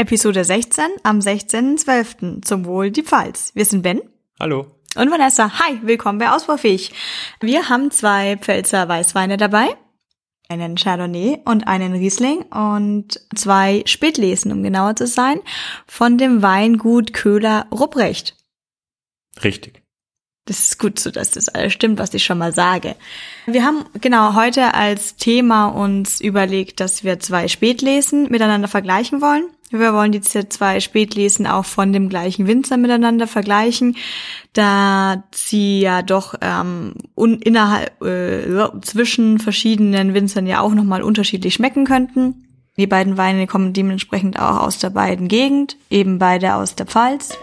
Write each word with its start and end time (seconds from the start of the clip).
Episode 0.00 0.44
16 0.44 0.82
am 1.02 1.18
16.12. 1.18 2.42
zum 2.42 2.64
Wohl 2.64 2.90
die 2.90 3.02
Pfalz. 3.02 3.50
Wir 3.54 3.66
sind 3.66 3.82
Ben. 3.82 4.00
Hallo. 4.40 4.64
Und 4.96 5.10
Vanessa. 5.10 5.60
Hi, 5.60 5.78
willkommen 5.82 6.18
bei 6.18 6.30
Ausbaufähig. 6.30 6.92
Wir 7.42 7.68
haben 7.68 7.90
zwei 7.90 8.38
Pfälzer 8.38 8.88
Weißweine 8.88 9.36
dabei. 9.36 9.76
Einen 10.48 10.76
Chardonnay 10.76 11.40
und 11.44 11.68
einen 11.68 11.92
Riesling 11.92 12.44
und 12.44 13.20
zwei 13.36 13.82
Spätlesen, 13.84 14.52
um 14.52 14.62
genauer 14.62 14.96
zu 14.96 15.06
sein, 15.06 15.38
von 15.86 16.16
dem 16.16 16.40
Weingut 16.40 17.12
Köhler 17.12 17.66
Rupprecht. 17.70 18.38
Richtig. 19.44 19.82
Das 20.46 20.60
ist 20.60 20.78
gut 20.78 20.98
so, 20.98 21.10
dass 21.10 21.32
das 21.32 21.50
alles 21.50 21.74
stimmt, 21.74 21.98
was 21.98 22.14
ich 22.14 22.24
schon 22.24 22.38
mal 22.38 22.54
sage. 22.54 22.96
Wir 23.44 23.66
haben 23.66 23.84
genau 24.00 24.34
heute 24.34 24.72
als 24.72 25.16
Thema 25.16 25.68
uns 25.68 26.22
überlegt, 26.22 26.80
dass 26.80 27.04
wir 27.04 27.20
zwei 27.20 27.48
Spätlesen 27.48 28.30
miteinander 28.30 28.66
vergleichen 28.66 29.20
wollen. 29.20 29.44
Wir 29.72 29.94
wollen 29.94 30.10
diese 30.10 30.48
zwei 30.48 30.80
Spätlesen 30.80 31.46
auch 31.46 31.64
von 31.64 31.92
dem 31.92 32.08
gleichen 32.08 32.48
Winzer 32.48 32.76
miteinander 32.76 33.28
vergleichen, 33.28 33.96
da 34.52 35.22
sie 35.32 35.80
ja 35.80 36.02
doch 36.02 36.34
ähm, 36.40 36.94
innerhalb 37.16 38.02
äh, 38.02 38.80
zwischen 38.82 39.38
verschiedenen 39.38 40.12
Winzern 40.12 40.48
ja 40.48 40.60
auch 40.60 40.74
nochmal 40.74 41.02
unterschiedlich 41.02 41.54
schmecken 41.54 41.84
könnten. 41.84 42.48
Die 42.76 42.88
beiden 42.88 43.16
Weine 43.16 43.46
kommen 43.46 43.72
dementsprechend 43.72 44.40
auch 44.40 44.60
aus 44.60 44.78
der 44.78 44.90
beiden 44.90 45.28
Gegend, 45.28 45.76
eben 45.88 46.18
beide 46.18 46.56
aus 46.56 46.74
der 46.74 46.86
Pfalz. 46.86 47.38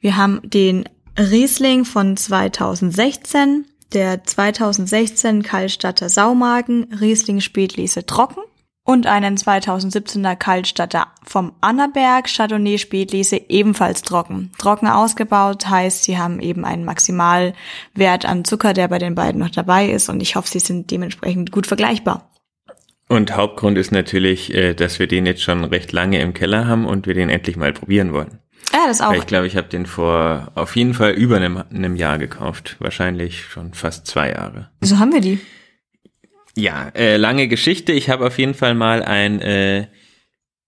Wir 0.00 0.16
haben 0.16 0.40
den 0.42 0.84
Riesling 1.16 1.84
von 1.84 2.16
2016, 2.16 3.66
der 3.92 4.24
2016 4.24 5.44
Kaltstatter 5.44 6.08
Saumagen 6.08 6.92
Riesling 7.00 7.40
Spätlese 7.40 8.04
trocken 8.04 8.42
und 8.84 9.06
einen 9.06 9.36
2017er 9.36 10.36
Kaltstatter 10.36 11.06
vom 11.24 11.52
Annaberg 11.62 12.26
Chardonnay 12.28 12.78
Spätlese 12.78 13.40
ebenfalls 13.48 14.02
trocken. 14.02 14.52
Trocken 14.58 14.86
ausgebaut 14.86 15.68
heißt, 15.68 16.04
sie 16.04 16.18
haben 16.18 16.38
eben 16.38 16.64
einen 16.64 16.84
Maximalwert 16.84 18.26
an 18.26 18.44
Zucker, 18.44 18.74
der 18.74 18.88
bei 18.88 18.98
den 18.98 19.14
beiden 19.14 19.40
noch 19.40 19.50
dabei 19.50 19.88
ist 19.88 20.08
und 20.10 20.20
ich 20.20 20.36
hoffe, 20.36 20.48
sie 20.48 20.60
sind 20.60 20.90
dementsprechend 20.90 21.50
gut 21.50 21.66
vergleichbar. 21.66 22.30
Und 23.08 23.36
Hauptgrund 23.36 23.76
ist 23.78 23.92
natürlich, 23.92 24.52
äh, 24.54 24.74
dass 24.74 24.98
wir 24.98 25.06
den 25.06 25.26
jetzt 25.26 25.42
schon 25.42 25.64
recht 25.64 25.92
lange 25.92 26.20
im 26.20 26.32
Keller 26.32 26.66
haben 26.66 26.86
und 26.86 27.06
wir 27.06 27.14
den 27.14 27.28
endlich 27.28 27.56
mal 27.56 27.72
probieren 27.72 28.12
wollen. 28.12 28.38
Ja, 28.72 28.86
das 28.86 29.00
auch. 29.00 29.10
Weil 29.10 29.18
ich 29.18 29.26
glaube, 29.26 29.46
ich 29.46 29.56
habe 29.56 29.68
den 29.68 29.86
vor 29.86 30.50
auf 30.54 30.74
jeden 30.74 30.94
Fall 30.94 31.12
über 31.12 31.36
einem, 31.36 31.62
einem 31.70 31.96
Jahr 31.96 32.18
gekauft. 32.18 32.76
Wahrscheinlich 32.80 33.44
schon 33.44 33.74
fast 33.74 34.06
zwei 34.06 34.30
Jahre. 34.30 34.70
Wieso 34.80 34.98
haben 34.98 35.12
wir 35.12 35.20
die? 35.20 35.38
Ja, 36.56 36.88
äh, 36.94 37.16
lange 37.16 37.48
Geschichte. 37.48 37.92
Ich 37.92 38.10
habe 38.10 38.26
auf 38.26 38.38
jeden 38.38 38.54
Fall 38.54 38.74
mal 38.74 39.02
ein 39.02 39.40
äh, 39.40 39.88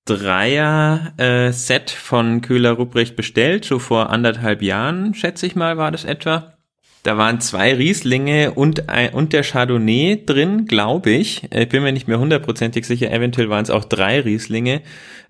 Dreier-Set 0.07 1.93
äh, 1.93 1.97
von 1.97 2.41
Köhler 2.41 2.73
Rupprecht 2.73 3.17
bestellt, 3.17 3.65
so 3.65 3.79
vor 3.79 4.11
anderthalb 4.11 4.63
Jahren, 4.63 5.15
schätze 5.15 5.47
ich 5.47 5.57
mal, 5.57 5.77
war 5.77 5.91
das 5.91 6.05
etwa. 6.05 6.57
Da 7.03 7.17
waren 7.17 7.41
zwei 7.41 7.73
Rieslinge 7.73 8.53
und, 8.53 8.89
ein, 8.89 9.11
und 9.11 9.33
der 9.33 9.45
Chardonnay 9.45 10.25
drin, 10.27 10.67
glaube 10.67 11.11
ich. 11.11 11.45
Ich 11.45 11.53
äh, 11.53 11.67
bin 11.67 11.85
mir 11.85 11.93
nicht 11.93 12.09
mehr 12.09 12.19
hundertprozentig 12.19 12.85
sicher. 12.85 13.13
Eventuell 13.13 13.49
waren 13.49 13.63
es 13.63 13.71
auch 13.71 13.85
drei 13.85 14.21
Rieslinge. 14.21 14.83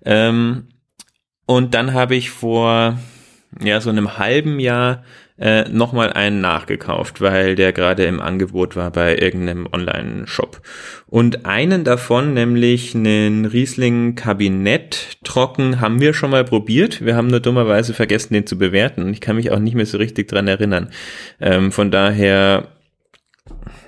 Ähm, 0.03 0.69
und 1.45 1.75
dann 1.75 1.93
habe 1.93 2.15
ich 2.15 2.31
vor 2.31 2.97
ja 3.61 3.79
so 3.79 3.91
einem 3.91 4.17
halben 4.17 4.59
Jahr 4.59 5.03
äh, 5.39 5.69
nochmal 5.69 6.11
einen 6.13 6.41
nachgekauft, 6.41 7.21
weil 7.21 7.55
der 7.55 7.73
gerade 7.73 8.05
im 8.05 8.19
Angebot 8.19 8.75
war 8.75 8.91
bei 8.91 9.17
irgendeinem 9.17 9.67
Online-Shop. 9.71 10.61
Und 11.07 11.45
einen 11.45 11.83
davon, 11.83 12.33
nämlich 12.33 12.95
einen 12.95 13.45
Riesling 13.45 14.15
Kabinett 14.15 15.19
trocken, 15.23 15.79
haben 15.79 16.01
wir 16.01 16.13
schon 16.13 16.31
mal 16.31 16.43
probiert. 16.43 17.05
Wir 17.05 17.15
haben 17.15 17.27
nur 17.27 17.39
dummerweise 17.39 17.93
vergessen, 17.93 18.33
den 18.33 18.47
zu 18.47 18.57
bewerten. 18.57 19.09
Ich 19.13 19.21
kann 19.21 19.35
mich 19.35 19.51
auch 19.51 19.59
nicht 19.59 19.75
mehr 19.75 19.85
so 19.85 19.97
richtig 19.97 20.27
dran 20.27 20.47
erinnern. 20.47 20.89
Ähm, 21.39 21.71
von 21.71 21.91
daher 21.91 22.67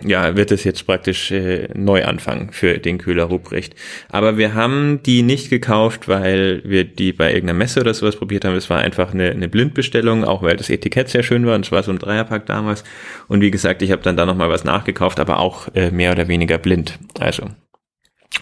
ja, 0.01 0.35
wird 0.35 0.51
es 0.51 0.63
jetzt 0.63 0.85
praktisch 0.85 1.31
äh, 1.31 1.67
neu 1.73 2.05
anfangen 2.05 2.51
für 2.51 2.77
den 2.79 2.97
Kühler 2.97 3.25
Ruprecht. 3.25 3.75
Aber 4.09 4.37
wir 4.37 4.53
haben 4.53 5.01
die 5.03 5.23
nicht 5.23 5.49
gekauft, 5.49 6.07
weil 6.07 6.61
wir 6.63 6.85
die 6.85 7.13
bei 7.13 7.33
irgendeiner 7.33 7.57
Messe 7.57 7.81
oder 7.81 7.93
sowas 7.93 8.15
probiert 8.15 8.45
haben. 8.45 8.55
Es 8.55 8.69
war 8.69 8.79
einfach 8.79 9.13
eine, 9.13 9.31
eine 9.31 9.49
Blindbestellung, 9.49 10.23
auch 10.23 10.41
weil 10.41 10.55
das 10.55 10.69
Etikett 10.69 11.09
sehr 11.09 11.23
schön 11.23 11.45
war 11.45 11.55
und 11.55 11.65
es 11.65 11.71
war 11.71 11.83
so 11.83 11.91
ein 11.91 11.99
Dreierpack 11.99 12.45
damals. 12.45 12.83
Und 13.27 13.41
wie 13.41 13.51
gesagt, 13.51 13.81
ich 13.81 13.91
habe 13.91 14.01
dann 14.01 14.17
da 14.17 14.25
nochmal 14.25 14.49
was 14.49 14.63
nachgekauft, 14.63 15.19
aber 15.19 15.39
auch 15.39 15.67
äh, 15.75 15.91
mehr 15.91 16.11
oder 16.11 16.27
weniger 16.27 16.57
blind. 16.57 16.97
Also, 17.19 17.49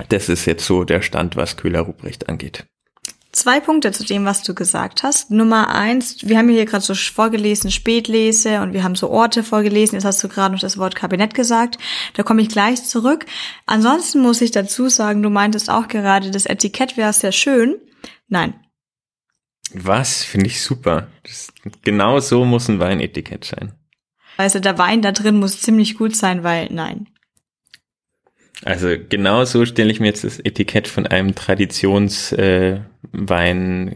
das 0.09 0.29
ist 0.29 0.45
jetzt 0.45 0.66
so 0.66 0.84
der 0.84 1.01
Stand, 1.01 1.35
was 1.35 1.57
Kühler 1.57 1.81
Ruprecht 1.81 2.29
angeht. 2.29 2.66
Zwei 3.38 3.59
Punkte 3.59 3.92
zu 3.92 4.03
dem, 4.03 4.25
was 4.25 4.42
du 4.42 4.56
gesagt 4.56 5.03
hast. 5.03 5.30
Nummer 5.30 5.70
eins, 5.70 6.28
wir 6.28 6.40
haben 6.40 6.50
hier 6.50 6.66
gerade 6.66 6.84
so 6.84 6.96
vorgelesen, 6.96 7.70
Spätlese 7.70 8.62
und 8.62 8.74
wir 8.74 8.84
haben 8.84 8.96
so 8.96 9.12
Orte 9.12 9.44
vorgelesen. 9.44 9.94
Jetzt 9.94 10.06
hast 10.06 10.24
du 10.24 10.28
gerade 10.28 10.56
noch 10.56 10.59
das 10.59 10.80
Wort 10.80 10.96
Kabinett 10.96 11.36
gesagt. 11.36 11.78
Da 12.16 12.24
komme 12.24 12.42
ich 12.42 12.50
gleich 12.50 12.84
zurück. 12.84 13.28
Ansonsten 13.68 14.22
muss 14.22 14.42
ich 14.42 14.50
dazu 14.50 14.90
sagen, 14.90 15.22
du 15.22 15.30
meintest 15.30 15.70
auch 15.70 15.88
gerade, 15.88 16.31
das 16.31 16.47
Etikett 16.47 16.97
wäre 16.97 17.14
sehr 17.14 17.31
schön. 17.31 17.76
Nein. 18.28 18.56
Was? 19.72 20.24
Finde 20.24 20.47
ich 20.47 20.59
super. 20.59 21.08
Das, 21.22 21.50
genau 21.84 22.20
so 22.20 22.44
muss 22.44 22.68
ein 22.70 22.80
Weinetikett 22.80 23.46
sein. 23.46 23.74
Also 24.38 24.59
der 24.59 24.80
Wein 24.80 25.03
da 25.03 25.12
drin 25.12 25.38
muss 25.38 25.62
ziemlich 25.62 25.96
gut 25.96 26.16
sein, 26.16 26.44
weil 26.44 26.70
nein. 26.72 27.06
Also 28.66 28.90
genau 29.09 29.45
so 29.45 29.66
stelle 29.66 29.91
ich 29.91 30.00
mir 30.00 30.07
jetzt 30.07 30.23
das 30.23 30.40
Etikett 30.40 30.88
von 30.88 31.06
einem 31.06 31.35
Traditionswein, 31.35 32.81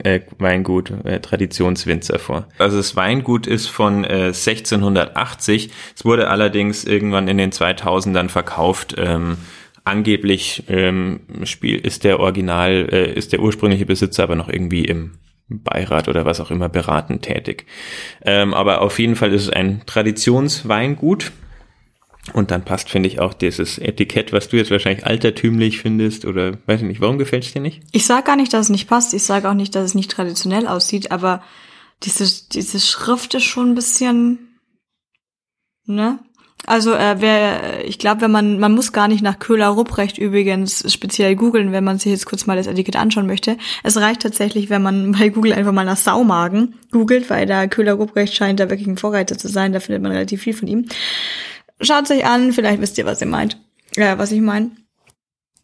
äh, 0.03 0.15
äh, 0.15 0.21
Weingut, 0.37 0.91
äh, 1.03 1.19
Traditionswinzer 1.19 2.19
vor. 2.19 2.47
Also 2.59 2.77
das 2.77 2.95
Weingut 2.95 3.47
ist 3.47 3.67
von 3.67 4.03
äh, 4.03 4.27
1680. 4.27 5.71
Es 5.95 6.05
wurde 6.05 6.29
allerdings 6.29 6.83
irgendwann 6.83 7.27
in 7.27 7.37
den 7.37 7.51
2000ern 7.51 8.29
verkauft. 8.29 8.95
Ähm, 8.97 9.37
angeblich 9.83 10.63
ähm, 10.67 11.21
Spiel 11.43 11.79
ist 11.79 12.03
der 12.03 12.19
Original, 12.19 12.87
äh, 12.91 13.13
ist 13.13 13.33
der 13.33 13.39
ursprüngliche 13.39 13.87
Besitzer 13.87 14.23
aber 14.23 14.35
noch 14.35 14.49
irgendwie 14.49 14.85
im 14.85 15.13
Beirat 15.49 16.07
oder 16.07 16.23
was 16.25 16.39
auch 16.39 16.51
immer 16.51 16.69
beratend 16.69 17.23
tätig. 17.23 17.65
Ähm, 18.23 18.53
aber 18.53 18.81
auf 18.81 18.99
jeden 18.99 19.15
Fall 19.15 19.33
ist 19.33 19.43
es 19.43 19.49
ein 19.49 19.81
Traditionsweingut 19.85 21.31
und 22.33 22.51
dann 22.51 22.63
passt, 22.63 22.89
finde 22.89 23.09
ich, 23.09 23.19
auch 23.19 23.33
dieses 23.33 23.79
Etikett, 23.79 24.31
was 24.31 24.47
du 24.49 24.57
jetzt 24.57 24.69
wahrscheinlich 24.69 25.05
altertümlich 25.05 25.79
findest 25.79 26.25
oder 26.25 26.53
weiß 26.67 26.81
ich 26.81 26.87
nicht, 26.87 27.01
warum 27.01 27.17
gefällt 27.17 27.43
es 27.43 27.53
dir 27.53 27.61
nicht? 27.61 27.81
Ich 27.91 28.05
sage 28.05 28.25
gar 28.25 28.35
nicht, 28.35 28.53
dass 28.53 28.65
es 28.65 28.69
nicht 28.69 28.87
passt. 28.87 29.13
Ich 29.13 29.23
sage 29.23 29.49
auch 29.49 29.55
nicht, 29.55 29.73
dass 29.73 29.85
es 29.85 29.95
nicht 29.95 30.11
traditionell 30.11 30.67
aussieht, 30.67 31.11
aber 31.11 31.41
diese, 32.03 32.25
diese 32.51 32.79
Schrift 32.79 33.33
ist 33.33 33.43
schon 33.43 33.71
ein 33.71 33.75
bisschen, 33.75 34.59
ne? 35.85 36.19
Also 36.67 36.93
äh, 36.93 37.15
wer, 37.17 37.87
ich 37.87 37.97
glaube, 37.97 38.21
wenn 38.21 38.29
man, 38.29 38.59
man 38.59 38.73
muss 38.73 38.93
gar 38.93 39.07
nicht 39.07 39.23
nach 39.23 39.39
Köhler 39.39 39.69
Rupprecht 39.69 40.19
übrigens 40.19 40.93
speziell 40.93 41.35
googeln, 41.35 41.71
wenn 41.71 41.83
man 41.83 41.97
sich 41.97 42.11
jetzt 42.11 42.27
kurz 42.27 42.45
mal 42.45 42.55
das 42.55 42.67
Etikett 42.67 42.97
anschauen 42.97 43.25
möchte. 43.25 43.57
Es 43.81 43.97
reicht 43.97 44.21
tatsächlich, 44.21 44.69
wenn 44.69 44.83
man 44.83 45.13
bei 45.13 45.29
Google 45.29 45.53
einfach 45.53 45.71
mal 45.71 45.85
nach 45.85 45.97
Saumagen 45.97 46.75
googelt, 46.91 47.31
weil 47.31 47.47
da 47.47 47.65
Köhler 47.65 47.93
Rupprecht 47.93 48.35
scheint 48.35 48.59
da 48.59 48.69
wirklich 48.69 48.87
ein 48.87 48.97
Vorreiter 48.97 49.39
zu 49.39 49.47
sein. 49.47 49.73
Da 49.73 49.79
findet 49.79 50.03
man 50.03 50.11
relativ 50.11 50.43
viel 50.43 50.53
von 50.53 50.67
ihm. 50.67 50.85
Schaut 51.81 52.09
euch 52.11 52.25
an, 52.25 52.53
vielleicht 52.53 52.81
wisst 52.81 52.97
ihr, 52.97 53.05
was 53.05 53.21
ihr 53.21 53.27
meint. 53.27 53.57
Ja, 53.95 54.17
was 54.17 54.31
ich 54.31 54.41
meine. 54.41 54.71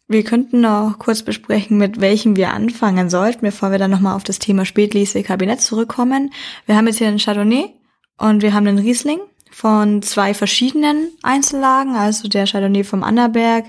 Wir 0.08 0.24
könnten 0.24 0.62
noch 0.62 0.98
kurz 0.98 1.22
besprechen, 1.22 1.76
mit 1.76 2.00
welchem 2.00 2.34
wir 2.34 2.52
anfangen 2.52 3.10
sollten, 3.10 3.42
bevor 3.42 3.70
wir 3.70 3.78
dann 3.78 3.90
nochmal 3.90 4.16
auf 4.16 4.24
das 4.24 4.38
Thema 4.38 4.64
Spätlese 4.64 5.22
Kabinett 5.22 5.60
zurückkommen. 5.60 6.32
Wir 6.66 6.76
haben 6.76 6.86
jetzt 6.86 6.96
hier 6.96 7.08
einen 7.08 7.18
Chardonnay 7.18 7.74
und 8.16 8.42
wir 8.42 8.54
haben 8.54 8.66
einen 8.66 8.78
Riesling 8.78 9.20
von 9.50 10.02
zwei 10.02 10.32
verschiedenen 10.32 11.10
Einzellagen, 11.22 11.94
also 11.94 12.26
der 12.26 12.46
Chardonnay 12.46 12.84
vom 12.84 13.04
Annaberg, 13.04 13.66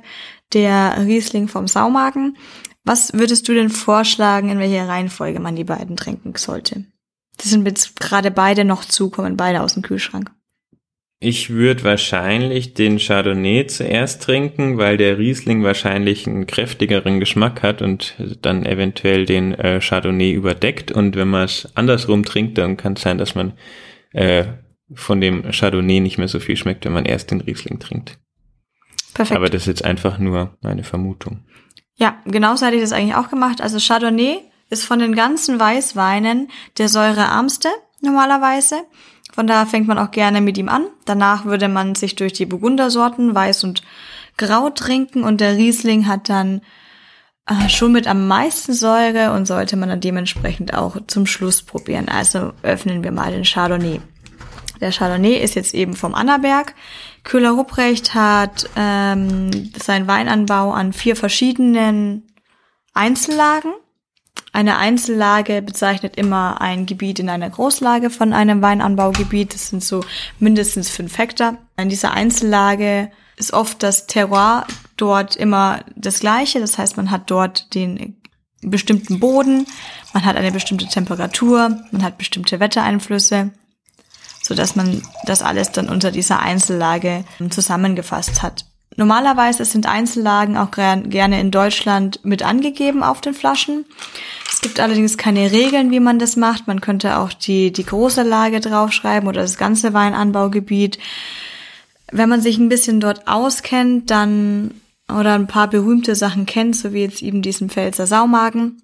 der 0.54 1.06
Riesling 1.06 1.50
vom 1.50 1.68
Saumagen. 1.68 2.38
Was 2.86 3.14
würdest 3.14 3.48
du 3.48 3.54
denn 3.54 3.70
vorschlagen, 3.70 4.50
in 4.50 4.60
welcher 4.60 4.88
Reihenfolge 4.88 5.40
man 5.40 5.58
die 5.58 5.66
beiden 5.66 5.98
trinken 5.98 6.34
sollte? 6.36 6.86
Das 7.38 7.50
sind 7.50 7.68
jetzt 7.68 8.00
gerade 8.00 8.32
beide 8.32 8.64
noch 8.64 8.86
zu, 8.86 9.10
kommen 9.10 9.38
beide 9.38 9.62
aus 9.62 9.74
dem 9.74 9.84
Kühlschrank. 9.84 10.32
Ich 11.22 11.50
würde 11.50 11.84
wahrscheinlich 11.84 12.76
den 12.76 12.98
Chardonnay 12.98 13.68
zuerst 13.68 14.24
trinken, 14.24 14.78
weil 14.78 14.96
der 14.96 15.18
Riesling 15.18 15.64
wahrscheinlich 15.64 16.26
einen 16.26 16.48
kräftigeren 16.48 17.20
Geschmack 17.20 17.62
hat 17.62 17.82
und 17.82 18.16
dann 18.42 18.66
eventuell 18.66 19.26
den 19.26 19.54
äh, 19.54 19.82
Chardonnay 19.82 20.32
überdeckt. 20.32 20.94
Und 20.94 21.18
wenn 21.18 21.28
man 21.28 21.44
es 21.44 21.68
andersrum 21.76 22.24
trinkt, 22.24 22.58
dann 22.58 22.78
kann 22.78 22.94
es 22.94 23.02
sein, 23.02 23.18
dass 23.18 23.36
man 23.36 23.52
äh, 24.14 24.46
von 24.94 25.20
dem 25.20 25.52
Chardonnay 25.52 26.00
nicht 26.00 26.18
mehr 26.18 26.30
so 26.30 26.40
viel 26.40 26.56
schmeckt, 26.56 26.86
wenn 26.86 26.94
man 26.94 27.06
erst 27.06 27.32
den 27.32 27.42
Riesling 27.42 27.80
trinkt. 27.80 28.18
Perfekt. 29.14 29.36
Aber 29.36 29.50
das 29.50 29.64
ist 29.64 29.68
jetzt 29.68 29.86
einfach 29.86 30.20
nur 30.20 30.58
meine 30.62 30.86
Vermutung. 30.86 31.44
Ja, 31.96 32.18
genauso 32.24 32.66
hätte 32.66 32.78
ich 32.78 32.82
das 32.82 32.94
eigentlich 32.94 33.16
auch 33.16 33.30
gemacht. 33.30 33.60
Also 33.60 33.78
Chardonnay 33.78 34.38
ist 34.70 34.86
von 34.86 35.00
den 35.00 35.16
ganzen 35.16 35.60
Weißweinen 35.60 36.50
der 36.78 36.88
säurearmste 36.88 37.68
normalerweise. 38.02 38.76
Von 39.32 39.48
daher 39.48 39.66
fängt 39.66 39.88
man 39.88 39.98
auch 39.98 40.12
gerne 40.12 40.42
mit 40.42 40.58
ihm 40.58 40.70
an. 40.70 40.88
Danach 41.06 41.46
würde 41.46 41.68
man 41.68 41.96
sich 41.96 42.16
durch 42.16 42.34
die 42.34 42.46
Burgundersorten 42.46 43.36
Weiß 43.36 43.64
und 43.64 43.84
Grau 44.38 44.70
trinken 44.70 45.24
und 45.24 45.42
der 45.42 45.58
Riesling 45.58 46.08
hat 46.08 46.30
dann 46.30 46.62
äh, 47.46 47.70
schon 47.70 47.92
mit 47.92 48.08
am 48.08 48.28
meisten 48.28 48.74
Säure 48.74 49.34
und 49.34 49.46
sollte 49.46 49.76
man 49.76 49.90
dann 49.90 50.02
dementsprechend 50.02 50.74
auch 50.74 50.98
zum 51.08 51.26
Schluss 51.26 51.62
probieren. 51.62 52.08
Also 52.08 52.54
öffnen 52.64 53.04
wir 53.04 53.12
mal 53.12 53.32
den 53.32 53.44
Chardonnay. 53.44 54.00
Der 54.82 54.92
Chardonnay 54.92 55.36
ist 55.36 55.56
jetzt 55.56 55.74
eben 55.74 55.94
vom 55.96 56.16
Annaberg. 56.16 56.74
Köhler 57.24 57.52
Rupprecht 57.52 58.14
hat 58.14 58.70
ähm, 58.76 59.72
seinen 59.78 60.08
Weinanbau 60.08 60.72
an 60.72 60.94
vier 60.94 61.16
verschiedenen 61.16 62.28
Einzellagen. 62.94 63.74
Eine 64.52 64.78
Einzellage 64.78 65.62
bezeichnet 65.62 66.16
immer 66.16 66.60
ein 66.62 66.86
Gebiet 66.86 67.20
in 67.20 67.30
einer 67.30 67.50
Großlage 67.50 68.10
von 68.10 68.34
einem 68.34 68.62
Weinanbaugebiet. 68.62 69.54
Das 69.54 69.70
sind 69.70 69.84
so 69.84 70.04
mindestens 70.40 70.90
fünf 70.90 71.18
Hektar. 71.18 71.58
In 71.78 71.90
dieser 71.90 72.14
Einzellage 72.14 73.12
ist 73.38 73.54
oft 73.54 73.84
das 73.84 74.08
Terroir 74.08 74.66
dort 74.98 75.36
immer 75.36 75.82
das 75.96 76.20
gleiche. 76.20 76.60
Das 76.60 76.78
heißt, 76.78 76.98
man 76.98 77.12
hat 77.12 77.30
dort 77.32 77.74
den 77.74 78.18
bestimmten 78.62 79.20
Boden, 79.20 79.66
man 80.14 80.26
hat 80.26 80.36
eine 80.36 80.52
bestimmte 80.52 80.88
Temperatur, 80.88 81.80
man 81.92 82.04
hat 82.04 82.18
bestimmte 82.18 82.60
Wettereinflüsse, 82.60 83.52
so 84.42 84.54
dass 84.56 84.76
man 84.76 85.02
das 85.26 85.42
alles 85.42 85.72
dann 85.72 85.88
unter 85.88 86.12
dieser 86.12 86.40
Einzellage 86.40 87.24
zusammengefasst 87.50 88.42
hat. 88.42 88.66
Normalerweise 88.96 89.64
sind 89.66 89.88
Einzellagen 89.88 90.58
auch 90.58 90.72
gerne 90.72 91.40
in 91.40 91.52
Deutschland 91.52 92.20
mit 92.24 92.44
angegeben 92.44 93.04
auf 93.04 93.22
den 93.22 93.34
Flaschen. 93.34 93.86
Es 94.52 94.62
gibt 94.62 94.80
allerdings 94.80 95.18
keine 95.18 95.52
Regeln, 95.52 95.92
wie 95.92 96.00
man 96.00 96.20
das 96.20 96.36
macht. 96.36 96.68
Man 96.68 96.82
könnte 96.82 97.18
auch 97.18 97.32
die, 97.32 97.72
die 97.72 97.86
große 97.86 98.24
Lage 98.24 98.60
draufschreiben 98.60 99.30
oder 99.30 99.42
das 99.42 99.58
ganze 99.58 99.94
Weinanbaugebiet. 99.94 101.00
Wenn 102.12 102.30
man 102.30 102.42
sich 102.42 102.58
ein 102.58 102.70
bisschen 102.70 103.00
dort 103.00 103.28
auskennt, 103.28 104.10
dann 104.10 104.72
oder 105.08 105.34
ein 105.34 105.48
paar 105.48 105.70
berühmte 105.70 106.16
Sachen 106.16 106.46
kennt, 106.46 106.76
so 106.76 106.94
wie 106.94 107.02
jetzt 107.02 107.22
eben 107.22 107.42
diesen 107.42 107.70
Pfälzer 107.70 108.06
Saumagen, 108.06 108.82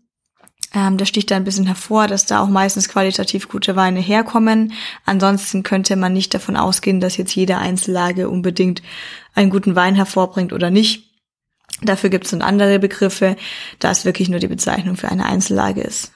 ähm, 0.75 0.97
da 0.97 1.05
sticht 1.05 1.31
da 1.31 1.37
ein 1.37 1.45
bisschen 1.45 1.65
hervor, 1.65 2.07
dass 2.07 2.25
da 2.25 2.41
auch 2.41 2.49
meistens 2.49 2.89
qualitativ 2.89 3.47
gute 3.47 3.75
Weine 3.75 4.01
herkommen. 4.01 4.73
Ansonsten 5.05 5.63
könnte 5.63 5.95
man 5.95 6.13
nicht 6.13 6.33
davon 6.33 6.57
ausgehen, 6.57 6.99
dass 6.99 7.17
jetzt 7.17 7.35
jede 7.35 7.57
Einzellage 7.57 8.29
unbedingt 8.29 8.81
einen 9.35 9.49
guten 9.49 9.75
Wein 9.75 9.95
hervorbringt 9.95 10.53
oder 10.53 10.69
nicht. 10.71 11.11
Dafür 11.81 12.09
gibt 12.09 12.25
es 12.25 12.31
dann 12.31 12.41
andere 12.41 12.79
Begriffe, 12.79 13.35
da 13.79 13.91
es 13.91 14.05
wirklich 14.05 14.29
nur 14.29 14.39
die 14.39 14.47
Bezeichnung 14.47 14.95
für 14.95 15.09
eine 15.09 15.25
Einzellage 15.25 15.81
ist. 15.81 16.13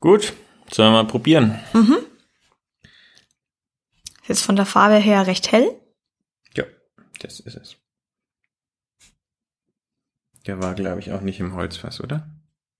Gut, 0.00 0.32
sollen 0.70 0.92
wir 0.92 1.02
mal 1.02 1.06
probieren. 1.06 1.58
Mhm. 1.72 1.98
Jetzt 4.26 4.42
von 4.42 4.56
der 4.56 4.66
Farbe 4.66 4.96
her 4.96 5.26
recht 5.26 5.52
hell. 5.52 5.70
Ja, 6.54 6.64
das 7.20 7.40
ist 7.40 7.56
es. 7.56 7.76
Der 10.46 10.60
war, 10.62 10.74
glaube 10.74 11.00
ich, 11.00 11.12
auch 11.12 11.20
nicht 11.20 11.40
im 11.40 11.54
Holzfass, 11.54 12.00
oder? 12.00 12.28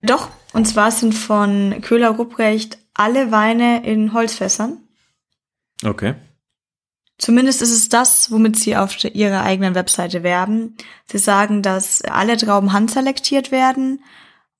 Doch, 0.01 0.29
und 0.53 0.65
zwar 0.65 0.91
sind 0.91 1.13
von 1.13 1.81
Köhler 1.81 2.11
Rupprecht 2.11 2.77
alle 2.93 3.31
Weine 3.31 3.85
in 3.85 4.13
Holzfässern. 4.13 4.87
Okay. 5.83 6.15
Zumindest 7.17 7.61
ist 7.61 7.71
es 7.71 7.89
das, 7.89 8.31
womit 8.31 8.57
sie 8.57 8.75
auf 8.77 9.03
ihrer 9.03 9.41
eigenen 9.41 9.73
Webseite 9.73 10.21
werben. 10.21 10.75
Sie 11.05 11.17
sagen, 11.17 11.63
dass 11.63 12.01
alle 12.03 12.37
Trauben 12.37 12.73
handselektiert 12.73 13.51
werden 13.51 14.03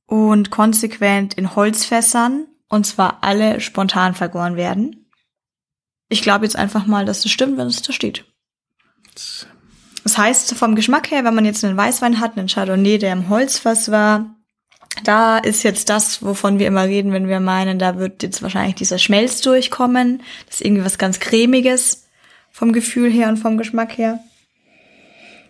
und 0.08 0.50
konsequent 0.50 1.36
in 1.36 1.56
Holzfässern, 1.56 2.48
und 2.70 2.86
zwar 2.86 3.20
alle 3.24 3.62
spontan 3.62 4.16
vergoren 4.16 4.56
werden. 4.56 5.08
Ich 6.10 6.22
glaube 6.22 6.46
jetzt 6.46 6.56
einfach 6.56 6.86
mal, 6.86 7.06
dass 7.06 7.22
das 7.22 7.32
stimmt, 7.32 7.58
wenn 7.58 7.68
es 7.68 7.82
da 7.82 7.94
steht. 7.94 8.26
Das 10.04 10.18
heißt, 10.18 10.56
vom 10.56 10.76
Geschmack 10.76 11.12
her, 11.12 11.26
wenn 11.26 11.36
man 11.36 11.46
jetzt 11.46 11.64
einen 11.64 11.78
Weißwein 11.78 12.20
hat, 12.20 12.38
einen 12.38 12.48
Chardonnay, 12.48 12.98
der 12.98 13.14
im 13.14 13.30
Holzfass 13.30 13.92
war, 13.92 14.34
da 15.04 15.38
ist 15.38 15.64
jetzt 15.64 15.90
das, 15.90 16.24
wovon 16.24 16.60
wir 16.60 16.68
immer 16.68 16.86
reden, 16.86 17.12
wenn 17.12 17.28
wir 17.28 17.40
meinen, 17.40 17.78
da 17.78 18.00
wird 18.00 18.24
jetzt 18.24 18.42
wahrscheinlich 18.42 18.76
dieser 18.76 18.98
Schmelz 18.98 19.42
durchkommen. 19.42 20.24
Das 20.48 20.56
ist 20.56 20.66
irgendwie 20.66 20.86
was 20.86 20.98
ganz 20.98 21.20
cremiges 21.20 22.07
vom 22.58 22.74
Gefühl 22.74 23.12
her 23.12 23.30
und 23.30 23.38
vom 23.38 23.56
Geschmack 23.56 24.00
her. 24.00 24.20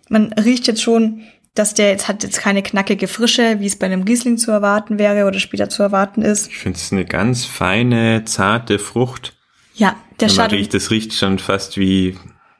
Man 0.09 0.33
riecht 0.33 0.67
jetzt 0.67 0.81
schon, 0.81 1.21
dass 1.53 1.73
der 1.73 1.87
jetzt 1.87 2.09
hat 2.09 2.21
jetzt 2.21 2.41
keine 2.41 2.61
knackige 2.61 3.07
Frische, 3.07 3.61
wie 3.61 3.65
es 3.65 3.77
bei 3.77 3.85
einem 3.85 4.03
Riesling 4.03 4.37
zu 4.37 4.51
erwarten 4.51 4.99
wäre 4.99 5.25
oder 5.25 5.39
später 5.39 5.69
zu 5.69 5.83
erwarten 5.83 6.21
ist. 6.21 6.49
Ich 6.49 6.57
finde 6.57 6.77
es 6.77 6.91
eine 6.91 7.05
ganz 7.05 7.45
feine, 7.45 8.25
zarte 8.25 8.77
Frucht. 8.77 9.37
Ja, 9.73 9.95
der 10.19 10.27
Schatten. 10.27 10.55
Riecht, 10.55 10.73
das 10.73 10.91
riecht 10.91 11.13
schon 11.13 11.39
fast 11.39 11.77
wie 11.77 12.17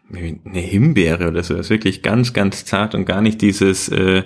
eine 0.09 0.61
Himbeere 0.61 1.27
oder 1.27 1.43
so. 1.43 1.53
Das 1.53 1.65
ist 1.65 1.69
wirklich 1.69 2.01
ganz, 2.01 2.31
ganz 2.31 2.63
zart 2.63 2.95
und 2.95 3.03
gar 3.03 3.19
nicht 3.19 3.41
dieses 3.41 3.89
äh, 3.89 4.23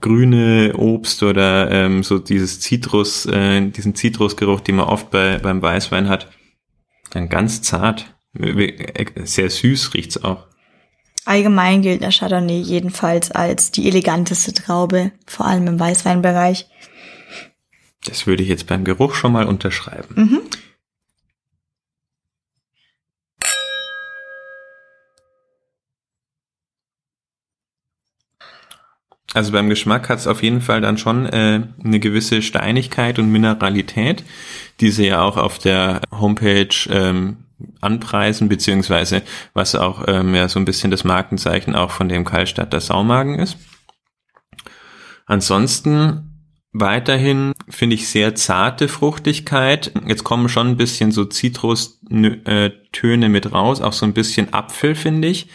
grüne 0.00 0.72
Obst 0.74 1.22
oder 1.22 1.70
ähm, 1.70 2.02
so 2.02 2.18
dieses 2.18 2.60
Zitrus, 2.60 3.26
äh, 3.26 3.60
diesen 3.68 3.94
Zitrusgeruch, 3.94 4.60
den 4.60 4.76
man 4.76 4.86
oft 4.86 5.10
bei, 5.10 5.36
beim 5.36 5.60
Weißwein 5.60 6.08
hat. 6.08 6.30
Dann 7.10 7.28
ganz 7.28 7.60
zart. 7.60 8.14
Sehr 8.32 9.50
süß 9.50 9.94
riecht's 9.94 10.22
auch. 10.22 10.46
Allgemein 11.24 11.82
gilt 11.82 12.02
der 12.02 12.12
Chardonnay 12.12 12.60
jedenfalls 12.60 13.30
als 13.30 13.70
die 13.70 13.86
eleganteste 13.86 14.54
Traube, 14.54 15.12
vor 15.26 15.46
allem 15.46 15.66
im 15.66 15.78
Weißweinbereich. 15.78 16.66
Das 18.04 18.26
würde 18.26 18.42
ich 18.42 18.48
jetzt 18.48 18.66
beim 18.66 18.84
Geruch 18.84 19.14
schon 19.14 19.32
mal 19.32 19.46
unterschreiben. 19.46 20.14
Mhm. 20.14 20.40
Also 29.32 29.52
beim 29.52 29.68
Geschmack 29.68 30.08
hat 30.08 30.18
es 30.18 30.26
auf 30.26 30.42
jeden 30.42 30.60
Fall 30.60 30.80
dann 30.80 30.98
schon 30.98 31.26
äh, 31.26 31.62
eine 31.84 32.00
gewisse 32.00 32.42
Steinigkeit 32.42 33.18
und 33.20 33.30
Mineralität, 33.30 34.24
die 34.80 34.90
sie 34.90 35.06
ja 35.06 35.22
auch 35.22 35.36
auf 35.36 35.58
der 35.58 36.00
Homepage 36.10 36.74
ähm, 36.88 37.36
anpreisen, 37.80 38.48
beziehungsweise 38.48 39.22
was 39.54 39.74
auch 39.74 40.04
ähm, 40.08 40.34
ja 40.34 40.48
so 40.48 40.58
ein 40.58 40.64
bisschen 40.64 40.90
das 40.90 41.04
Markenzeichen 41.04 41.74
auch 41.74 41.90
von 41.90 42.08
dem 42.08 42.24
Kaltstadter 42.24 42.80
Saumagen 42.80 43.38
ist. 43.38 43.56
Ansonsten 45.26 46.26
weiterhin 46.72 47.52
finde 47.68 47.94
ich 47.94 48.08
sehr 48.08 48.34
zarte 48.34 48.88
Fruchtigkeit. 48.88 49.92
Jetzt 50.06 50.24
kommen 50.24 50.48
schon 50.48 50.68
ein 50.68 50.76
bisschen 50.76 51.12
so 51.12 51.24
Zitrustöne 51.24 52.46
äh, 52.46 53.28
mit 53.28 53.52
raus, 53.52 53.80
auch 53.80 53.92
so 53.92 54.06
ein 54.06 54.14
bisschen 54.14 54.52
Apfel 54.52 54.94
finde 54.94 55.28
ich 55.28 55.48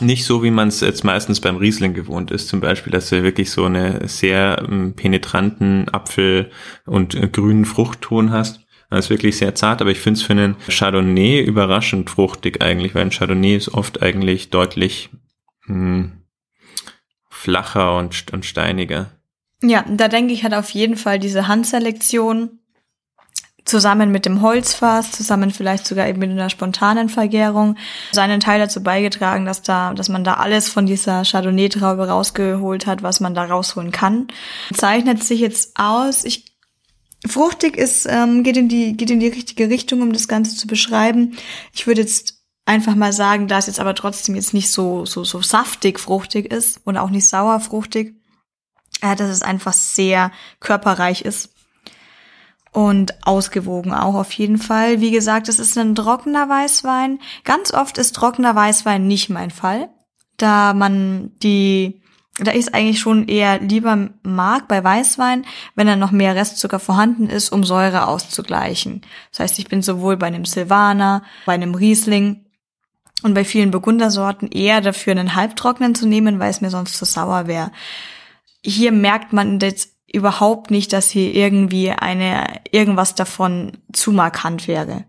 nicht 0.00 0.24
so, 0.24 0.42
wie 0.42 0.50
man 0.50 0.68
es 0.68 0.80
jetzt 0.80 1.04
meistens 1.04 1.40
beim 1.40 1.56
Riesling 1.56 1.94
gewohnt 1.94 2.30
ist, 2.30 2.48
zum 2.48 2.60
Beispiel, 2.60 2.92
dass 2.92 3.10
er 3.12 3.22
wirklich 3.22 3.50
so 3.50 3.64
eine 3.64 4.06
sehr 4.08 4.64
ähm, 4.66 4.94
penetranten 4.94 5.88
Apfel- 5.92 6.50
und 6.86 7.14
äh, 7.14 7.28
grünen 7.28 7.64
Fruchtton 7.64 8.30
hast. 8.30 8.60
Das 8.90 9.06
ist 9.06 9.10
wirklich 9.10 9.38
sehr 9.38 9.54
zart, 9.54 9.80
aber 9.80 9.90
ich 9.90 10.00
finde 10.00 10.18
es 10.18 10.26
für 10.26 10.32
einen 10.32 10.56
Chardonnay 10.68 11.40
überraschend 11.40 12.10
fruchtig 12.10 12.60
eigentlich, 12.60 12.94
weil 12.94 13.02
ein 13.02 13.10
Chardonnay 13.10 13.56
ist 13.56 13.72
oft 13.72 14.02
eigentlich 14.02 14.50
deutlich 14.50 15.10
mh, 15.66 15.74
hm, 15.74 16.12
flacher 17.28 17.96
und, 17.96 18.32
und 18.32 18.44
steiniger. 18.44 19.10
Ja, 19.62 19.84
da 19.88 20.08
denke 20.08 20.32
ich, 20.32 20.42
hat 20.42 20.54
auf 20.54 20.70
jeden 20.70 20.96
Fall 20.96 21.18
diese 21.18 21.46
Handselektion 21.46 22.60
zusammen 23.64 24.10
mit 24.10 24.26
dem 24.26 24.42
Holzfass, 24.42 25.12
zusammen 25.12 25.50
vielleicht 25.50 25.86
sogar 25.86 26.08
eben 26.08 26.18
mit 26.18 26.30
einer 26.30 26.50
spontanen 26.50 27.08
Vergärung, 27.08 27.76
seinen 28.10 28.40
Teil 28.40 28.58
dazu 28.58 28.82
beigetragen, 28.82 29.44
dass 29.44 29.62
da, 29.62 29.94
dass 29.94 30.08
man 30.08 30.24
da 30.24 30.34
alles 30.34 30.68
von 30.68 30.86
dieser 30.86 31.24
Chardonnay-Traube 31.24 32.08
rausgeholt 32.08 32.86
hat, 32.86 33.02
was 33.02 33.20
man 33.20 33.34
da 33.34 33.44
rausholen 33.44 33.92
kann. 33.92 34.28
Zeichnet 34.74 35.22
sich 35.22 35.40
jetzt 35.40 35.78
aus. 35.78 36.24
Ich, 36.24 36.49
fruchtig 37.26 37.76
ist, 37.76 38.06
ähm, 38.08 38.42
geht 38.42 38.56
in 38.56 38.68
die, 38.68 38.96
geht 38.96 39.10
in 39.10 39.20
die 39.20 39.28
richtige 39.28 39.68
Richtung, 39.68 40.02
um 40.02 40.12
das 40.12 40.28
Ganze 40.28 40.56
zu 40.56 40.66
beschreiben. 40.66 41.36
Ich 41.72 41.86
würde 41.86 42.00
jetzt 42.00 42.40
einfach 42.64 42.94
mal 42.94 43.12
sagen, 43.12 43.48
da 43.48 43.58
es 43.58 43.66
jetzt 43.66 43.80
aber 43.80 43.94
trotzdem 43.94 44.34
jetzt 44.34 44.54
nicht 44.54 44.70
so, 44.70 45.04
so, 45.04 45.24
so 45.24 45.42
saftig 45.42 45.98
fruchtig 45.98 46.50
ist 46.50 46.80
und 46.84 46.96
auch 46.96 47.10
nicht 47.10 47.26
sauer 47.26 47.60
fruchtig, 47.60 48.14
äh, 49.00 49.16
dass 49.16 49.30
es 49.30 49.42
einfach 49.42 49.72
sehr 49.72 50.30
körperreich 50.60 51.22
ist 51.22 51.50
und 52.72 53.26
ausgewogen 53.26 53.92
auch 53.92 54.14
auf 54.14 54.32
jeden 54.32 54.58
Fall. 54.58 55.00
Wie 55.00 55.10
gesagt, 55.10 55.48
es 55.48 55.58
ist 55.58 55.76
ein 55.76 55.94
trockener 55.94 56.48
Weißwein. 56.48 57.18
Ganz 57.44 57.72
oft 57.72 57.98
ist 57.98 58.14
trockener 58.14 58.54
Weißwein 58.54 59.06
nicht 59.06 59.28
mein 59.28 59.50
Fall, 59.50 59.90
da 60.36 60.72
man 60.72 61.32
die, 61.42 62.02
da 62.38 62.52
es 62.52 62.72
eigentlich 62.72 63.00
schon 63.00 63.28
eher 63.28 63.60
lieber 63.60 64.08
mag 64.22 64.68
bei 64.68 64.82
Weißwein, 64.82 65.44
wenn 65.74 65.86
da 65.86 65.96
noch 65.96 66.10
mehr 66.10 66.34
Restzucker 66.34 66.78
vorhanden 66.78 67.28
ist, 67.28 67.50
um 67.50 67.64
Säure 67.64 68.06
auszugleichen. 68.06 69.02
Das 69.30 69.40
heißt, 69.40 69.58
ich 69.58 69.68
bin 69.68 69.82
sowohl 69.82 70.16
bei 70.16 70.26
einem 70.26 70.44
Silvaner, 70.44 71.22
bei 71.44 71.54
einem 71.54 71.74
Riesling 71.74 72.46
und 73.22 73.34
bei 73.34 73.44
vielen 73.44 73.70
Burgundersorten 73.70 74.48
eher 74.50 74.80
dafür, 74.80 75.12
einen 75.12 75.34
halbtrockenen 75.34 75.94
zu 75.94 76.06
nehmen, 76.06 76.38
weil 76.38 76.50
es 76.50 76.60
mir 76.60 76.70
sonst 76.70 76.96
zu 76.96 77.04
sauer 77.04 77.46
wäre. 77.46 77.72
Hier 78.62 78.92
merkt 78.92 79.32
man 79.32 79.58
jetzt 79.60 79.90
überhaupt 80.12 80.70
nicht, 80.70 80.92
dass 80.92 81.10
hier 81.10 81.34
irgendwie 81.34 81.90
eine, 81.90 82.60
irgendwas 82.70 83.14
davon 83.14 83.72
zu 83.92 84.12
markant 84.12 84.66
wäre. 84.66 85.04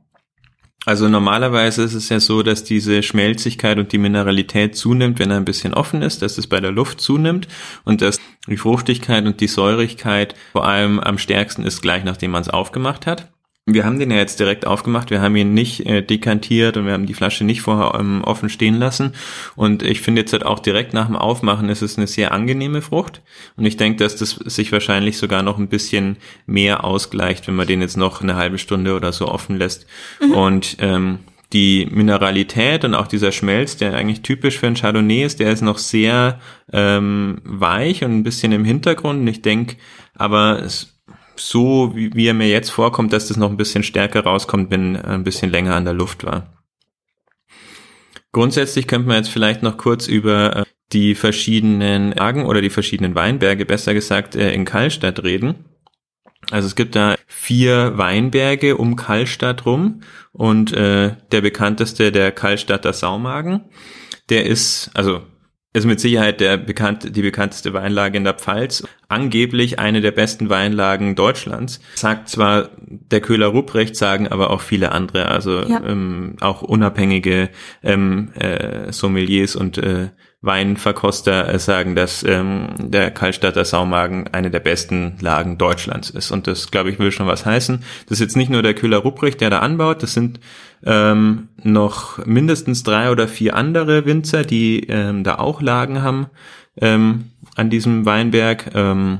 Also 0.85 1.07
normalerweise 1.07 1.83
ist 1.83 1.93
es 1.93 2.09
ja 2.09 2.19
so, 2.19 2.41
dass 2.41 2.63
diese 2.63 3.03
Schmelzigkeit 3.03 3.77
und 3.77 3.91
die 3.91 3.99
Mineralität 3.99 4.75
zunimmt, 4.75 5.19
wenn 5.19 5.29
er 5.29 5.37
ein 5.37 5.45
bisschen 5.45 5.75
offen 5.75 6.01
ist, 6.01 6.23
dass 6.23 6.39
es 6.39 6.47
bei 6.47 6.59
der 6.59 6.71
Luft 6.71 7.01
zunimmt 7.01 7.47
und 7.83 8.01
dass 8.01 8.19
die 8.47 8.57
Fruchtigkeit 8.57 9.25
und 9.25 9.39
die 9.41 9.47
Säurigkeit 9.47 10.33
vor 10.53 10.67
allem 10.67 10.99
am 10.99 11.19
stärksten 11.19 11.63
ist 11.63 11.81
gleich 11.81 12.03
nachdem 12.03 12.31
man 12.31 12.41
es 12.41 12.49
aufgemacht 12.49 13.05
hat. 13.05 13.31
Wir 13.73 13.85
haben 13.85 13.99
den 13.99 14.11
ja 14.11 14.17
jetzt 14.17 14.39
direkt 14.39 14.65
aufgemacht, 14.65 15.09
wir 15.09 15.21
haben 15.21 15.35
ihn 15.35 15.53
nicht 15.53 15.85
äh, 15.85 16.01
dekantiert 16.01 16.77
und 16.77 16.85
wir 16.85 16.93
haben 16.93 17.05
die 17.05 17.13
Flasche 17.13 17.43
nicht 17.43 17.61
vorher 17.61 17.99
ähm, 17.99 18.23
offen 18.23 18.49
stehen 18.49 18.75
lassen. 18.75 19.13
Und 19.55 19.83
ich 19.83 20.01
finde 20.01 20.21
jetzt 20.21 20.33
halt 20.33 20.45
auch 20.45 20.59
direkt 20.59 20.93
nach 20.93 21.07
dem 21.07 21.15
Aufmachen 21.15 21.69
ist 21.69 21.81
es 21.81 21.97
eine 21.97 22.07
sehr 22.07 22.31
angenehme 22.31 22.81
Frucht. 22.81 23.21
Und 23.55 23.65
ich 23.65 23.77
denke, 23.77 24.03
dass 24.03 24.15
das 24.15 24.31
sich 24.31 24.71
wahrscheinlich 24.71 25.17
sogar 25.17 25.43
noch 25.43 25.57
ein 25.57 25.69
bisschen 25.69 26.17
mehr 26.45 26.83
ausgleicht, 26.83 27.47
wenn 27.47 27.55
man 27.55 27.67
den 27.67 27.81
jetzt 27.81 27.97
noch 27.97 28.21
eine 28.21 28.35
halbe 28.35 28.57
Stunde 28.57 28.95
oder 28.95 29.11
so 29.11 29.27
offen 29.27 29.57
lässt. 29.57 29.85
Mhm. 30.21 30.31
Und 30.31 30.77
ähm, 30.79 31.19
die 31.53 31.87
Mineralität 31.91 32.85
und 32.85 32.95
auch 32.95 33.07
dieser 33.07 33.31
Schmelz, 33.31 33.75
der 33.77 33.93
eigentlich 33.93 34.21
typisch 34.21 34.57
für 34.57 34.67
ein 34.67 34.75
Chardonnay 34.75 35.23
ist, 35.23 35.39
der 35.39 35.51
ist 35.51 35.61
noch 35.61 35.77
sehr 35.77 36.39
ähm, 36.71 37.39
weich 37.43 38.03
und 38.03 38.11
ein 38.11 38.23
bisschen 38.23 38.51
im 38.51 38.63
Hintergrund. 38.63 39.21
Und 39.21 39.27
ich 39.27 39.41
denke, 39.41 39.75
aber 40.15 40.61
es 40.63 41.00
so, 41.35 41.95
wie, 41.95 42.13
wie 42.13 42.27
er 42.27 42.33
mir 42.33 42.49
jetzt 42.49 42.69
vorkommt, 42.69 43.13
dass 43.13 43.27
das 43.27 43.37
noch 43.37 43.49
ein 43.49 43.57
bisschen 43.57 43.83
stärker 43.83 44.23
rauskommt, 44.23 44.71
wenn 44.71 44.95
ein 44.95 45.23
bisschen 45.23 45.51
länger 45.51 45.75
an 45.75 45.85
der 45.85 45.93
Luft 45.93 46.23
war. 46.23 46.53
Grundsätzlich 48.31 48.87
könnte 48.87 49.07
man 49.07 49.17
jetzt 49.17 49.29
vielleicht 49.29 49.61
noch 49.61 49.77
kurz 49.77 50.07
über 50.07 50.55
äh, 50.55 50.63
die 50.93 51.15
verschiedenen 51.15 52.13
Lagen 52.13 52.45
oder 52.45 52.61
die 52.61 52.69
verschiedenen 52.69 53.15
Weinberge, 53.15 53.65
besser 53.65 53.93
gesagt, 53.93 54.35
äh, 54.35 54.53
in 54.53 54.65
Kallstadt 54.65 55.23
reden. 55.23 55.65
Also 56.49 56.67
es 56.67 56.75
gibt 56.75 56.95
da 56.95 57.15
vier 57.27 57.97
Weinberge 57.97 58.77
um 58.77 58.95
Kallstadt 58.95 59.65
rum 59.65 60.01
und 60.31 60.73
äh, 60.73 61.15
der 61.31 61.41
bekannteste, 61.41 62.11
der 62.11 62.31
Kallstadter 62.31 62.93
Saumagen, 62.93 63.65
der 64.29 64.45
ist, 64.45 64.89
also 64.93 65.21
ist 65.73 65.85
mit 65.85 66.01
Sicherheit 66.01 66.41
der 66.41 66.57
bekannt, 66.57 67.15
die 67.15 67.21
bekannteste 67.21 67.73
Weinlage 67.73 68.17
in 68.17 68.25
der 68.25 68.33
Pfalz. 68.33 68.83
Angeblich 69.07 69.79
eine 69.79 70.01
der 70.01 70.11
besten 70.11 70.49
Weinlagen 70.49 71.15
Deutschlands. 71.15 71.79
Sagt 71.95 72.27
zwar 72.29 72.69
der 72.79 73.21
Köhler 73.21 73.47
Rupprecht, 73.47 73.95
sagen 73.95 74.27
aber 74.27 74.49
auch 74.49 74.61
viele 74.61 74.91
andere, 74.91 75.27
also 75.27 75.61
ja. 75.61 75.81
ähm, 75.85 76.35
auch 76.41 76.61
unabhängige 76.61 77.49
ähm, 77.83 78.31
äh, 78.33 78.91
Sommeliers 78.91 79.55
und 79.55 79.77
äh, 79.77 80.09
Weinverkoster 80.41 81.53
äh, 81.53 81.59
sagen, 81.59 81.95
dass 81.95 82.23
ähm, 82.23 82.69
der 82.79 83.11
Kallstatter 83.11 83.63
Saumagen 83.63 84.27
eine 84.29 84.49
der 84.49 84.59
besten 84.59 85.17
Lagen 85.21 85.59
Deutschlands 85.59 86.09
ist. 86.09 86.31
Und 86.31 86.47
das, 86.47 86.71
glaube 86.71 86.89
ich, 86.89 86.97
will 86.97 87.11
schon 87.11 87.27
was 87.27 87.45
heißen. 87.45 87.83
Das 88.07 88.17
ist 88.17 88.21
jetzt 88.21 88.37
nicht 88.37 88.49
nur 88.49 88.63
der 88.63 88.73
Köhler 88.73 88.97
Rupprecht, 88.97 89.39
der 89.39 89.51
da 89.51 89.59
anbaut, 89.59 90.01
das 90.01 90.13
sind 90.13 90.39
ähm, 90.83 91.49
noch 91.61 92.25
mindestens 92.25 92.81
drei 92.81 93.11
oder 93.11 93.27
vier 93.27 93.55
andere 93.55 94.05
Winzer, 94.05 94.43
die 94.43 94.87
ähm, 94.87 95.23
da 95.23 95.35
auch 95.35 95.61
Lagen 95.61 96.01
haben 96.01 96.27
ähm, 96.77 97.31
an 97.55 97.69
diesem 97.69 98.07
Weinberg. 98.07 98.71
Ähm, 98.73 99.19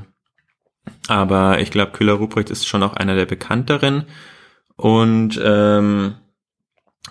aber 1.06 1.60
ich 1.60 1.70
glaube, 1.70 1.92
Köhler 1.92 2.14
Rupprecht 2.14 2.50
ist 2.50 2.66
schon 2.66 2.82
auch 2.82 2.94
einer 2.94 3.14
der 3.14 3.26
bekannteren. 3.26 4.06
Und 4.74 5.40
ähm, 5.40 6.14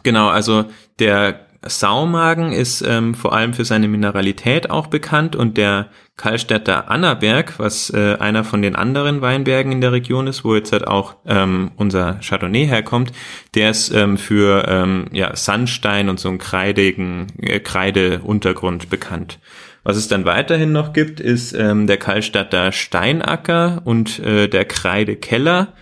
genau, 0.04 0.28
also 0.28 0.66
der 1.00 1.48
Saumagen 1.64 2.52
ist 2.52 2.82
ähm, 2.82 3.14
vor 3.14 3.34
allem 3.34 3.54
für 3.54 3.66
seine 3.66 3.88
Mineralität 3.88 4.72
auch 4.72 4.88
bekannt 4.88 5.36
und 5.36 5.58
der 5.58 5.90
Kallstädter 6.18 6.90
Annaberg, 6.90 7.60
was 7.60 7.92
äh, 7.92 8.16
einer 8.20 8.44
von 8.44 8.62
den 8.62 8.76
anderen 8.76 9.22
Weinbergen 9.22 9.72
in 9.72 9.82
der 9.82 9.92
Region 9.92 10.28
ist, 10.28 10.44
wo 10.44 10.56
jetzt 10.56 10.72
halt 10.72 10.88
auch 10.88 11.18
ähm, 11.26 11.72
unser 11.76 12.20
Chardonnay 12.22 12.66
herkommt, 12.66 13.12
der 13.54 13.70
ist 13.70 13.94
ähm, 13.94 14.18
für 14.18 14.66
ähm, 14.68 15.06
ja, 15.12 15.36
Sandstein 15.36 16.10
und 16.10 16.20
so 16.20 16.30
einen 16.30 16.40
kreidigen 16.40 17.28
äh, 17.40 17.60
Kreideuntergrund 17.60 18.90
bekannt. 18.90 19.40
Was 19.84 19.98
es 19.98 20.08
dann 20.08 20.26
weiterhin 20.26 20.72
noch 20.72 20.94
gibt, 20.94 21.20
ist 21.20 21.54
ähm, 21.54 21.88
der 21.88 21.98
Kallstädter 21.98 22.72
Steinacker 22.72 23.82
und 23.84 24.20
äh, 24.20 24.48
der 24.48 24.66
Kreidekeller. 24.66 25.74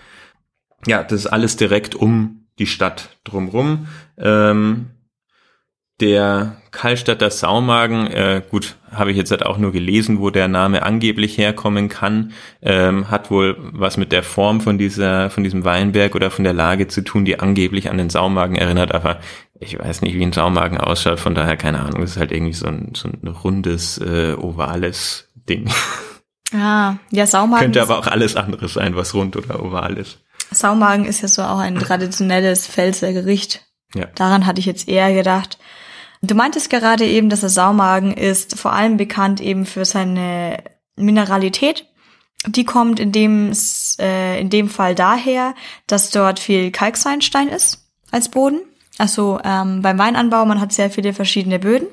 Ja, 0.87 1.03
das 1.03 1.21
ist 1.21 1.27
alles 1.27 1.57
direkt 1.57 1.95
um 1.95 2.47
die 2.59 2.67
Stadt 2.67 3.17
drumrum. 3.23 3.87
Ähm, 4.17 4.87
der 6.01 6.57
Kallstatter 6.71 7.29
Saumagen, 7.29 8.07
äh, 8.07 8.41
gut, 8.49 8.77
habe 8.91 9.11
ich 9.11 9.17
jetzt 9.17 9.31
halt 9.31 9.45
auch 9.45 9.57
nur 9.57 9.71
gelesen, 9.71 10.19
wo 10.19 10.29
der 10.29 10.47
Name 10.47 10.83
angeblich 10.83 11.37
herkommen 11.37 11.89
kann, 11.89 12.31
ähm, 12.61 13.09
hat 13.09 13.31
wohl 13.31 13.57
was 13.59 13.97
mit 13.97 14.11
der 14.11 14.23
Form 14.23 14.61
von 14.61 14.77
dieser, 14.77 15.29
von 15.29 15.43
diesem 15.43 15.65
Weinberg 15.65 16.15
oder 16.15 16.31
von 16.31 16.43
der 16.43 16.53
Lage 16.53 16.87
zu 16.87 17.01
tun, 17.01 17.25
die 17.25 17.39
angeblich 17.39 17.89
an 17.89 17.97
den 17.97 18.09
Saumagen 18.09 18.55
erinnert, 18.55 18.93
aber 18.93 19.19
ich 19.59 19.77
weiß 19.77 20.01
nicht, 20.01 20.15
wie 20.15 20.23
ein 20.23 20.31
Saumagen 20.33 20.77
ausschaut, 20.77 21.19
von 21.19 21.35
daher 21.35 21.57
keine 21.57 21.79
Ahnung, 21.79 22.01
das 22.01 22.11
ist 22.11 22.17
halt 22.17 22.31
irgendwie 22.31 22.53
so 22.53 22.67
ein, 22.67 22.93
so 22.95 23.09
ein 23.09 23.27
rundes, 23.27 23.97
äh, 23.97 24.33
ovales 24.33 25.29
Ding. 25.35 25.69
Ah, 26.53 26.95
ja, 27.11 27.27
Saumagen. 27.27 27.65
Könnte 27.65 27.81
aber 27.81 27.99
auch 27.99 28.07
alles 28.07 28.35
andere 28.35 28.67
sein, 28.69 28.95
was 28.95 29.13
rund 29.13 29.35
oder 29.35 29.63
oval 29.63 29.97
ist. 29.97 30.19
Saumagen 30.51 31.05
ist 31.05 31.21
ja 31.21 31.27
so 31.27 31.43
auch 31.43 31.59
ein 31.59 31.77
traditionelles 31.77 32.67
Pfälzer 32.67 33.13
Gericht. 33.13 33.67
Ja. 33.93 34.05
Daran 34.15 34.45
hatte 34.45 34.59
ich 34.59 34.65
jetzt 34.65 34.87
eher 34.87 35.13
gedacht. 35.13 35.59
Du 36.21 36.35
meintest 36.35 36.69
gerade 36.69 37.05
eben, 37.05 37.29
dass 37.29 37.41
der 37.41 37.49
Saumagen 37.49 38.11
ist 38.11 38.57
vor 38.57 38.73
allem 38.73 38.97
bekannt 38.97 39.39
eben 39.39 39.65
für 39.65 39.85
seine 39.85 40.61
Mineralität. 40.95 41.85
Die 42.45 42.65
kommt 42.65 42.99
in 42.99 43.11
dem, 43.11 43.51
äh, 43.99 44.39
in 44.39 44.49
dem 44.49 44.69
Fall 44.69 44.95
daher, 44.95 45.55
dass 45.87 46.09
dort 46.09 46.39
viel 46.39 46.71
Kalksandstein 46.71 47.47
ist 47.47 47.85
als 48.11 48.29
Boden. 48.29 48.61
Also 48.97 49.39
ähm, 49.43 49.81
beim 49.81 49.97
Weinanbau, 49.97 50.45
man 50.45 50.59
hat 50.59 50.73
sehr 50.73 50.89
viele 50.89 51.13
verschiedene 51.13 51.59
Böden. 51.59 51.87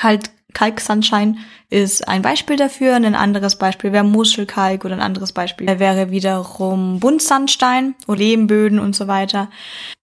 Halt 0.00 0.30
Kalksandstein 0.52 1.38
ist 1.68 2.06
ein 2.08 2.22
Beispiel 2.22 2.56
dafür. 2.56 2.94
Ein 2.94 3.14
anderes 3.14 3.56
Beispiel 3.56 3.92
wäre 3.92 4.04
Muschelkalk 4.04 4.84
oder 4.84 4.94
ein 4.94 5.02
anderes 5.02 5.32
Beispiel 5.32 5.66
wäre 5.78 6.10
wiederum 6.10 7.00
Buntsandstein 7.00 7.94
oder 8.06 8.18
Lehmböden 8.18 8.78
und 8.78 8.94
so 8.96 9.06
weiter. 9.08 9.50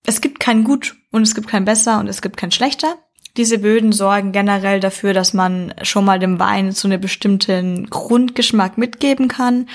Es 0.06 0.22
gibt 0.22 0.40
kein 0.40 0.64
Gut 0.64 0.96
und 1.12 1.24
es 1.24 1.36
gibt 1.36 1.48
kein 1.48 1.66
Besser 1.66 2.00
und 2.00 2.08
es 2.08 2.22
gibt 2.22 2.38
kein 2.38 2.52
Schlechter. 2.52 2.98
Diese 3.36 3.58
Böden 3.58 3.92
sorgen 3.92 4.32
generell 4.32 4.80
dafür, 4.80 5.14
dass 5.14 5.34
man 5.34 5.74
schon 5.82 6.06
mal 6.06 6.20
dem 6.20 6.40
Wein 6.40 6.72
so 6.72 6.88
einen 6.88 7.02
bestimmten 7.02 7.90
Grundgeschmack 7.90 8.78
mitgeben 8.78 9.28
kann. 9.28 9.68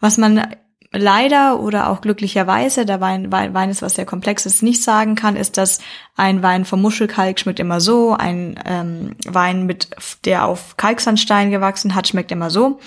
Was 0.00 0.18
man 0.18 0.54
leider 0.92 1.60
oder 1.60 1.88
auch 1.88 2.00
glücklicherweise, 2.00 2.84
da 2.84 3.00
Wein, 3.00 3.30
Wein, 3.30 3.54
Wein 3.54 3.70
ist 3.70 3.80
was 3.80 3.94
sehr 3.94 4.06
komplexes, 4.06 4.60
nicht 4.60 4.82
sagen 4.82 5.14
kann, 5.14 5.36
ist, 5.36 5.56
dass 5.56 5.78
ein 6.16 6.42
Wein 6.42 6.64
vom 6.64 6.82
Muschelkalk 6.82 7.38
schmeckt 7.38 7.60
immer 7.60 7.80
so, 7.80 8.12
ein 8.12 8.58
ähm, 8.64 9.14
Wein 9.24 9.66
mit, 9.66 9.90
der 10.24 10.46
auf 10.46 10.76
Kalksandstein 10.76 11.52
gewachsen 11.52 11.94
hat, 11.94 12.08
schmeckt 12.08 12.32
immer 12.32 12.50
so. 12.50 12.80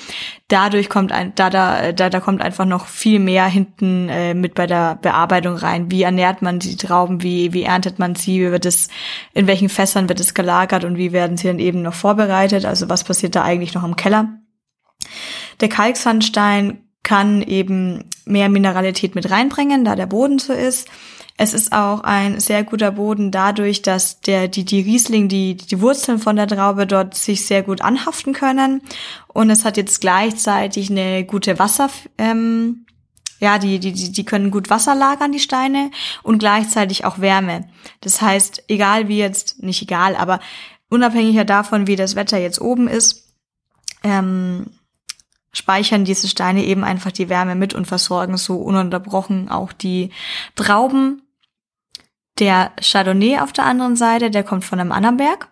Dadurch 0.50 0.90
kommt 0.90 1.14
ein, 1.14 1.34
da, 1.36 1.50
da, 1.50 1.94
da, 1.94 2.10
da 2.10 2.20
kommt 2.20 2.42
einfach 2.42 2.66
noch 2.66 2.88
viel 2.88 3.20
mehr 3.20 3.46
hinten 3.46 4.10
äh, 4.10 4.34
mit 4.34 4.54
bei 4.54 4.68
der 4.68 4.96
Bearbeitung 4.96 5.56
rein. 5.56 5.90
Wie 5.90 6.04
ernährt 6.04 6.42
man 6.42 6.60
die 6.60 6.76
Trauben, 6.76 7.24
wie, 7.24 7.54
wie 7.54 7.64
erntet 7.64 8.00
man 8.00 8.16
sie, 8.16 8.42
wie 8.42 8.52
wird 8.52 8.66
es, 8.66 8.90
in 9.34 9.48
welchen 9.48 9.70
Fässern 9.70 10.10
wird 10.10 10.20
es 10.20 10.34
gelagert 10.34 10.84
und 10.84 10.98
wie 10.98 11.14
werden 11.14 11.38
sie 11.38 11.48
dann 11.48 11.60
eben 11.60 11.82
noch 11.82 11.94
vorbereitet, 11.94 12.66
also 12.66 12.90
was 12.90 13.06
passiert 13.06 13.36
da 13.36 13.44
eigentlich 13.44 13.74
noch 13.74 13.86
im 13.86 13.96
Keller. 13.96 14.28
Der 15.62 15.70
Kalksandstein 15.70 16.84
kann 17.04 17.42
eben 17.42 18.06
mehr 18.26 18.50
Mineralität 18.50 19.16
mit 19.16 19.30
reinbringen, 19.30 19.86
da 19.86 19.96
der 19.96 20.08
Boden 20.08 20.40
so 20.40 20.54
ist. 20.54 20.88
Es 21.36 21.54
ist 21.54 21.74
auch 21.74 22.02
ein 22.02 22.40
sehr 22.40 22.64
guter 22.64 22.92
Boden 22.92 23.32
dadurch, 23.32 23.82
dass 23.82 24.22
der, 24.22 24.48
die, 24.48 24.66
die 24.66 24.82
Riesling, 24.82 25.28
die, 25.28 25.56
die 25.56 25.82
Wurzeln 25.82 26.20
von 26.20 26.36
der 26.36 26.48
Traube 26.48 26.86
dort 26.86 27.16
sich 27.16 27.46
sehr 27.46 27.64
gut 27.64 27.82
anhaften 27.82 28.34
können. 28.34 28.82
Und 29.28 29.50
es 29.50 29.66
hat 29.66 29.78
jetzt 29.78 30.00
gleichzeitig 30.00 30.92
eine 30.92 31.26
gute 31.26 31.58
Wasser, 31.58 31.90
ähm, 32.18 32.86
ja, 33.40 33.58
die, 33.58 33.80
die, 33.80 33.92
die 34.12 34.26
können 34.26 34.52
gut 34.52 34.70
Wasser 34.70 34.96
lagern, 34.96 35.32
die 35.32 35.40
Steine, 35.40 35.92
und 36.22 36.38
gleichzeitig 36.38 37.04
auch 37.04 37.20
Wärme. 37.20 37.68
Das 38.00 38.22
heißt, 38.22 38.66
egal 38.68 39.10
wie 39.10 39.18
jetzt, 39.18 39.62
nicht 39.62 39.82
egal, 39.82 40.16
aber 40.16 40.40
unabhängiger 40.90 41.44
davon, 41.44 41.88
wie 41.88 41.96
das 41.96 42.16
Wetter 42.16 42.38
jetzt 42.38 42.62
oben 42.62 42.88
ist, 42.88 43.34
ähm, 44.04 44.68
speichern 45.54 46.04
diese 46.04 46.28
Steine 46.28 46.66
eben 46.66 46.84
einfach 46.84 47.12
die 47.12 47.30
Wärme 47.30 47.56
mit 47.56 47.74
und 47.74 47.86
versorgen 47.86 48.38
so 48.38 48.58
ununterbrochen 48.58 49.50
auch 49.50 49.72
die 49.72 50.10
Trauben. 50.56 51.22
Der 52.40 52.72
Chardonnay 52.82 53.38
auf 53.40 53.54
der 53.54 53.66
anderen 53.66 53.96
Seite, 53.96 54.32
der 54.32 54.44
kommt 54.44 54.66
von 54.66 54.80
einem 54.80 54.92
anderen 54.92 55.18
Berg, 55.18 55.50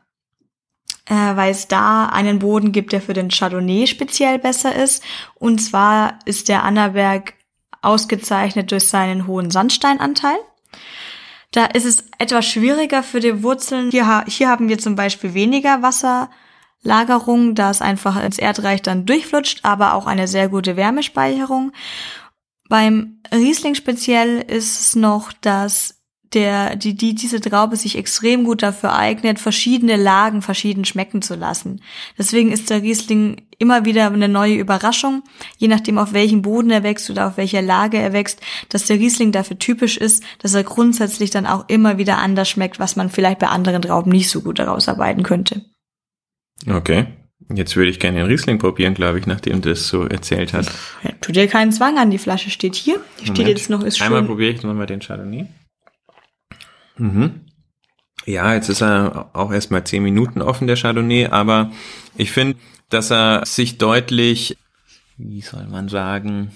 äh, 1.05 1.13
weil 1.13 1.51
es 1.51 1.67
da 1.67 2.07
einen 2.07 2.39
Boden 2.39 2.71
gibt, 2.71 2.91
der 2.91 3.01
für 3.01 3.13
den 3.13 3.29
Chardonnay 3.29 3.85
speziell 3.85 4.39
besser 4.39 4.75
ist. 4.75 5.03
Und 5.35 5.59
zwar 5.59 6.17
ist 6.25 6.49
der 6.49 6.63
Annaberg 6.63 7.35
ausgezeichnet 7.83 8.71
durch 8.71 8.87
seinen 8.87 9.27
hohen 9.27 9.51
Sandsteinanteil. 9.51 10.37
Da 11.51 11.65
ist 11.65 11.85
es 11.85 12.05
etwas 12.17 12.47
schwieriger 12.47 13.03
für 13.03 13.19
die 13.19 13.43
Wurzeln. 13.43 13.91
Hier, 13.91 14.23
hier 14.27 14.49
haben 14.49 14.67
wir 14.69 14.79
zum 14.79 14.95
Beispiel 14.95 15.35
weniger 15.35 15.83
Wasser 15.83 16.31
Lagerung, 16.83 17.55
da 17.55 17.69
es 17.69 17.81
einfach 17.81 18.21
ins 18.23 18.39
Erdreich 18.39 18.81
dann 18.81 19.05
durchflutscht, 19.05 19.59
aber 19.63 19.93
auch 19.93 20.07
eine 20.07 20.27
sehr 20.27 20.49
gute 20.49 20.75
Wärmespeicherung. 20.75 21.71
Beim 22.69 23.19
Riesling 23.33 23.75
speziell 23.75 24.39
ist 24.39 24.79
es 24.79 24.95
noch, 24.95 25.33
dass 25.33 26.01
der, 26.33 26.75
die, 26.77 26.95
die, 26.95 27.13
diese 27.13 27.41
Traube 27.41 27.75
sich 27.75 27.97
extrem 27.97 28.45
gut 28.45 28.63
dafür 28.63 28.93
eignet, 28.93 29.39
verschiedene 29.39 29.97
Lagen 29.97 30.41
verschieden 30.41 30.85
schmecken 30.85 31.21
zu 31.21 31.35
lassen. 31.35 31.81
Deswegen 32.17 32.51
ist 32.51 32.69
der 32.69 32.81
Riesling 32.81 33.41
immer 33.59 33.85
wieder 33.85 34.07
eine 34.07 34.29
neue 34.29 34.55
Überraschung, 34.55 35.23
je 35.57 35.67
nachdem 35.67 35.97
auf 35.97 36.13
welchem 36.13 36.41
Boden 36.41 36.71
er 36.71 36.83
wächst 36.83 37.09
oder 37.09 37.27
auf 37.27 37.37
welcher 37.37 37.61
Lage 37.61 37.97
er 37.97 38.13
wächst, 38.13 38.39
dass 38.69 38.85
der 38.85 38.97
Riesling 38.97 39.31
dafür 39.31 39.59
typisch 39.59 39.97
ist, 39.97 40.23
dass 40.39 40.53
er 40.53 40.63
grundsätzlich 40.63 41.29
dann 41.29 41.45
auch 41.45 41.65
immer 41.67 41.97
wieder 41.97 42.17
anders 42.17 42.49
schmeckt, 42.49 42.79
was 42.79 42.95
man 42.95 43.09
vielleicht 43.09 43.39
bei 43.39 43.47
anderen 43.47 43.81
Trauben 43.81 44.11
nicht 44.11 44.29
so 44.29 44.41
gut 44.41 44.59
herausarbeiten 44.59 45.23
könnte. 45.23 45.70
Okay. 46.67 47.07
Jetzt 47.53 47.75
würde 47.75 47.89
ich 47.89 47.99
gerne 47.99 48.19
den 48.19 48.27
Riesling 48.27 48.59
probieren, 48.59 48.93
glaube 48.93 49.19
ich, 49.19 49.25
nachdem 49.25 49.61
du 49.61 49.69
das 49.69 49.87
so 49.87 50.05
erzählt 50.05 50.53
hast. 50.53 50.71
Ja, 51.03 51.11
tu 51.19 51.31
dir 51.31 51.47
keinen 51.47 51.71
Zwang 51.71 51.97
an, 51.97 52.11
die 52.11 52.17
Flasche 52.17 52.49
steht 52.49 52.75
hier. 52.75 53.01
Die 53.19 53.27
steht 53.27 53.47
jetzt 53.47 53.69
noch, 53.69 53.83
ist 53.83 53.97
schön. 53.97 54.07
Einmal 54.07 54.23
probiere 54.23 54.51
ich 54.51 54.63
nochmal 54.63 54.85
den 54.85 55.01
Chardonnay. 55.01 55.47
Mhm. 56.97 57.41
Ja, 58.25 58.53
jetzt 58.53 58.69
ist 58.69 58.81
er 58.81 59.31
auch 59.33 59.51
erstmal 59.51 59.83
zehn 59.83 60.03
Minuten 60.03 60.41
offen, 60.41 60.67
der 60.67 60.75
Chardonnay, 60.75 61.27
aber 61.27 61.71
ich 62.15 62.31
finde, 62.31 62.57
dass 62.89 63.11
er 63.11 63.45
sich 63.45 63.77
deutlich, 63.77 64.57
wie 65.17 65.41
soll 65.41 65.67
man 65.67 65.89
sagen, 65.89 66.51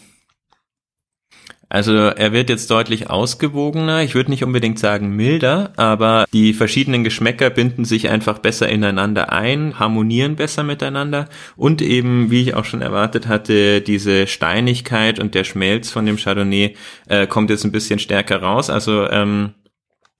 also 1.69 1.93
er 1.93 2.31
wird 2.31 2.49
jetzt 2.49 2.69
deutlich 2.69 3.09
ausgewogener. 3.09 4.03
Ich 4.03 4.13
würde 4.13 4.29
nicht 4.29 4.43
unbedingt 4.43 4.77
sagen 4.77 5.15
milder, 5.15 5.73
aber 5.77 6.25
die 6.31 6.53
verschiedenen 6.53 7.03
Geschmäcker 7.03 7.49
binden 7.49 7.85
sich 7.85 8.09
einfach 8.09 8.39
besser 8.39 8.69
ineinander 8.69 9.33
ein, 9.33 9.79
harmonieren 9.79 10.35
besser 10.35 10.63
miteinander 10.63 11.27
und 11.55 11.81
eben, 11.81 12.29
wie 12.29 12.41
ich 12.41 12.53
auch 12.53 12.65
schon 12.65 12.81
erwartet 12.81 13.27
hatte, 13.27 13.81
diese 13.81 14.27
Steinigkeit 14.27 15.19
und 15.19 15.33
der 15.33 15.43
Schmelz 15.43 15.89
von 15.89 16.05
dem 16.05 16.17
Chardonnay 16.17 16.75
äh, 17.07 17.27
kommt 17.27 17.49
jetzt 17.49 17.63
ein 17.63 17.71
bisschen 17.71 17.99
stärker 17.99 18.41
raus. 18.41 18.69
Also 18.69 19.09
ähm, 19.09 19.53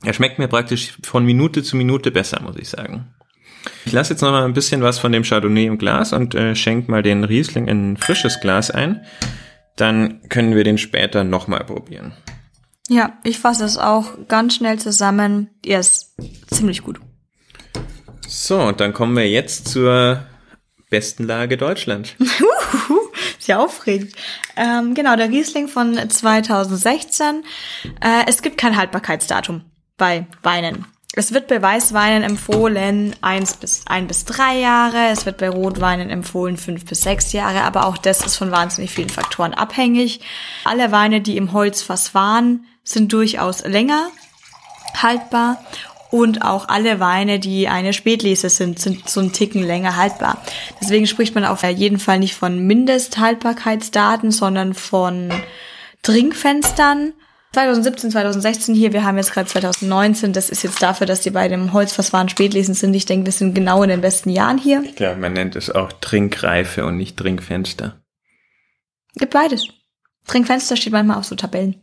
er 0.04 0.14
schmeckt 0.14 0.40
mir 0.40 0.48
praktisch 0.48 0.98
von 1.04 1.26
Minute 1.26 1.64
zu 1.64 1.78
Minute 1.78 2.12
besser, 2.12 2.42
muss 2.42 2.58
ich 2.58 2.70
sagen. 2.70 3.14
Ich 3.86 3.92
lasse 3.92 4.14
jetzt 4.14 4.22
noch 4.22 4.32
mal 4.32 4.46
ein 4.46 4.54
bisschen 4.54 4.82
was 4.82 5.00
von 5.00 5.12
dem 5.12 5.24
Chardonnay 5.24 5.66
im 5.66 5.78
Glas 5.78 6.14
und 6.14 6.36
äh, 6.36 6.56
schenke 6.56 6.90
mal 6.90 7.04
den 7.04 7.24
Riesling 7.24 7.68
in 7.68 7.94
ein 7.94 7.98
frisches 7.98 8.40
Glas 8.40 8.72
ein. 8.72 9.02
Dann 9.76 10.22
können 10.30 10.56
wir 10.56 10.64
den 10.64 10.78
später 10.78 11.24
noch 11.24 11.48
mal 11.48 11.64
probieren. 11.64 12.14
Ja, 12.88 13.18
ich 13.24 13.40
fasse 13.40 13.66
es 13.66 13.78
auch 13.78 14.28
ganz 14.28 14.56
schnell 14.56 14.80
zusammen. 14.80 15.50
Er 15.66 15.80
ist 15.80 16.16
ziemlich 16.48 16.84
gut. 16.84 17.00
So, 18.28 18.60
und 18.60 18.80
dann 18.80 18.94
kommen 18.94 19.16
wir 19.16 19.30
jetzt 19.30 19.68
zur 19.68 20.26
besten 20.90 21.26
Lage 21.26 21.58
Deutschland. 21.58 22.16
Sehr 23.40 23.60
aufregend. 23.60 24.14
Ähm, 24.56 24.94
genau, 24.94 25.16
der 25.16 25.30
Riesling 25.30 25.68
von 25.68 26.10
2016. 26.10 27.44
Äh, 28.02 28.24
es 28.28 28.42
gibt 28.42 28.58
kein 28.58 28.78
Haltbarkeitsdatum 28.78 29.62
bei 29.98 30.28
Weinen. 30.42 30.86
Es 31.18 31.32
wird 31.32 31.48
bei 31.48 31.62
Weißweinen 31.62 32.24
empfohlen 32.24 33.16
eins 33.22 33.56
bis 33.56 33.84
ein 33.86 34.08
bis 34.08 34.26
drei 34.26 34.60
Jahre. 34.60 35.08
Es 35.12 35.26
wird 35.26 35.38
bei 35.38 35.50
Rotweinen 35.50 36.10
empfohlen 36.10 36.58
fünf 36.58 36.86
bis 36.86 37.02
sechs 37.02 37.32
Jahre. 37.32 37.62
Aber 37.62 37.86
auch 37.86 37.98
das 37.98 38.26
ist 38.26 38.36
von 38.36 38.52
wahnsinnig 38.52 38.92
vielen 38.92 39.10
Faktoren 39.10 39.54
abhängig. 39.54 40.20
Alle 40.66 40.92
Weine, 40.92 41.22
die 41.22 41.38
im 41.38 41.54
Holzfass 41.54 42.14
waren, 42.14 42.66
sind 42.84 43.14
durchaus 43.14 43.64
länger 43.64 44.10
haltbar. 45.02 45.64
Und 46.12 46.44
auch 46.44 46.68
alle 46.68 47.00
Weine, 47.00 47.40
die 47.40 47.68
eine 47.68 47.94
Spätlese 47.94 48.50
sind, 48.50 48.80
sind 48.80 49.10
so 49.10 49.22
einen 49.22 49.34
Ticken 49.34 49.64
länger 49.64 49.96
haltbar. 49.96 50.42
Deswegen 50.82 51.08
spricht 51.08 51.34
man 51.34 51.46
auf 51.46 51.64
jeden 51.64 52.00
Fall 52.00 52.20
nicht 52.20 52.36
von 52.36 52.68
Mindesthaltbarkeitsdaten, 52.68 54.32
sondern 54.32 54.74
von 54.74 55.34
Trinkfenstern 56.04 57.14
2017, 57.56 58.12
2016 58.12 58.76
hier, 58.76 58.92
wir 58.92 59.06
haben 59.06 59.16
jetzt 59.16 59.32
gerade 59.32 59.48
2019, 59.48 60.34
das 60.34 60.50
ist 60.50 60.64
jetzt 60.64 60.82
dafür, 60.82 61.08
dass 61.08 61.22
die 61.22 61.30
bei 61.30 61.48
dem 61.48 61.72
Holzfass 61.72 62.12
waren 62.12 62.28
Spätlesen 62.28 62.74
sind. 62.76 62.94
Ich 62.94 63.06
denke, 63.06 63.28
wir 63.28 63.32
sind 63.32 63.56
genau 63.56 63.82
in 63.82 63.88
den 63.88 64.02
besten 64.02 64.30
Jahren 64.30 64.58
hier. 64.58 64.84
Ich 64.84 64.98
glaube, 64.98 65.22
man 65.22 65.32
nennt 65.32 65.56
es 65.56 65.70
auch 65.70 65.94
Trinkreife 65.94 66.86
und 66.86 66.98
nicht 66.98 67.16
Trinkfenster. 67.16 68.02
Gibt 69.16 69.34
beides. 69.34 69.70
Trinkfenster 70.28 70.76
steht 70.76 70.92
manchmal 70.92 71.18
auf 71.18 71.24
so 71.24 71.36
Tabellen. 71.36 71.82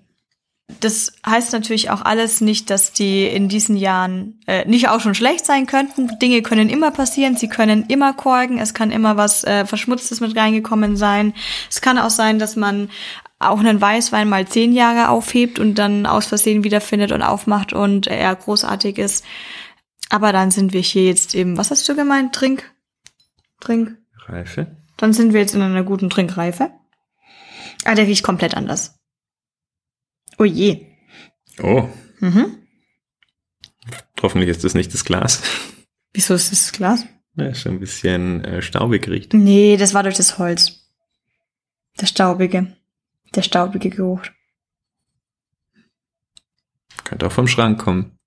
Das 0.81 1.15
heißt 1.27 1.55
natürlich 1.55 1.89
auch 1.89 2.03
alles 2.03 2.43
nicht, 2.43 2.69
dass 2.69 2.93
die 2.93 3.27
in 3.27 3.49
diesen 3.49 3.77
Jahren 3.77 4.41
äh, 4.47 4.69
nicht 4.69 4.89
auch 4.89 5.01
schon 5.01 5.15
schlecht 5.15 5.47
sein 5.47 5.67
könnten. 5.67 6.19
Dinge 6.19 6.43
können 6.43 6.69
immer 6.69 6.91
passieren, 6.91 7.37
sie 7.37 7.49
können 7.49 7.87
immer 7.89 8.13
korken, 8.13 8.59
es 8.59 8.75
kann 8.75 8.91
immer 8.91 9.17
was 9.17 9.43
äh, 9.45 9.65
Verschmutztes 9.65 10.21
mit 10.21 10.37
reingekommen 10.37 10.97
sein. 10.97 11.33
Es 11.71 11.81
kann 11.81 11.99
auch 11.99 12.11
sein, 12.11 12.39
dass 12.39 12.57
man 12.57 12.91
auch 13.49 13.59
einen 13.61 13.81
Weißwein 13.81 14.29
mal 14.29 14.47
zehn 14.47 14.73
Jahre 14.73 15.09
aufhebt 15.11 15.59
und 15.59 15.77
dann 15.77 16.07
aus 16.07 16.27
Versehen 16.27 16.65
wiederfindet 16.65 17.13
und 17.13 17.23
aufmacht 17.23 17.73
und 17.73 18.07
er 18.07 18.35
großartig 18.35 18.99
ist. 18.99 19.25
Aber 20.11 20.33
dann 20.33 20.51
sind 20.51 20.73
wir 20.73 20.81
hier 20.81 21.05
jetzt 21.05 21.35
eben, 21.35 21.57
was 21.57 21.71
hast 21.71 21.89
du 21.89 21.95
gemeint? 21.97 22.35
Trink? 22.35 22.71
Trink? 23.61 23.97
Reife? 24.27 24.77
Dann 24.99 25.13
sind 25.13 25.33
wir 25.33 25.41
jetzt 25.41 25.55
in 25.55 25.63
einer 25.63 25.83
guten 25.85 26.11
Trinkreife. 26.11 26.71
Ah, 27.85 27.95
der 27.95 28.07
riecht 28.07 28.23
komplett 28.23 28.55
anders. 28.57 28.99
Oh 30.39 30.45
je. 30.45 30.87
Oh, 31.63 31.89
Mhm. 32.21 32.59
hoffentlich 34.23 34.49
ist 34.51 34.63
das 34.65 34.75
nicht 34.75 34.95
das 34.95 35.05
Glas. 35.05 35.43
Wieso 36.13 36.35
ist 36.35 36.53
das 36.53 36.73
Glas? 36.73 37.05
Ja, 37.35 37.47
ist 37.47 37.61
schon 37.63 37.73
ein 37.73 37.81
bisschen 37.81 38.45
äh, 38.45 38.63
staubig 38.63 39.09
riecht. 39.09 39.35
Nee, 39.35 39.77
das 39.77 39.95
war 39.95 40.03
durch 40.03 40.17
das 40.17 40.39
Holz. 40.39 40.91
Der 42.01 42.07
staubige. 42.07 42.77
Der 43.35 43.43
staubige 43.43 43.91
Geruch. 43.91 44.23
Könnte 47.05 47.27
auch 47.27 47.33
vom 47.33 47.49
Schrank 47.49 47.81
kommen. 47.81 48.19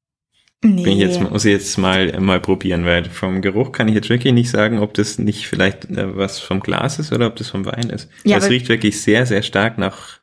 Nee. 0.64 0.84
Bin 0.84 0.94
ich 0.94 1.00
jetzt, 1.00 1.22
muss 1.22 1.46
ich 1.46 1.52
jetzt 1.52 1.78
mal, 1.78 2.20
mal 2.20 2.40
probieren, 2.40 2.86
weil 2.86 3.06
vom 3.06 3.42
Geruch 3.42 3.72
kann 3.72 3.88
ich 3.88 3.94
jetzt 3.94 4.10
wirklich 4.10 4.34
nicht 4.34 4.50
sagen, 4.50 4.80
ob 4.80 4.96
das 4.96 5.20
nicht 5.20 5.48
vielleicht 5.48 5.86
äh, 5.86 6.18
was 6.18 6.40
vom 6.40 6.60
Glas 6.60 6.98
ist 6.98 7.14
oder 7.14 7.28
ob 7.28 7.36
das 7.36 7.50
vom 7.50 7.66
Wein 7.66 7.90
ist. 7.92 8.10
Ja, 8.24 8.38
das 8.38 8.50
riecht 8.50 8.68
wirklich 8.68 9.00
sehr, 9.00 9.28
sehr 9.28 9.44
stark 9.44 9.78
nach, 9.78 10.20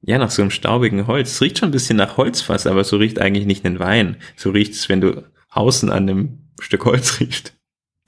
ja, 0.00 0.18
nach 0.18 0.30
so 0.30 0.42
einem 0.42 0.52
staubigen 0.52 1.08
Holz. 1.08 1.32
Es 1.32 1.40
riecht 1.40 1.58
schon 1.58 1.70
ein 1.70 1.72
bisschen 1.72 1.96
nach 1.96 2.16
Holzfass, 2.16 2.66
aber 2.66 2.84
so 2.84 2.96
riecht 2.96 3.18
eigentlich 3.18 3.46
nicht 3.46 3.64
ein 3.64 3.80
Wein. 3.80 4.18
So 4.36 4.50
riecht 4.50 4.74
es, 4.74 4.88
wenn 4.88 5.00
du 5.00 5.24
außen 5.50 5.90
an 5.90 6.08
einem 6.08 6.38
Stück 6.60 6.84
Holz 6.84 7.18
riechst. 7.20 7.54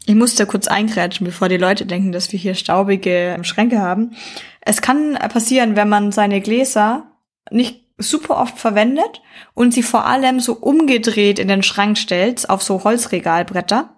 Ich 0.06 0.14
muss 0.14 0.34
da 0.34 0.44
kurz 0.44 0.68
eingrätschen, 0.68 1.24
bevor 1.24 1.48
die 1.48 1.56
Leute 1.56 1.86
denken, 1.86 2.12
dass 2.12 2.30
wir 2.32 2.38
hier 2.38 2.54
staubige 2.54 3.38
Schränke 3.42 3.80
haben. 3.80 4.12
Es 4.60 4.82
kann 4.82 5.14
passieren, 5.14 5.76
wenn 5.76 5.88
man 5.88 6.12
seine 6.12 6.40
Gläser 6.40 7.06
nicht 7.50 7.84
super 7.96 8.38
oft 8.38 8.58
verwendet 8.58 9.22
und 9.54 9.72
sie 9.72 9.82
vor 9.82 10.06
allem 10.06 10.40
so 10.40 10.54
umgedreht 10.54 11.38
in 11.38 11.48
den 11.48 11.62
Schrank 11.62 11.96
stellt, 11.96 12.50
auf 12.50 12.62
so 12.62 12.84
Holzregalbretter, 12.84 13.90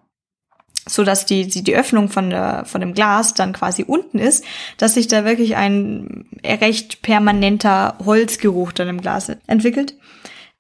so 0.87 1.03
dass 1.03 1.27
die, 1.27 1.49
die, 1.49 1.65
die 1.65 1.75
Öffnung 1.75 2.09
von, 2.09 2.31
der, 2.31 2.65
von 2.67 2.81
dem 2.81 2.95
Glas 2.95 3.35
dann 3.35 3.53
quasi 3.53 3.83
unten 3.83 4.19
ist, 4.19 4.45
dass 4.77 4.95
sich 4.95 5.09
da 5.09 5.25
wirklich 5.25 5.57
ein 5.57 6.27
recht 6.45 7.03
permanenter 7.03 7.97
Holzgeruch 8.05 8.73
dann 8.73 8.89
im 8.89 9.01
Glas 9.01 9.33
entwickelt. 9.47 9.95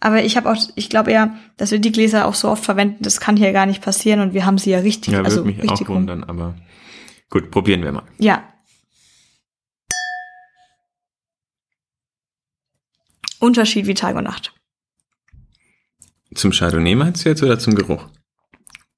Aber 0.06 0.22
ich 0.22 0.36
habe 0.36 0.48
auch, 0.48 0.56
ich 0.76 0.88
glaube 0.88 1.10
eher, 1.10 1.36
dass 1.56 1.72
wir 1.72 1.80
die 1.80 1.90
Gläser 1.90 2.26
auch 2.26 2.36
so 2.36 2.48
oft 2.48 2.64
verwenden, 2.64 3.02
das 3.02 3.18
kann 3.18 3.36
hier 3.36 3.52
gar 3.52 3.66
nicht 3.66 3.82
passieren 3.82 4.20
und 4.20 4.34
wir 4.34 4.46
haben 4.46 4.56
sie 4.56 4.70
ja 4.70 4.78
richtig, 4.78 5.12
Ja, 5.12 5.18
würde 5.18 5.30
also 5.30 5.44
mich 5.44 5.58
auch 5.58 5.62
richtig 5.72 5.88
rum. 5.88 5.96
wundern, 5.96 6.22
aber 6.22 6.54
gut, 7.28 7.50
probieren 7.50 7.82
wir 7.82 7.90
mal. 7.90 8.04
Ja. 8.18 8.44
Unterschied 13.40 13.88
wie 13.88 13.94
Tag 13.94 14.14
und 14.14 14.22
Nacht. 14.22 14.54
Zum 16.36 16.52
Chardonnay 16.52 16.94
meinst 16.94 17.24
du 17.24 17.28
jetzt 17.30 17.42
oder 17.42 17.58
zum 17.58 17.74
Geruch? 17.74 18.06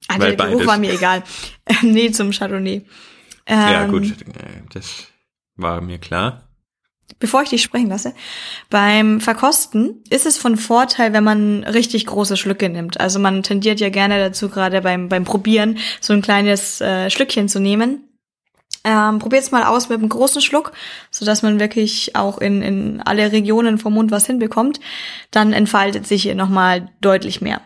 Also 0.09 0.21
Weil 0.23 0.37
der 0.37 0.47
Geruch 0.47 0.59
beides. 0.59 0.67
war 0.67 0.77
mir 0.77 0.93
egal. 0.93 1.23
nee, 1.83 2.11
zum 2.11 2.33
Chardonnay. 2.33 2.85
Ähm, 3.47 3.59
ja, 3.59 3.87
gut, 3.87 4.05
äh, 4.11 4.63
das 4.75 5.07
war 5.57 5.81
mir 5.81 5.97
klar. 5.97 6.48
Bevor 7.21 7.43
ich 7.43 7.49
dich 7.49 7.63
sprechen 7.63 7.89
lasse, 7.89 8.15
beim 8.71 9.21
Verkosten 9.21 10.05
ist 10.11 10.27
es 10.27 10.37
von 10.37 10.57
Vorteil, 10.57 11.13
wenn 11.13 11.25
man 11.25 11.65
richtig 11.65 12.07
große 12.07 12.37
Schlücke 12.37 12.69
nimmt. 12.69 13.01
Also 13.01 13.19
man 13.19 13.43
tendiert 13.43 13.81
ja 13.81 13.89
gerne 13.89 14.19
dazu, 14.19 14.49
gerade 14.49 14.83
beim, 14.83 15.09
beim 15.09 15.25
Probieren, 15.25 15.79
so 16.01 16.13
ein 16.13 16.23
kleines 16.23 16.81
äh, 16.81 17.11
Schlückchen 17.11 17.49
zu 17.49 17.61
nehmen. 17.61 18.05
Ähm, 18.85 19.19
Probiert's 19.19 19.51
mal 19.51 19.65
aus 19.65 19.89
mit 19.89 19.99
einem 19.99 20.09
großen 20.09 20.43
Schluck, 20.43 20.73
so 21.11 21.25
dass 21.25 21.43
man 21.43 21.59
wirklich 21.59 22.15
auch 22.15 22.39
in, 22.39 22.63
in 22.63 23.01
alle 23.01 23.33
Regionen 23.33 23.79
vom 23.79 23.95
Mund 23.95 24.11
was 24.11 24.27
hinbekommt. 24.27 24.79
Dann 25.31 25.53
entfaltet 25.53 26.07
sich 26.07 26.23
hier 26.23 26.35
nochmal 26.35 26.91
deutlich 27.01 27.41
mehr. 27.41 27.61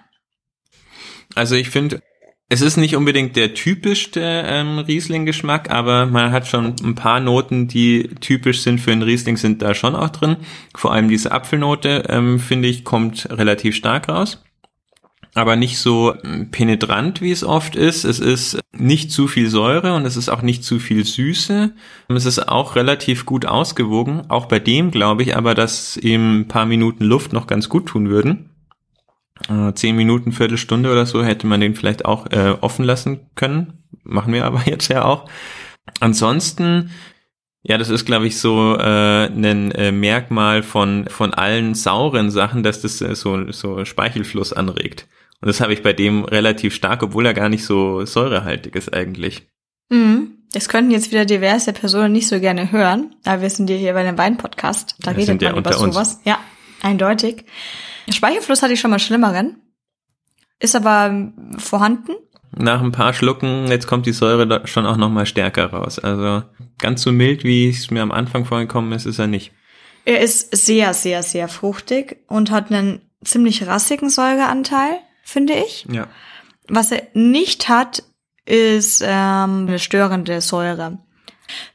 Also 1.34 1.56
ich 1.56 1.70
finde, 1.70 2.00
es 2.52 2.60
ist 2.60 2.76
nicht 2.76 2.96
unbedingt 2.96 3.34
der 3.34 3.54
typischste 3.54 4.20
ähm, 4.20 4.78
Riesling-Geschmack, 4.78 5.70
aber 5.70 6.04
man 6.04 6.32
hat 6.32 6.46
schon 6.46 6.74
ein 6.84 6.94
paar 6.94 7.18
Noten, 7.18 7.66
die 7.66 8.10
typisch 8.20 8.60
sind 8.60 8.78
für 8.78 8.92
einen 8.92 9.00
Riesling, 9.00 9.38
sind 9.38 9.62
da 9.62 9.74
schon 9.74 9.96
auch 9.96 10.10
drin. 10.10 10.36
Vor 10.74 10.92
allem 10.92 11.08
diese 11.08 11.32
Apfelnote, 11.32 12.04
ähm, 12.10 12.38
finde 12.38 12.68
ich, 12.68 12.84
kommt 12.84 13.26
relativ 13.30 13.74
stark 13.74 14.10
raus. 14.10 14.44
Aber 15.34 15.56
nicht 15.56 15.78
so 15.78 16.14
ähm, 16.24 16.50
penetrant, 16.50 17.22
wie 17.22 17.30
es 17.30 17.42
oft 17.42 17.74
ist. 17.74 18.04
Es 18.04 18.18
ist 18.20 18.60
nicht 18.76 19.10
zu 19.12 19.28
viel 19.28 19.48
Säure 19.48 19.94
und 19.94 20.04
es 20.04 20.18
ist 20.18 20.28
auch 20.28 20.42
nicht 20.42 20.62
zu 20.62 20.78
viel 20.78 21.06
Süße. 21.06 21.72
Es 22.08 22.26
ist 22.26 22.50
auch 22.50 22.76
relativ 22.76 23.24
gut 23.24 23.46
ausgewogen. 23.46 24.24
Auch 24.28 24.44
bei 24.44 24.58
dem 24.58 24.90
glaube 24.90 25.22
ich 25.22 25.38
aber, 25.38 25.54
dass 25.54 25.96
ihm 25.96 26.40
ein 26.40 26.48
paar 26.48 26.66
Minuten 26.66 27.04
Luft 27.04 27.32
noch 27.32 27.46
ganz 27.46 27.70
gut 27.70 27.86
tun 27.86 28.10
würden. 28.10 28.51
Äh, 29.48 29.72
zehn 29.74 29.96
Minuten, 29.96 30.32
Viertelstunde 30.32 30.90
oder 30.90 31.06
so 31.06 31.24
hätte 31.24 31.46
man 31.46 31.60
den 31.60 31.74
vielleicht 31.74 32.04
auch 32.04 32.26
äh, 32.30 32.54
offen 32.60 32.84
lassen 32.84 33.30
können. 33.34 33.84
Machen 34.04 34.32
wir 34.32 34.44
aber 34.46 34.62
jetzt 34.66 34.88
ja 34.88 35.04
auch. 35.04 35.28
Ansonsten, 36.00 36.90
ja, 37.62 37.78
das 37.78 37.90
ist, 37.90 38.04
glaube 38.04 38.26
ich, 38.26 38.38
so 38.38 38.76
äh, 38.76 39.26
ein 39.26 39.70
äh, 39.72 39.92
Merkmal 39.92 40.62
von, 40.62 41.06
von 41.08 41.34
allen 41.34 41.74
sauren 41.74 42.30
Sachen, 42.30 42.62
dass 42.62 42.82
das 42.82 43.00
äh, 43.00 43.14
so, 43.14 43.50
so 43.52 43.84
Speichelfluss 43.84 44.52
anregt. 44.52 45.08
Und 45.40 45.48
das 45.48 45.60
habe 45.60 45.72
ich 45.72 45.82
bei 45.82 45.92
dem 45.92 46.24
relativ 46.24 46.74
stark, 46.74 47.02
obwohl 47.02 47.26
er 47.26 47.34
gar 47.34 47.48
nicht 47.48 47.64
so 47.64 48.04
säurehaltig 48.04 48.76
ist 48.76 48.94
eigentlich. 48.94 49.48
Mhm. 49.90 50.38
Das 50.52 50.68
könnten 50.68 50.90
jetzt 50.90 51.10
wieder 51.10 51.24
diverse 51.24 51.72
Personen 51.72 52.12
nicht 52.12 52.28
so 52.28 52.38
gerne 52.38 52.72
hören, 52.72 53.14
aber 53.24 53.42
wir 53.42 53.50
sind 53.50 53.70
ja 53.70 53.76
hier 53.76 53.94
bei 53.94 54.00
einem 54.00 54.18
Wein-Podcast. 54.18 54.96
Da 55.00 55.12
Wir 55.12 55.16
redet 55.16 55.26
sind 55.26 55.42
ja 55.42 55.50
man 55.50 55.60
über 55.60 55.70
unter 55.70 55.80
uns. 55.82 55.94
sowas. 55.94 56.20
Ja, 56.24 56.38
eindeutig. 56.82 57.44
Speichelfluss 58.10 58.62
hatte 58.62 58.72
ich 58.72 58.80
schon 58.80 58.90
mal 58.90 58.98
schlimmeren. 58.98 59.56
Ist 60.58 60.76
aber 60.76 61.06
ähm, 61.06 61.58
vorhanden. 61.58 62.12
Nach 62.54 62.82
ein 62.82 62.92
paar 62.92 63.14
Schlucken, 63.14 63.66
jetzt 63.68 63.86
kommt 63.86 64.06
die 64.06 64.12
Säure 64.12 64.66
schon 64.66 64.86
auch 64.86 64.96
nochmal 64.96 65.26
stärker 65.26 65.66
raus. 65.66 65.98
Also 65.98 66.42
ganz 66.78 67.02
so 67.02 67.10
mild, 67.10 67.44
wie 67.44 67.70
es 67.70 67.90
mir 67.90 68.02
am 68.02 68.12
Anfang 68.12 68.44
vorgekommen 68.44 68.92
ist, 68.92 69.06
ist 69.06 69.18
er 69.18 69.26
nicht. 69.26 69.52
Er 70.04 70.20
ist 70.20 70.54
sehr, 70.54 70.94
sehr, 70.94 71.22
sehr 71.22 71.48
fruchtig 71.48 72.18
und 72.28 72.50
hat 72.50 72.70
einen 72.70 73.00
ziemlich 73.24 73.66
rassigen 73.66 74.10
Säureanteil, 74.10 74.98
finde 75.22 75.54
ich. 75.54 75.86
Ja. 75.90 76.08
Was 76.68 76.92
er 76.92 77.02
nicht 77.14 77.68
hat, 77.68 78.02
ist 78.44 79.02
ähm, 79.02 79.66
eine 79.66 79.78
störende 79.78 80.40
Säure. 80.40 80.98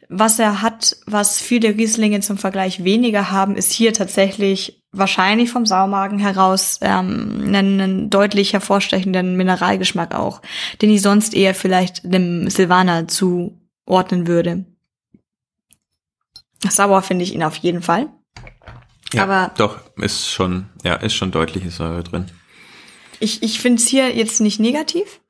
Was 0.09 0.39
er 0.39 0.61
hat, 0.61 0.97
was 1.05 1.39
viele 1.41 1.69
Rieslinge 1.75 2.21
zum 2.21 2.37
Vergleich 2.37 2.83
weniger 2.83 3.29
haben, 3.31 3.55
ist 3.55 3.71
hier 3.71 3.93
tatsächlich 3.93 4.81
wahrscheinlich 4.91 5.51
vom 5.51 5.65
Saumagen 5.65 6.17
heraus 6.17 6.79
ähm, 6.81 7.41
einen, 7.45 7.79
einen 7.81 8.09
deutlich 8.09 8.53
hervorstechenden 8.53 9.35
Mineralgeschmack 9.35 10.15
auch, 10.15 10.41
den 10.81 10.89
ich 10.89 11.01
sonst 11.01 11.33
eher 11.35 11.53
vielleicht 11.53 12.01
dem 12.03 12.49
Silvaner 12.49 13.07
zuordnen 13.07 14.25
würde. 14.27 14.65
Sauer 16.67 17.01
finde 17.01 17.23
ich 17.23 17.35
ihn 17.35 17.43
auf 17.43 17.55
jeden 17.57 17.81
Fall. 17.81 18.07
ja 19.13 19.23
Aber- 19.23 19.53
doch, 19.57 19.79
ist 19.97 20.29
schon, 20.29 20.69
ja, 20.83 20.95
ist 20.95 21.13
schon 21.13 21.31
deutliche 21.31 21.69
Säure 21.69 22.03
drin. 22.03 22.25
Ich, 23.19 23.43
ich 23.43 23.59
finde 23.59 23.81
es 23.81 23.87
hier 23.87 24.15
jetzt 24.15 24.41
nicht 24.41 24.59
negativ. 24.59 25.21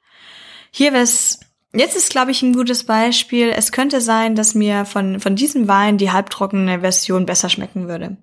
Hier 0.71 0.93
wäre 0.93 1.03
es, 1.03 1.39
jetzt 1.73 1.95
ist, 1.95 2.09
glaube 2.09 2.31
ich, 2.31 2.41
ein 2.41 2.53
gutes 2.53 2.83
Beispiel. 2.83 3.49
Es 3.49 3.71
könnte 3.71 4.01
sein, 4.01 4.35
dass 4.35 4.55
mir 4.55 4.85
von, 4.85 5.19
von 5.19 5.35
diesem 5.35 5.67
Wein 5.67 5.97
die 5.97 6.11
halbtrockene 6.11 6.81
Version 6.81 7.25
besser 7.25 7.49
schmecken 7.49 7.87
würde. 7.87 8.17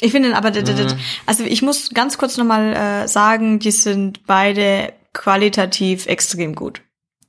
Ich 0.00 0.12
finde 0.12 0.36
aber, 0.36 0.50
Mhm. 0.50 0.88
also 1.24 1.44
ich 1.44 1.62
muss 1.62 1.90
ganz 1.94 2.18
kurz 2.18 2.36
nochmal 2.36 2.74
äh, 2.74 3.08
sagen, 3.08 3.58
die 3.60 3.70
sind 3.70 4.26
beide 4.26 4.92
qualitativ 5.14 6.06
extrem 6.06 6.54
gut. 6.54 6.82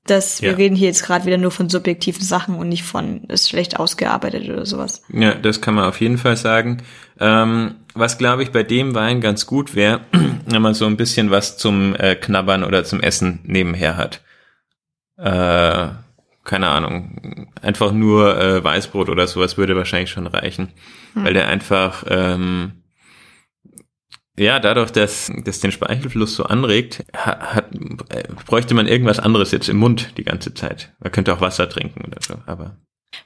Das, 0.06 0.42
wir 0.42 0.52
Ja. 0.52 0.56
reden 0.56 0.76
hier 0.76 0.88
jetzt 0.88 1.04
gerade 1.04 1.26
wieder 1.26 1.38
nur 1.38 1.52
von 1.52 1.70
subjektiven 1.70 2.22
Sachen 2.24 2.56
und 2.56 2.70
nicht 2.70 2.84
von, 2.84 3.24
ist 3.26 3.50
schlecht 3.50 3.78
ausgearbeitet 3.80 4.50
oder 4.50 4.66
sowas. 4.66 5.02
Ja, 5.10 5.34
das 5.34 5.60
kann 5.62 5.76
man 5.76 5.86
auf 5.86 6.00
jeden 6.02 6.18
Fall 6.18 6.38
sagen. 6.38 6.84
Ähm, 7.20 7.76
was 7.94 8.18
glaube 8.18 8.44
ich 8.44 8.52
bei 8.52 8.64
dem 8.64 8.94
Wein 8.96 9.22
ganz 9.22 9.46
gut 9.46 9.76
wäre, 9.76 10.02
wenn 10.46 10.62
man 10.62 10.74
so 10.74 10.86
ein 10.86 10.98
bisschen 10.98 11.30
was 11.32 11.58
zum 11.58 11.96
äh, 11.96 12.16
Knabbern 12.16 12.64
oder 12.64 12.84
zum 12.84 13.02
Essen 13.02 13.40
nebenher 13.44 13.96
hat. 13.98 14.22
Äh, 15.18 15.88
keine 16.44 16.68
Ahnung, 16.70 17.48
einfach 17.62 17.92
nur 17.92 18.40
äh, 18.40 18.64
Weißbrot 18.64 19.10
oder 19.10 19.28
sowas 19.28 19.58
würde 19.58 19.76
wahrscheinlich 19.76 20.12
schon 20.12 20.28
reichen, 20.28 20.70
weil 21.16 21.34
der 21.34 21.48
einfach 21.50 22.06
ähm, 22.08 22.84
ja, 24.40 24.60
dadurch, 24.60 24.92
dass 24.92 25.32
das 25.44 25.60
den 25.62 25.72
Speichelfluss 25.72 26.36
so 26.36 26.44
anregt, 26.44 27.04
ha- 27.16 27.56
hat, 27.56 27.74
äh, 28.10 28.24
bräuchte 28.46 28.76
man 28.76 28.88
irgendwas 28.88 29.20
anderes 29.20 29.52
jetzt 29.52 29.68
im 29.68 29.78
Mund 29.78 30.14
die 30.18 30.24
ganze 30.24 30.54
Zeit. 30.54 30.94
Man 31.00 31.12
könnte 31.12 31.34
auch 31.34 31.42
Wasser 31.42 31.68
trinken 31.68 32.06
oder 32.06 32.20
so, 32.22 32.36
aber 32.46 32.78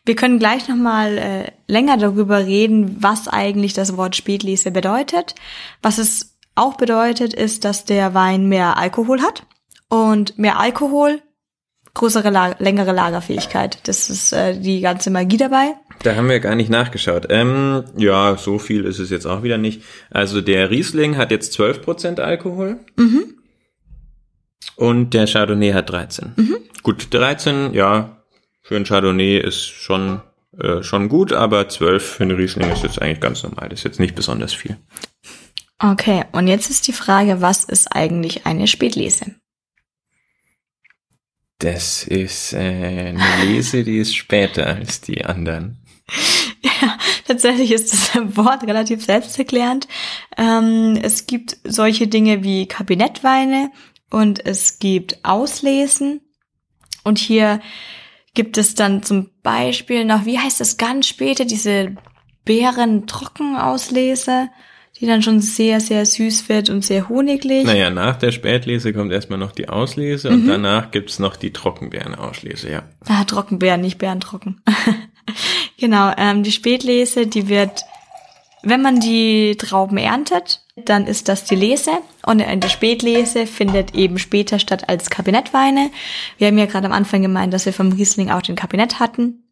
Wir 0.05 0.15
können 0.15 0.39
gleich 0.39 0.69
nochmal 0.69 1.17
äh, 1.17 1.51
länger 1.67 1.97
darüber 1.97 2.45
reden, 2.45 2.95
was 3.03 3.27
eigentlich 3.27 3.73
das 3.73 3.97
Wort 3.97 4.15
Spätlese 4.15 4.71
bedeutet. 4.71 5.35
Was 5.81 5.97
es 5.97 6.37
auch 6.55 6.77
bedeutet, 6.77 7.33
ist, 7.33 7.65
dass 7.65 7.83
der 7.83 8.13
Wein 8.13 8.47
mehr 8.47 8.77
Alkohol 8.77 9.21
hat. 9.21 9.45
Und 9.89 10.37
mehr 10.39 10.59
Alkohol, 10.59 11.21
größere, 11.93 12.29
La 12.29 12.55
längere 12.59 12.91
Lagerfähigkeit. 12.91 13.79
Das 13.87 14.09
ist 14.09 14.33
äh, 14.33 14.59
die 14.59 14.81
ganze 14.81 15.09
Magie 15.09 15.37
dabei. 15.37 15.73
Da 16.03 16.15
haben 16.15 16.29
wir 16.29 16.39
gar 16.39 16.55
nicht 16.55 16.69
nachgeschaut. 16.69 17.27
Ähm, 17.29 17.83
ja, 17.95 18.37
so 18.37 18.57
viel 18.57 18.85
ist 18.85 18.99
es 18.99 19.09
jetzt 19.09 19.25
auch 19.25 19.43
wieder 19.43 19.57
nicht. 19.57 19.83
Also 20.09 20.41
der 20.41 20.71
Riesling 20.71 21.17
hat 21.17 21.31
jetzt 21.31 21.57
12% 21.59 22.19
Alkohol. 22.19 22.79
Und 24.75 25.13
der 25.13 25.27
Chardonnay 25.27 25.73
hat 25.73 25.89
13. 25.91 26.33
Gut, 26.81 27.13
13, 27.13 27.73
ja, 27.73 28.17
für 28.63 28.75
ein 28.75 28.85
Chardonnay 28.85 29.37
ist 29.37 29.67
schon, 29.67 30.21
äh, 30.57 30.81
schon 30.81 31.09
gut, 31.09 31.33
aber 31.33 31.69
12 31.69 32.03
für 32.03 32.23
einen 32.23 32.35
Riesling 32.35 32.71
ist 32.71 32.83
jetzt 32.83 33.01
eigentlich 33.01 33.19
ganz 33.19 33.43
normal. 33.43 33.69
Das 33.69 33.79
ist 33.79 33.83
jetzt 33.83 33.99
nicht 33.99 34.15
besonders 34.15 34.53
viel. 34.53 34.77
Okay, 35.77 36.23
und 36.31 36.47
jetzt 36.47 36.69
ist 36.69 36.87
die 36.87 36.93
Frage, 36.93 37.41
was 37.41 37.63
ist 37.63 37.87
eigentlich 37.87 38.45
eine 38.45 38.67
Spätlese? 38.67 39.35
Das 41.61 42.03
ist 42.03 42.53
äh, 42.53 42.57
eine 42.57 43.45
Lese, 43.45 43.83
die 43.83 43.99
ist 43.99 44.15
später 44.15 44.67
als 44.67 45.01
die 45.01 45.23
anderen. 45.23 45.77
Ja, 46.63 46.97
tatsächlich 47.27 47.71
ist 47.71 47.91
das 47.91 48.37
Wort 48.37 48.63
relativ 48.63 49.03
selbsterklärend. 49.03 49.87
Ähm, 50.37 50.99
es 51.01 51.25
gibt 51.25 51.57
solche 51.63 52.07
Dinge 52.07 52.43
wie 52.43 52.67
Kabinettweine 52.67 53.71
und 54.11 54.45
es 54.45 54.77
gibt 54.77 55.17
Auslesen. 55.23 56.21
Und 57.03 57.17
hier 57.17 57.59
gibt 58.35 58.57
es 58.57 58.75
dann 58.75 59.01
zum 59.01 59.31
Beispiel 59.41 60.05
noch, 60.05 60.25
wie 60.25 60.37
heißt 60.37 60.59
das 60.59 60.77
ganz 60.77 61.07
später, 61.07 61.45
diese 61.45 61.95
Beeren-Trockenauslese, 62.45 64.49
die 65.01 65.07
dann 65.07 65.23
schon 65.23 65.41
sehr, 65.41 65.81
sehr 65.81 66.05
süß 66.05 66.47
wird 66.47 66.69
und 66.69 66.85
sehr 66.85 67.09
honiglich. 67.09 67.65
Naja, 67.65 67.89
nach 67.89 68.17
der 68.17 68.31
Spätlese 68.31 68.93
kommt 68.93 69.11
erstmal 69.11 69.39
noch 69.39 69.51
die 69.51 69.67
Auslese 69.67 70.29
und 70.29 70.47
danach 70.47 70.91
gibt's 70.91 71.17
noch 71.17 71.35
die 71.35 71.51
Trockenbeerenauslese, 71.51 72.71
ja. 72.71 72.83
Ah, 73.07 73.23
Trockenbeeren, 73.23 73.81
nicht 73.81 73.97
Beerentrocken. 73.97 74.61
genau, 75.79 76.13
ähm, 76.17 76.43
die 76.43 76.51
Spätlese, 76.51 77.25
die 77.25 77.49
wird, 77.49 77.83
wenn 78.61 78.83
man 78.83 78.99
die 78.99 79.57
Trauben 79.57 79.97
erntet, 79.97 80.61
dann 80.75 81.07
ist 81.07 81.27
das 81.27 81.45
die 81.45 81.55
Lese 81.55 81.91
und 82.27 82.39
in 82.39 82.59
der 82.59 82.69
Spätlese 82.69 83.47
findet 83.47 83.95
eben 83.95 84.19
später 84.19 84.59
statt 84.59 84.87
als 84.87 85.09
Kabinettweine. 85.09 85.89
Wir 86.37 86.47
haben 86.47 86.59
ja 86.59 86.67
gerade 86.67 86.85
am 86.85 86.93
Anfang 86.93 87.23
gemeint, 87.23 87.53
dass 87.53 87.65
wir 87.65 87.73
vom 87.73 87.91
Riesling 87.91 88.29
auch 88.29 88.43
den 88.43 88.55
Kabinett 88.55 88.99
hatten. 88.99 89.50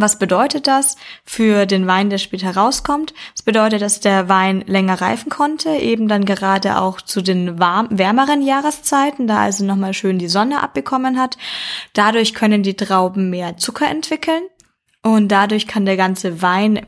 Was 0.00 0.16
bedeutet 0.16 0.68
das 0.68 0.96
für 1.24 1.66
den 1.66 1.88
Wein, 1.88 2.08
der 2.08 2.18
später 2.18 2.54
rauskommt? 2.54 3.14
Das 3.34 3.42
bedeutet, 3.42 3.82
dass 3.82 3.98
der 3.98 4.28
Wein 4.28 4.62
länger 4.64 5.00
reifen 5.00 5.28
konnte, 5.28 5.70
eben 5.70 6.06
dann 6.06 6.24
gerade 6.24 6.80
auch 6.80 7.00
zu 7.00 7.20
den 7.20 7.58
warm, 7.58 7.88
wärmeren 7.90 8.40
Jahreszeiten, 8.40 9.26
da 9.26 9.40
also 9.40 9.64
nochmal 9.64 9.94
schön 9.94 10.20
die 10.20 10.28
Sonne 10.28 10.62
abbekommen 10.62 11.18
hat. 11.18 11.36
Dadurch 11.94 12.32
können 12.32 12.62
die 12.62 12.76
Trauben 12.76 13.28
mehr 13.28 13.56
Zucker 13.56 13.90
entwickeln 13.90 14.42
und 15.02 15.32
dadurch 15.32 15.66
kann 15.66 15.84
der 15.84 15.96
ganze 15.96 16.42
Wein 16.42 16.86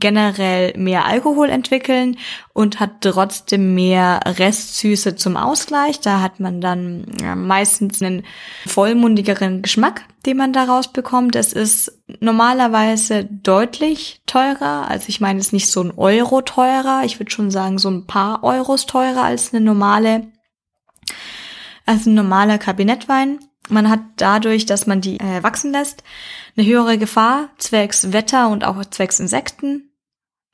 generell 0.00 0.76
mehr 0.76 1.04
Alkohol 1.04 1.50
entwickeln 1.50 2.16
und 2.52 2.80
hat 2.80 3.02
trotzdem 3.02 3.74
mehr 3.74 4.20
Restsüße 4.26 5.16
zum 5.16 5.36
Ausgleich. 5.36 6.00
Da 6.00 6.20
hat 6.20 6.40
man 6.40 6.60
dann 6.60 7.06
meistens 7.36 8.02
einen 8.02 8.24
vollmundigeren 8.66 9.62
Geschmack, 9.62 10.04
den 10.26 10.36
man 10.36 10.52
daraus 10.52 10.92
bekommt. 10.92 11.36
Es 11.36 11.52
ist 11.52 12.00
normalerweise 12.20 13.24
deutlich 13.24 14.22
teurer. 14.26 14.88
Also 14.88 15.08
ich 15.08 15.20
meine, 15.20 15.38
es 15.38 15.46
ist 15.46 15.52
nicht 15.52 15.70
so 15.70 15.82
ein 15.82 15.96
Euro 15.96 16.42
teurer. 16.42 17.02
Ich 17.04 17.20
würde 17.20 17.30
schon 17.30 17.50
sagen, 17.50 17.78
so 17.78 17.90
ein 17.90 18.06
paar 18.06 18.42
Euros 18.42 18.86
teurer 18.86 19.22
als 19.22 19.54
eine 19.54 19.64
normale, 19.64 20.28
als 21.86 22.06
ein 22.06 22.14
normaler 22.14 22.58
Kabinettwein. 22.58 23.38
Man 23.68 23.88
hat 23.88 24.00
dadurch, 24.16 24.66
dass 24.66 24.86
man 24.86 25.00
die 25.00 25.20
äh, 25.20 25.42
wachsen 25.42 25.70
lässt, 25.70 26.02
eine 26.56 26.66
höhere 26.66 26.98
Gefahr 26.98 27.50
zwecks 27.58 28.12
Wetter 28.12 28.48
und 28.48 28.64
auch 28.64 28.84
zwecks 28.86 29.20
Insekten. 29.20 29.89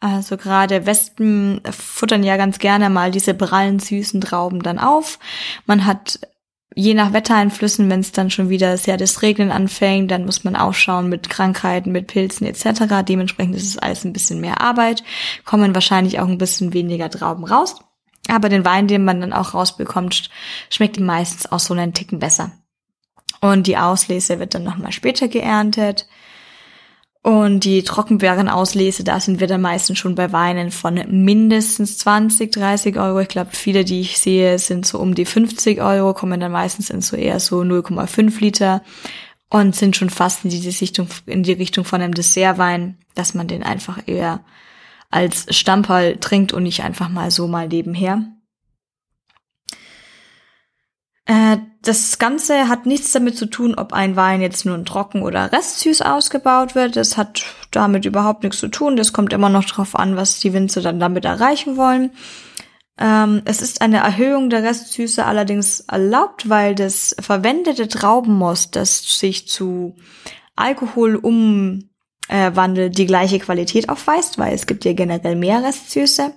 Also 0.01 0.37
gerade 0.37 0.87
Wespen 0.87 1.61
futtern 1.71 2.23
ja 2.23 2.37
ganz 2.37 2.59
gerne 2.59 2.91
mal 2.91 3.11
diese 3.11 3.35
prallen, 3.35 3.79
süßen 3.79 4.21
Trauben 4.21 4.63
dann 4.63 4.79
auf. 4.79 5.19
Man 5.65 5.87
hat 5.87 6.21
je 6.75 6.93
nach 6.93 7.15
Wettereinflüssen, 7.15 7.89
wenn 7.89 8.01
es 8.01 8.13
dann 8.13 8.31
schon 8.31 8.51
wieder 8.51 8.77
sehr 8.77 8.99
das 8.99 9.23
Regnen 9.23 9.51
anfängt, 9.51 10.11
dann 10.11 10.27
muss 10.27 10.45
man 10.45 10.55
aufschauen 10.55 11.09
mit 11.09 11.31
Krankheiten, 11.31 11.91
mit 11.91 12.07
Pilzen 12.09 12.47
etc. 12.47 13.03
Dementsprechend 13.09 13.57
ist 13.57 13.67
es 13.67 13.79
alles 13.79 14.05
ein 14.05 14.13
bisschen 14.13 14.41
mehr 14.41 14.61
Arbeit, 14.61 15.03
kommen 15.47 15.75
wahrscheinlich 15.75 16.21
auch 16.21 16.29
ein 16.29 16.39
bisschen 16.39 16.75
weniger 16.75 17.09
Trauben 17.09 17.45
raus. 17.45 17.77
Aber 18.29 18.51
den 18.51 18.65
Wein, 18.65 18.89
den 18.89 19.05
man 19.05 19.21
dann 19.23 19.33
auch 19.33 19.55
rausbekommt, 19.55 20.31
schmeckt 20.69 21.01
meistens 21.01 21.51
auch 21.51 21.61
so 21.61 21.73
einen 21.73 21.95
Ticken 21.95 22.19
besser. 22.19 22.53
Und 23.41 23.67
die 23.67 23.79
Auslese 23.79 24.39
wird 24.39 24.55
dann 24.55 24.65
nochmal 24.65 24.93
später 24.93 25.29
geerntet. 25.29 26.07
Und 27.27 27.65
die 27.65 27.83
Trockenbeerenauslese, 27.83 29.03
da 29.03 29.19
sind 29.19 29.41
wir 29.41 29.49
dann 29.49 29.61
meistens 29.61 29.99
schon 29.99 30.15
bei 30.15 30.31
Weinen 30.31 30.71
von 30.71 30.95
mindestens 31.09 31.99
20, 31.99 32.53
30 32.53 33.01
Euro. 33.01 33.19
Ich 33.19 33.27
glaube, 33.27 33.51
viele, 33.53 33.85
die 33.85 34.01
ich 34.01 34.21
sehe, 34.21 34.61
sind 34.61 34.87
so 34.87 35.01
um 35.01 35.17
die 35.17 35.25
50 35.25 35.81
Euro, 35.81 36.15
kommen 36.15 36.39
dann 36.39 36.53
meistens 36.53 36.89
in 36.89 37.01
so 37.01 37.17
eher 37.17 37.41
so 37.41 37.63
0,5 37.63 38.39
Liter 38.39 38.81
und 39.51 39.75
sind 39.75 39.97
schon 39.97 40.09
fast 40.09 40.45
in 40.45 40.51
die 40.51 40.69
Richtung, 40.69 41.09
in 41.27 41.43
die 41.43 41.55
Richtung 41.55 41.85
von 41.85 42.01
einem 42.01 42.15
Dessertwein, 42.15 42.97
dass 43.17 43.35
man 43.35 43.49
den 43.49 43.65
einfach 43.65 43.99
eher 44.07 44.45
als 45.11 45.47
Stamperl 45.51 46.19
trinkt 46.19 46.53
und 46.53 46.63
nicht 46.63 46.85
einfach 46.85 47.09
mal 47.09 47.33
so 47.33 47.49
mal 47.49 47.67
nebenher. 47.67 48.23
Äh, 51.25 51.57
das 51.87 52.19
Ganze 52.19 52.69
hat 52.69 52.87
nichts 52.87 53.13
damit 53.13 53.37
zu 53.37 53.47
tun, 53.47 53.75
ob 53.77 53.93
ein 53.93 54.17
Wein 54.17 54.41
jetzt 54.41 54.67
nur 54.67 54.75
ein 54.75 54.85
trocken 54.85 55.23
oder 55.23 55.53
restsüß 55.53 56.03
ausgebaut 56.03 56.75
wird. 56.75 56.97
Das 56.97 57.17
hat 57.17 57.45
damit 57.71 58.05
überhaupt 58.05 58.43
nichts 58.43 58.59
zu 58.59 58.69
tun. 58.69 58.97
Das 58.97 59.13
kommt 59.13 59.33
immer 59.33 59.49
noch 59.49 59.65
drauf 59.65 59.95
an, 59.95 60.17
was 60.17 60.41
die 60.41 60.53
Winzer 60.53 60.83
dann 60.83 60.99
damit 60.99 61.25
erreichen 61.25 61.77
wollen. 61.77 62.11
Ähm, 62.99 63.43
es 63.45 63.63
ist 63.63 63.83
eine 63.83 63.99
Erhöhung 63.99 64.51
der 64.51 64.63
Restsüße 64.63 65.25
allerdings 65.25 65.81
erlaubt, 65.81 66.49
weil 66.49 66.75
das 66.75 67.15
verwendete 67.21 67.89
Traubenmost, 67.89 68.75
das 68.75 69.19
sich 69.19 69.47
zu 69.47 69.95
Alkohol 70.57 71.17
umwandelt, 71.17 72.97
die 72.99 73.07
gleiche 73.07 73.39
Qualität 73.39 73.89
aufweist, 73.91 74.39
weil 74.39 74.55
es 74.55 74.67
gibt 74.67 74.85
ja 74.85 74.95
generell 74.95 75.37
mehr 75.37 75.63
Restsüße. 75.63 76.33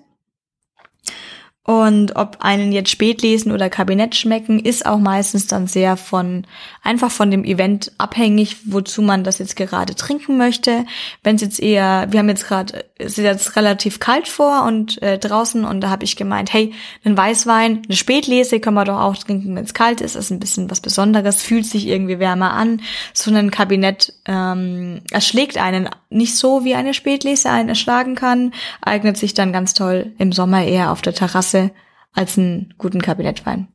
Und 1.70 2.16
ob 2.16 2.38
einen 2.40 2.72
jetzt 2.72 2.90
Spätlesen 2.90 3.52
oder 3.52 3.70
Kabinett 3.70 4.16
schmecken, 4.16 4.60
ist 4.60 4.88
auch 4.88 4.98
meistens 4.98 5.46
dann 5.46 5.68
sehr 5.68 5.98
von, 5.98 6.48
einfach 6.82 7.12
von 7.12 7.30
dem 7.30 7.44
Event 7.44 7.92
abhängig, 8.00 8.58
wozu 8.66 9.04
man 9.04 9.24
das 9.24 9.38
jetzt 9.38 9.56
gerade 9.56 9.94
trinken 9.94 10.36
möchte. 10.36 10.88
Wenn 11.22 11.36
es 11.36 11.44
jetzt 11.44 11.60
eher, 11.60 12.08
wir 12.10 12.22
haben 12.22 12.30
jetzt 12.30 12.48
gerade, 12.48 12.86
ist 13.00 13.18
jetzt 13.18 13.56
relativ 13.56 14.00
kalt 14.00 14.28
vor 14.28 14.64
und 14.66 15.02
äh, 15.02 15.18
draußen 15.18 15.64
und 15.64 15.82
da 15.82 15.90
habe 15.90 16.04
ich 16.04 16.18
gemeint, 16.18 16.54
hey, 16.54 16.74
einen 17.04 17.18
Weißwein, 17.18 17.82
eine 17.86 17.96
Spätlese 17.96 18.60
können 18.60 18.76
wir 18.76 18.84
doch 18.84 19.00
auch 19.00 19.16
trinken, 19.16 19.56
wenn 19.56 19.64
es 19.64 19.74
kalt 19.74 20.02
ist, 20.02 20.16
ist 20.16 20.30
ein 20.30 20.40
bisschen 20.40 20.70
was 20.70 20.82
Besonderes, 20.82 21.42
fühlt 21.42 21.66
sich 21.66 21.88
irgendwie 21.88 22.20
wärmer 22.20 22.54
an. 22.54 22.82
So 23.14 23.34
ein 23.34 23.52
Kabinett 23.52 24.14
ähm, 24.26 25.02
erschlägt 25.12 25.58
einen 25.58 25.90
nicht 26.10 26.36
so, 26.36 26.66
wie 26.66 26.76
eine 26.76 26.94
Spätlese 26.94 27.50
einen 27.50 27.70
erschlagen 27.70 28.16
kann, 28.16 28.54
eignet 28.82 29.18
sich 29.18 29.34
dann 29.34 29.54
ganz 29.54 29.74
toll 29.74 30.14
im 30.18 30.32
Sommer 30.34 30.64
eher 30.64 30.92
auf 30.92 31.02
der 31.02 31.14
Terrasse 31.14 31.72
als 32.14 32.38
einen 32.38 32.74
guten 32.78 33.02
Kabinettwein. 33.02 33.70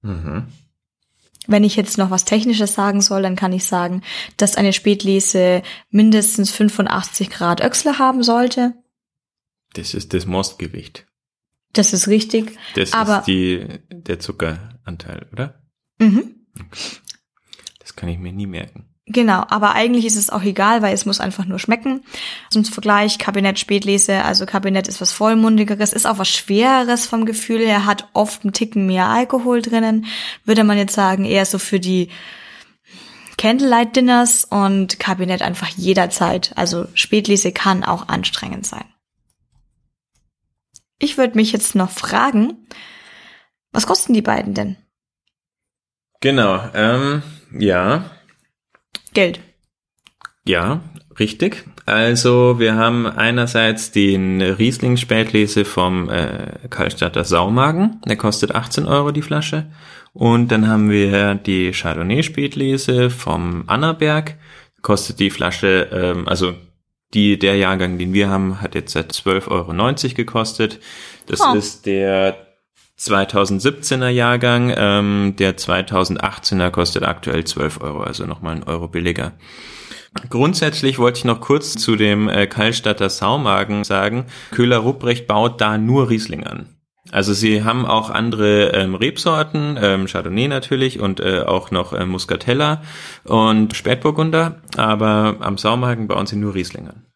Mhm. 0.00 0.46
Wenn 1.48 1.64
ich 1.64 1.76
jetzt 1.76 1.98
noch 1.98 2.10
was 2.10 2.24
Technisches 2.24 2.74
sagen 2.74 3.00
soll, 3.00 3.22
dann 3.22 3.36
kann 3.36 3.52
ich 3.52 3.64
sagen, 3.64 4.02
dass 4.36 4.56
eine 4.56 4.72
Spätlese 4.72 5.62
mindestens 5.90 6.50
85 6.50 7.30
Grad 7.30 7.62
Öchsle 7.62 7.98
haben 7.98 8.22
sollte. 8.22 8.74
Das 9.74 9.94
ist 9.94 10.14
das 10.14 10.26
Mostgewicht. 10.26 11.06
Das 11.72 11.92
ist 11.92 12.06
richtig. 12.08 12.56
Das 12.74 12.92
aber 12.92 13.20
ist 13.20 13.26
die, 13.26 13.66
der 13.90 14.20
Zuckeranteil, 14.20 15.26
oder? 15.32 15.62
Mhm. 15.98 16.46
Das 17.78 17.96
kann 17.96 18.08
ich 18.08 18.18
mir 18.18 18.32
nie 18.32 18.46
merken. 18.46 18.91
Genau, 19.12 19.44
aber 19.48 19.74
eigentlich 19.74 20.06
ist 20.06 20.16
es 20.16 20.30
auch 20.30 20.42
egal, 20.42 20.80
weil 20.80 20.94
es 20.94 21.04
muss 21.04 21.20
einfach 21.20 21.44
nur 21.44 21.58
schmecken. 21.58 22.02
Zum 22.50 22.64
Vergleich, 22.64 23.18
Kabinett 23.18 23.58
Spätlese, 23.58 24.24
also 24.24 24.46
Kabinett 24.46 24.88
ist 24.88 25.00
was 25.00 25.12
vollmundigeres, 25.12 25.92
ist 25.92 26.06
auch 26.06 26.18
was 26.18 26.28
schwereres 26.28 27.04
vom 27.06 27.26
Gefühl 27.26 27.60
her, 27.60 27.84
hat 27.84 28.08
oft 28.14 28.44
einen 28.44 28.54
Ticken 28.54 28.86
mehr 28.86 29.08
Alkohol 29.08 29.60
drinnen. 29.60 30.06
Würde 30.44 30.64
man 30.64 30.78
jetzt 30.78 30.94
sagen, 30.94 31.24
eher 31.24 31.44
so 31.44 31.58
für 31.58 31.78
die 31.78 32.08
Candlelight 33.36 33.96
Dinners 33.96 34.44
und 34.44 34.98
Kabinett 34.98 35.42
einfach 35.42 35.68
jederzeit. 35.68 36.52
Also 36.56 36.86
Spätlese 36.94 37.52
kann 37.52 37.84
auch 37.84 38.08
anstrengend 38.08 38.66
sein. 38.66 38.84
Ich 40.98 41.18
würde 41.18 41.34
mich 41.34 41.52
jetzt 41.52 41.74
noch 41.74 41.90
fragen, 41.90 42.66
was 43.72 43.86
kosten 43.86 44.14
die 44.14 44.22
beiden 44.22 44.54
denn? 44.54 44.76
Genau, 46.20 46.62
ähm, 46.72 47.22
ja, 47.58 48.12
Geld. 49.14 49.40
Ja, 50.44 50.80
richtig. 51.18 51.64
Also 51.86 52.58
wir 52.58 52.74
haben 52.74 53.06
einerseits 53.06 53.92
den 53.92 54.40
Riesling 54.40 54.96
Spätlese 54.96 55.64
vom 55.64 56.08
äh, 56.08 56.68
Karlstadter 56.68 57.24
Saumagen, 57.24 58.00
der 58.06 58.16
kostet 58.16 58.54
18 58.54 58.86
Euro 58.86 59.12
die 59.12 59.22
Flasche. 59.22 59.66
Und 60.12 60.48
dann 60.48 60.68
haben 60.68 60.90
wir 60.90 61.34
die 61.36 61.72
Chardonnay 61.72 62.22
Spätlese 62.22 63.08
vom 63.08 63.64
Annaberg, 63.66 64.36
kostet 64.82 65.20
die 65.20 65.30
Flasche, 65.30 65.88
ähm, 65.92 66.28
also 66.28 66.54
die, 67.14 67.38
der 67.38 67.56
Jahrgang, 67.56 67.98
den 67.98 68.12
wir 68.12 68.28
haben, 68.28 68.60
hat 68.60 68.74
jetzt 68.74 68.92
seit 68.92 69.12
12,90 69.12 69.48
Euro 69.50 70.14
gekostet. 70.14 70.80
Das 71.26 71.40
oh. 71.40 71.54
ist 71.54 71.86
der 71.86 72.51
2017er 73.02 74.08
Jahrgang, 74.08 74.72
ähm, 74.76 75.34
der 75.38 75.56
2018er 75.56 76.70
kostet 76.70 77.02
aktuell 77.02 77.44
12 77.44 77.80
Euro, 77.80 78.02
also 78.02 78.26
nochmal 78.26 78.56
ein 78.56 78.62
Euro 78.64 78.88
billiger. 78.88 79.32
Grundsätzlich 80.28 80.98
wollte 80.98 81.18
ich 81.18 81.24
noch 81.24 81.40
kurz 81.40 81.72
zu 81.72 81.96
dem 81.96 82.28
äh, 82.28 82.46
Kallstatter 82.46 83.10
Saumagen 83.10 83.82
sagen, 83.84 84.26
Köhler 84.50 84.78
Rupprecht 84.78 85.26
baut 85.26 85.60
da 85.60 85.78
nur 85.78 86.10
Riesling 86.10 86.44
an. 86.44 86.68
Also 87.10 87.32
sie 87.32 87.64
haben 87.64 87.84
auch 87.84 88.10
andere 88.10 88.68
ähm, 88.68 88.94
Rebsorten, 88.94 89.78
ähm, 89.82 90.06
Chardonnay 90.06 90.46
natürlich 90.46 91.00
und 91.00 91.18
äh, 91.18 91.40
auch 91.40 91.70
noch 91.70 91.92
äh, 91.92 92.06
Muscatella 92.06 92.82
und 93.24 93.74
Spätburgunder, 93.74 94.62
aber 94.76 95.38
am 95.40 95.58
Saumagen 95.58 96.06
bauen 96.06 96.26
sie 96.26 96.36
nur 96.36 96.54
Riesling 96.54 96.88
an. 96.88 97.06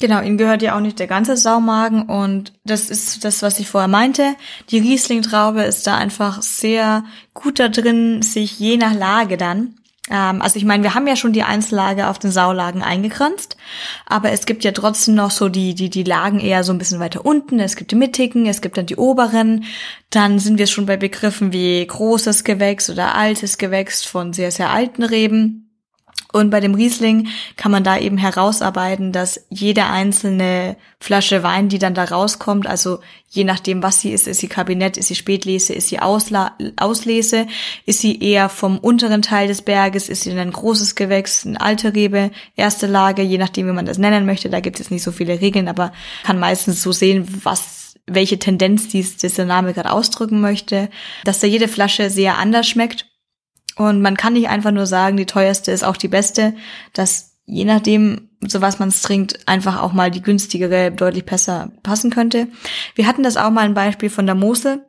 Genau, 0.00 0.20
ihnen 0.20 0.38
gehört 0.38 0.62
ja 0.62 0.76
auch 0.76 0.80
nicht 0.80 0.98
der 0.98 1.06
ganze 1.06 1.36
Saumagen 1.36 2.02
und 2.02 2.52
das 2.64 2.90
ist 2.90 3.24
das, 3.24 3.42
was 3.42 3.60
ich 3.60 3.68
vorher 3.68 3.88
meinte. 3.88 4.34
Die 4.70 4.78
Riesling-Traube 4.78 5.62
ist 5.62 5.86
da 5.86 5.96
einfach 5.96 6.42
sehr 6.42 7.04
gut 7.34 7.60
da 7.60 7.68
drin, 7.68 8.20
sich 8.22 8.58
je 8.58 8.76
nach 8.76 8.94
Lage 8.94 9.36
dann 9.36 9.74
ähm, 10.10 10.42
also 10.42 10.56
ich 10.56 10.64
meine, 10.64 10.82
wir 10.82 10.94
haben 10.94 11.06
ja 11.06 11.16
schon 11.16 11.32
die 11.32 11.44
Einzellage 11.44 12.08
auf 12.08 12.18
den 12.18 12.30
Saulagen 12.30 12.82
eingegrenzt, 12.82 13.56
aber 14.06 14.32
es 14.32 14.46
gibt 14.46 14.64
ja 14.64 14.72
trotzdem 14.72 15.14
noch 15.14 15.30
so 15.30 15.48
die, 15.48 15.74
die, 15.74 15.90
die 15.90 16.02
Lagen 16.02 16.40
eher 16.40 16.64
so 16.64 16.72
ein 16.72 16.78
bisschen 16.78 17.00
weiter 17.00 17.24
unten. 17.24 17.60
Es 17.60 17.76
gibt 17.76 17.92
die 17.92 17.96
mittigen, 17.96 18.46
es 18.46 18.60
gibt 18.60 18.76
dann 18.76 18.86
die 18.86 18.96
oberen. 18.96 19.64
Dann 20.10 20.38
sind 20.38 20.58
wir 20.58 20.66
schon 20.66 20.86
bei 20.86 20.96
Begriffen 20.96 21.52
wie 21.52 21.86
großes 21.86 22.44
Gewächs 22.44 22.90
oder 22.90 23.14
altes 23.14 23.58
Gewächs 23.58 24.04
von 24.04 24.32
sehr, 24.32 24.50
sehr 24.50 24.70
alten 24.70 25.02
Reben. 25.02 25.61
Und 26.32 26.50
bei 26.50 26.60
dem 26.60 26.74
Riesling 26.74 27.28
kann 27.56 27.70
man 27.70 27.84
da 27.84 27.98
eben 27.98 28.16
herausarbeiten, 28.16 29.12
dass 29.12 29.44
jede 29.50 29.84
einzelne 29.84 30.76
Flasche 30.98 31.42
Wein, 31.42 31.68
die 31.68 31.78
dann 31.78 31.94
da 31.94 32.04
rauskommt, 32.04 32.66
also 32.66 33.00
je 33.28 33.44
nachdem, 33.44 33.82
was 33.82 34.00
sie 34.00 34.12
ist, 34.12 34.26
ist 34.26 34.40
sie 34.40 34.48
Kabinett, 34.48 34.96
ist 34.96 35.08
sie 35.08 35.14
Spätlese, 35.14 35.74
ist 35.74 35.88
sie 35.88 35.98
Ausla 35.98 36.56
Auslese, 36.76 37.46
ist 37.86 38.00
sie 38.00 38.20
eher 38.20 38.48
vom 38.48 38.78
unteren 38.78 39.22
Teil 39.22 39.48
des 39.48 39.62
Berges, 39.62 40.08
ist 40.08 40.22
sie 40.22 40.32
ein 40.32 40.52
großes 40.52 40.94
Gewächs, 40.94 41.46
eine 41.46 41.60
alte 41.60 41.94
Rebe, 41.94 42.30
erste 42.56 42.86
Lage, 42.86 43.22
je 43.22 43.38
nachdem, 43.38 43.66
wie 43.66 43.72
man 43.72 43.86
das 43.86 43.98
nennen 43.98 44.26
möchte. 44.26 44.48
Da 44.48 44.60
gibt 44.60 44.80
es 44.80 44.90
nicht 44.90 45.02
so 45.02 45.12
viele 45.12 45.40
Regeln, 45.40 45.68
aber 45.68 45.92
kann 46.24 46.38
meistens 46.38 46.82
so 46.82 46.92
sehen, 46.92 47.26
was 47.42 47.94
welche 48.06 48.38
Tendenz 48.38 48.88
dies, 48.88 49.16
dieser 49.16 49.44
Name 49.44 49.74
gerade 49.74 49.92
ausdrücken 49.92 50.40
möchte, 50.40 50.88
dass 51.24 51.40
da 51.40 51.46
jede 51.46 51.68
Flasche 51.68 52.10
sehr 52.10 52.38
anders 52.38 52.68
schmeckt 52.68 53.06
und 53.76 54.02
man 54.02 54.16
kann 54.16 54.34
nicht 54.34 54.48
einfach 54.48 54.70
nur 54.70 54.86
sagen, 54.86 55.16
die 55.16 55.26
teuerste 55.26 55.70
ist 55.70 55.84
auch 55.84 55.96
die 55.96 56.08
beste, 56.08 56.54
dass 56.92 57.38
je 57.44 57.64
nachdem, 57.64 58.30
so 58.40 58.60
was 58.60 58.78
man 58.78 58.90
trinkt, 58.90 59.46
einfach 59.46 59.80
auch 59.80 59.92
mal 59.92 60.10
die 60.10 60.22
günstigere 60.22 60.92
deutlich 60.92 61.24
besser 61.24 61.72
passen 61.82 62.10
könnte. 62.10 62.48
Wir 62.94 63.06
hatten 63.06 63.22
das 63.22 63.36
auch 63.36 63.50
mal 63.50 63.64
ein 63.64 63.74
Beispiel 63.74 64.10
von 64.10 64.26
der 64.26 64.34
Mosel. 64.34 64.84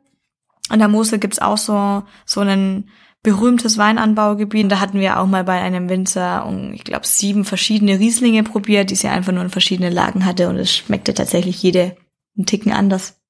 An 0.68 0.78
der 0.78 0.88
Mosel 0.88 1.18
gibt's 1.18 1.40
auch 1.40 1.58
so, 1.58 2.04
so 2.24 2.40
ein 2.40 2.88
berühmtes 3.22 3.78
Weinanbaugebiet. 3.78 4.70
Da 4.70 4.80
hatten 4.80 5.00
wir 5.00 5.18
auch 5.18 5.26
mal 5.26 5.44
bei 5.44 5.60
einem 5.60 5.88
Winzer, 5.88 6.48
ich 6.72 6.84
glaube, 6.84 7.06
sieben 7.06 7.44
verschiedene 7.44 7.98
Rieslinge 7.98 8.44
probiert, 8.44 8.90
die 8.90 8.96
sie 8.96 9.08
einfach 9.08 9.32
nur 9.32 9.42
in 9.42 9.50
verschiedene 9.50 9.90
Lagen 9.90 10.24
hatte 10.24 10.48
und 10.48 10.56
es 10.56 10.74
schmeckte 10.74 11.14
tatsächlich 11.14 11.62
jede 11.62 11.96
einen 12.36 12.46
Ticken 12.46 12.72
anders. 12.72 13.20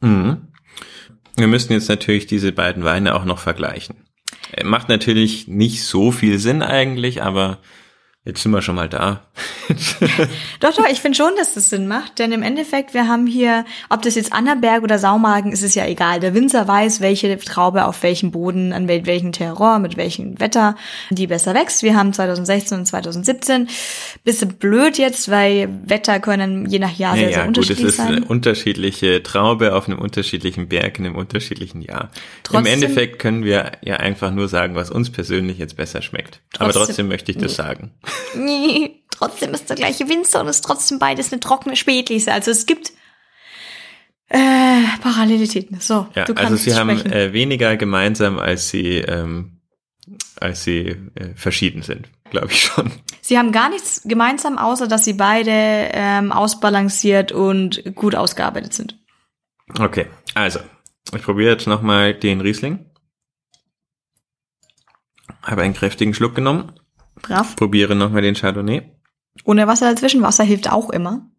Mhm. 0.00 0.48
Wir 1.36 1.46
müssen 1.46 1.72
jetzt 1.72 1.88
natürlich 1.88 2.26
diese 2.26 2.52
beiden 2.52 2.84
Weine 2.84 3.14
auch 3.14 3.24
noch 3.24 3.38
vergleichen. 3.38 3.96
Macht 4.64 4.88
natürlich 4.88 5.46
nicht 5.48 5.84
so 5.84 6.10
viel 6.10 6.38
Sinn 6.38 6.62
eigentlich, 6.62 7.22
aber 7.22 7.58
Jetzt 8.24 8.42
sind 8.42 8.52
wir 8.52 8.60
schon 8.60 8.74
mal 8.74 8.88
da. 8.90 9.22
doch, 10.60 10.74
doch, 10.74 10.86
ich 10.90 11.00
finde 11.00 11.16
schon, 11.16 11.30
dass 11.38 11.54
das 11.54 11.70
Sinn 11.70 11.88
macht, 11.88 12.18
denn 12.18 12.30
im 12.32 12.42
Endeffekt, 12.42 12.92
wir 12.92 13.08
haben 13.08 13.26
hier, 13.26 13.64
ob 13.88 14.02
das 14.02 14.16
jetzt 14.16 14.32
Annaberg 14.34 14.82
oder 14.82 14.98
Saumagen, 14.98 15.50
ist 15.52 15.62
es 15.62 15.74
ja 15.74 15.86
egal. 15.86 16.20
Der 16.20 16.34
Winzer 16.34 16.68
weiß, 16.68 17.00
welche 17.00 17.38
Traube 17.38 17.86
auf 17.86 18.02
welchem 18.02 18.30
Boden, 18.30 18.74
an 18.74 18.86
welchem 18.88 19.32
Terror, 19.32 19.78
mit 19.78 19.96
welchem 19.96 20.38
Wetter 20.40 20.76
die 21.08 21.26
besser 21.26 21.54
wächst. 21.54 21.82
Wir 21.82 21.96
haben 21.96 22.12
2016 22.12 22.80
und 22.80 22.86
2017. 22.86 23.68
Bisschen 24.24 24.54
blöd 24.54 24.98
jetzt, 24.98 25.30
weil 25.30 25.68
Wetter 25.86 26.20
können 26.20 26.66
je 26.68 26.80
nach 26.80 26.98
Jahr 26.98 27.14
ja, 27.14 27.20
sehr, 27.20 27.32
sehr 27.32 27.42
ja, 27.42 27.48
unterschiedlich 27.48 27.78
gut, 27.78 27.86
es 27.88 27.98
ist 27.98 28.04
sein. 28.04 28.16
eine 28.16 28.26
unterschiedliche 28.26 29.22
Traube 29.22 29.74
auf 29.74 29.88
einem 29.88 30.00
unterschiedlichen 30.00 30.68
Berg 30.68 30.98
in 30.98 31.06
einem 31.06 31.16
unterschiedlichen 31.16 31.80
Jahr. 31.80 32.10
Trotzdem, 32.42 32.66
Im 32.66 32.72
Endeffekt 32.82 33.20
können 33.20 33.44
wir 33.44 33.72
ja 33.82 33.96
einfach 33.96 34.32
nur 34.32 34.48
sagen, 34.48 34.74
was 34.74 34.90
uns 34.90 35.08
persönlich 35.10 35.56
jetzt 35.58 35.76
besser 35.76 36.02
schmeckt. 36.02 36.40
Aber 36.58 36.72
Trotzdem- 36.72 36.86
trotzdem 36.88 37.08
möchte 37.08 37.32
ich 37.32 37.38
das 37.38 37.54
sagen. 37.54 37.92
Trotzdem 39.10 39.52
ist 39.52 39.68
der 39.68 39.76
gleiche 39.76 40.08
Winzer 40.08 40.40
und 40.40 40.48
ist 40.48 40.60
trotzdem 40.60 40.98
beides 41.00 41.32
eine 41.32 41.40
trockene 41.40 41.74
Spätlese. 41.74 42.32
Also 42.32 42.52
es 42.52 42.66
gibt 42.66 42.92
äh, 44.28 44.82
Parallelitäten. 45.02 45.80
So, 45.80 46.06
Ja, 46.14 46.24
du 46.24 46.34
also 46.34 46.56
sie 46.56 46.74
haben 46.74 46.90
äh, 46.90 47.32
weniger 47.32 47.76
gemeinsam, 47.76 48.38
als 48.38 48.68
sie, 48.68 48.98
ähm, 48.98 49.60
als 50.38 50.64
sie 50.64 50.96
äh, 51.14 51.34
verschieden 51.34 51.82
sind, 51.82 52.08
glaube 52.30 52.48
ich 52.52 52.60
schon. 52.60 52.92
Sie 53.20 53.38
haben 53.38 53.52
gar 53.52 53.70
nichts 53.70 54.02
gemeinsam, 54.04 54.56
außer 54.56 54.86
dass 54.86 55.04
sie 55.04 55.14
beide 55.14 55.50
ähm, 55.50 56.30
ausbalanciert 56.30 57.32
und 57.32 57.82
gut 57.94 58.14
ausgearbeitet 58.14 58.74
sind. 58.74 58.98
Okay, 59.78 60.06
also, 60.34 60.60
ich 61.14 61.22
probiere 61.22 61.52
jetzt 61.52 61.66
nochmal 61.66 62.14
den 62.14 62.40
Riesling. 62.40 62.86
Habe 65.42 65.62
einen 65.62 65.74
kräftigen 65.74 66.14
Schluck 66.14 66.34
genommen. 66.34 66.72
Brav. 67.22 67.56
Probiere 67.56 67.94
nochmal 67.94 68.22
den 68.22 68.34
Chardonnay. 68.34 68.82
Ohne 69.44 69.66
Wasser 69.66 69.90
dazwischen. 69.90 70.22
Wasser 70.22 70.44
hilft 70.44 70.70
auch 70.70 70.90
immer. 70.90 71.30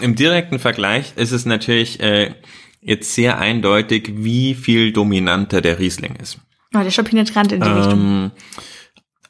Im 0.00 0.14
direkten 0.14 0.58
Vergleich 0.58 1.14
ist 1.16 1.32
es 1.32 1.44
natürlich 1.44 2.00
äh, 2.00 2.34
jetzt 2.80 3.14
sehr 3.14 3.38
eindeutig, 3.38 4.12
wie 4.14 4.54
viel 4.54 4.92
dominanter 4.92 5.60
der 5.60 5.78
Riesling 5.78 6.16
ist. 6.16 6.38
Oh, 6.74 6.78
der 6.78 6.86
ist 6.86 6.94
schon 6.94 7.04
penetrant 7.04 7.52
in 7.52 7.60
die 7.60 7.68
Richtung. 7.68 8.00
Ähm, 8.00 8.30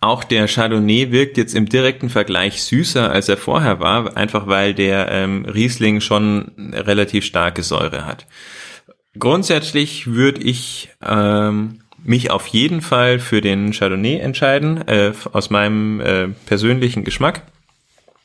auch 0.00 0.24
der 0.24 0.46
Chardonnay 0.46 1.10
wirkt 1.10 1.38
jetzt 1.38 1.54
im 1.54 1.68
direkten 1.68 2.10
Vergleich 2.10 2.62
süßer, 2.62 3.10
als 3.10 3.28
er 3.28 3.36
vorher 3.36 3.80
war, 3.80 4.16
einfach 4.16 4.46
weil 4.46 4.74
der 4.74 5.10
ähm, 5.10 5.44
Riesling 5.44 6.00
schon 6.00 6.52
relativ 6.72 7.24
starke 7.24 7.62
Säure 7.62 8.04
hat. 8.04 8.26
Grundsätzlich 9.16 10.08
würde 10.08 10.40
ich 10.42 10.90
ähm, 11.02 11.80
mich 12.02 12.30
auf 12.30 12.46
jeden 12.48 12.82
Fall 12.82 13.18
für 13.18 13.40
den 13.40 13.72
Chardonnay 13.72 14.18
entscheiden, 14.18 14.86
äh, 14.88 15.12
aus 15.32 15.50
meinem 15.50 16.00
äh, 16.00 16.28
persönlichen 16.46 17.04
Geschmack. 17.04 17.42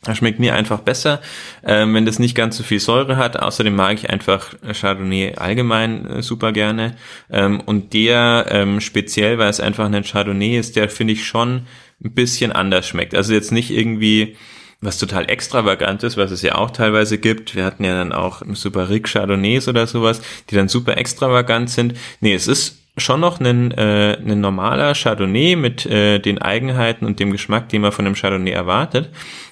Er 0.05 0.15
schmeckt 0.15 0.39
mir 0.39 0.53
einfach 0.53 0.81
besser, 0.81 1.21
ähm, 1.63 1.93
wenn 1.93 2.05
das 2.05 2.19
nicht 2.19 2.35
ganz 2.35 2.57
so 2.57 2.63
viel 2.63 2.79
Säure 2.79 3.15
hat. 3.15 3.39
Außerdem 3.39 3.73
mag 3.73 3.93
ich 3.93 4.09
einfach 4.09 4.53
Chardonnay 4.73 5.35
allgemein 5.35 6.05
äh, 6.05 6.21
super 6.21 6.51
gerne. 6.51 6.95
Ähm, 7.31 7.61
und 7.61 7.93
der 7.93 8.47
ähm, 8.49 8.81
speziell, 8.81 9.37
weil 9.37 9.49
es 9.49 9.61
einfach 9.61 9.85
ein 9.85 10.03
Chardonnay 10.03 10.57
ist, 10.57 10.75
der 10.75 10.89
finde 10.89 11.13
ich 11.13 11.25
schon 11.25 11.67
ein 12.03 12.13
bisschen 12.13 12.51
anders 12.51 12.85
schmeckt. 12.85 13.15
Also 13.15 13.33
jetzt 13.33 13.53
nicht 13.53 13.71
irgendwie 13.71 14.35
was 14.83 14.97
total 14.97 15.29
extravagantes, 15.29 16.17
was 16.17 16.31
es 16.31 16.41
ja 16.41 16.55
auch 16.55 16.71
teilweise 16.71 17.17
gibt. 17.17 17.55
Wir 17.55 17.65
hatten 17.65 17.83
ja 17.83 17.95
dann 17.95 18.11
auch 18.11 18.41
super 18.53 18.89
Rick 18.89 19.07
Chardonnays 19.07 19.67
oder 19.67 19.87
sowas, 19.87 20.21
die 20.49 20.55
dann 20.55 20.67
super 20.67 20.97
extravagant 20.97 21.69
sind. 21.69 21.93
Nee, 22.19 22.33
es 22.33 22.47
ist 22.47 22.79
schon 22.97 23.21
noch 23.21 23.39
ein, 23.39 23.71
äh, 23.71 24.17
ein 24.17 24.39
normaler 24.39 24.93
Chardonnay 24.93 25.55
mit 25.55 25.85
äh, 25.85 26.19
den 26.19 26.39
Eigenheiten 26.39 27.05
und 27.05 27.19
dem 27.19 27.31
Geschmack, 27.31 27.69
den 27.69 27.81
man 27.81 27.91
von 27.91 28.05
einem 28.05 28.15
Chardonnay 28.15 28.51
erwartet. 28.51 29.09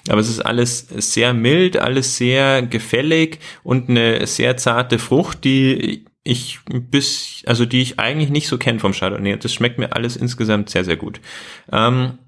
Aber 0.08 0.20
es 0.20 0.28
ist 0.28 0.40
alles 0.40 0.86
sehr 0.88 1.34
mild, 1.34 1.76
alles 1.76 2.16
sehr 2.16 2.62
gefällig 2.62 3.40
und 3.64 3.88
eine 3.88 4.26
sehr 4.26 4.56
zarte 4.56 4.98
Frucht, 4.98 5.44
die 5.44 6.04
ich 6.24 6.60
bis, 6.66 7.42
also 7.46 7.66
die 7.66 7.82
ich 7.82 7.98
eigentlich 7.98 8.30
nicht 8.30 8.46
so 8.46 8.58
kenne 8.58 8.78
vom 8.78 8.92
Chardonnay. 8.92 9.36
Das 9.38 9.52
schmeckt 9.52 9.78
mir 9.78 9.96
alles 9.96 10.16
insgesamt 10.16 10.70
sehr, 10.70 10.84
sehr 10.84 10.96
gut. 10.96 11.20
Ähm, 11.72 12.18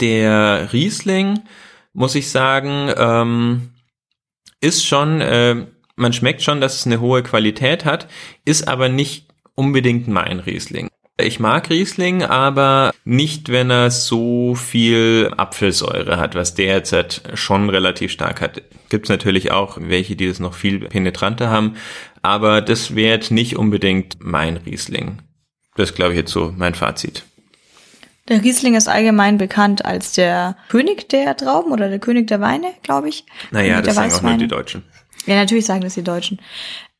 der 0.00 0.68
Riesling, 0.72 1.40
muss 1.96 2.14
ich 2.14 2.30
sagen, 2.30 2.92
ähm, 2.96 3.70
ist 4.60 4.86
schon, 4.86 5.22
äh, 5.22 5.66
man 5.96 6.12
schmeckt 6.12 6.42
schon, 6.42 6.60
dass 6.60 6.76
es 6.76 6.86
eine 6.86 7.00
hohe 7.00 7.22
Qualität 7.22 7.86
hat, 7.86 8.06
ist 8.44 8.68
aber 8.68 8.90
nicht 8.90 9.28
unbedingt 9.54 10.06
mein 10.06 10.40
Riesling. 10.40 10.88
Ich 11.18 11.40
mag 11.40 11.70
Riesling, 11.70 12.22
aber 12.22 12.92
nicht, 13.06 13.48
wenn 13.48 13.70
er 13.70 13.90
so 13.90 14.54
viel 14.54 15.32
Apfelsäure 15.38 16.18
hat, 16.18 16.34
was 16.34 16.54
der 16.54 16.74
jetzt 16.74 17.22
schon 17.32 17.70
relativ 17.70 18.12
stark 18.12 18.42
hat. 18.42 18.60
Gibt 18.90 19.06
es 19.06 19.08
natürlich 19.08 19.50
auch 19.50 19.78
welche, 19.80 20.16
die 20.16 20.28
das 20.28 20.38
noch 20.38 20.52
viel 20.52 20.80
penetranter 20.80 21.48
haben, 21.48 21.76
aber 22.20 22.60
das 22.60 22.94
wäre 22.94 23.14
jetzt 23.14 23.30
nicht 23.30 23.56
unbedingt 23.56 24.16
mein 24.20 24.58
Riesling. 24.58 25.22
Das 25.76 25.94
glaube 25.94 26.12
ich 26.12 26.18
jetzt 26.18 26.32
so 26.32 26.52
mein 26.54 26.74
Fazit. 26.74 27.24
Der 28.28 28.42
Riesling 28.42 28.74
ist 28.74 28.88
allgemein 28.88 29.38
bekannt 29.38 29.84
als 29.84 30.12
der 30.12 30.56
König 30.68 31.08
der 31.08 31.36
Trauben 31.36 31.72
oder 31.72 31.88
der 31.88 31.98
König 31.98 32.26
der 32.26 32.40
Weine, 32.40 32.72
glaube 32.82 33.08
ich. 33.08 33.24
Naja, 33.50 33.74
König 33.74 33.86
das 33.86 33.94
sagen 33.94 34.12
auch 34.12 34.22
nur 34.22 34.36
die 34.36 34.48
Deutschen. 34.48 34.82
Ja, 35.26 35.36
natürlich 35.36 35.66
sagen 35.66 35.82
das 35.82 35.94
die 35.94 36.02
Deutschen. 36.02 36.40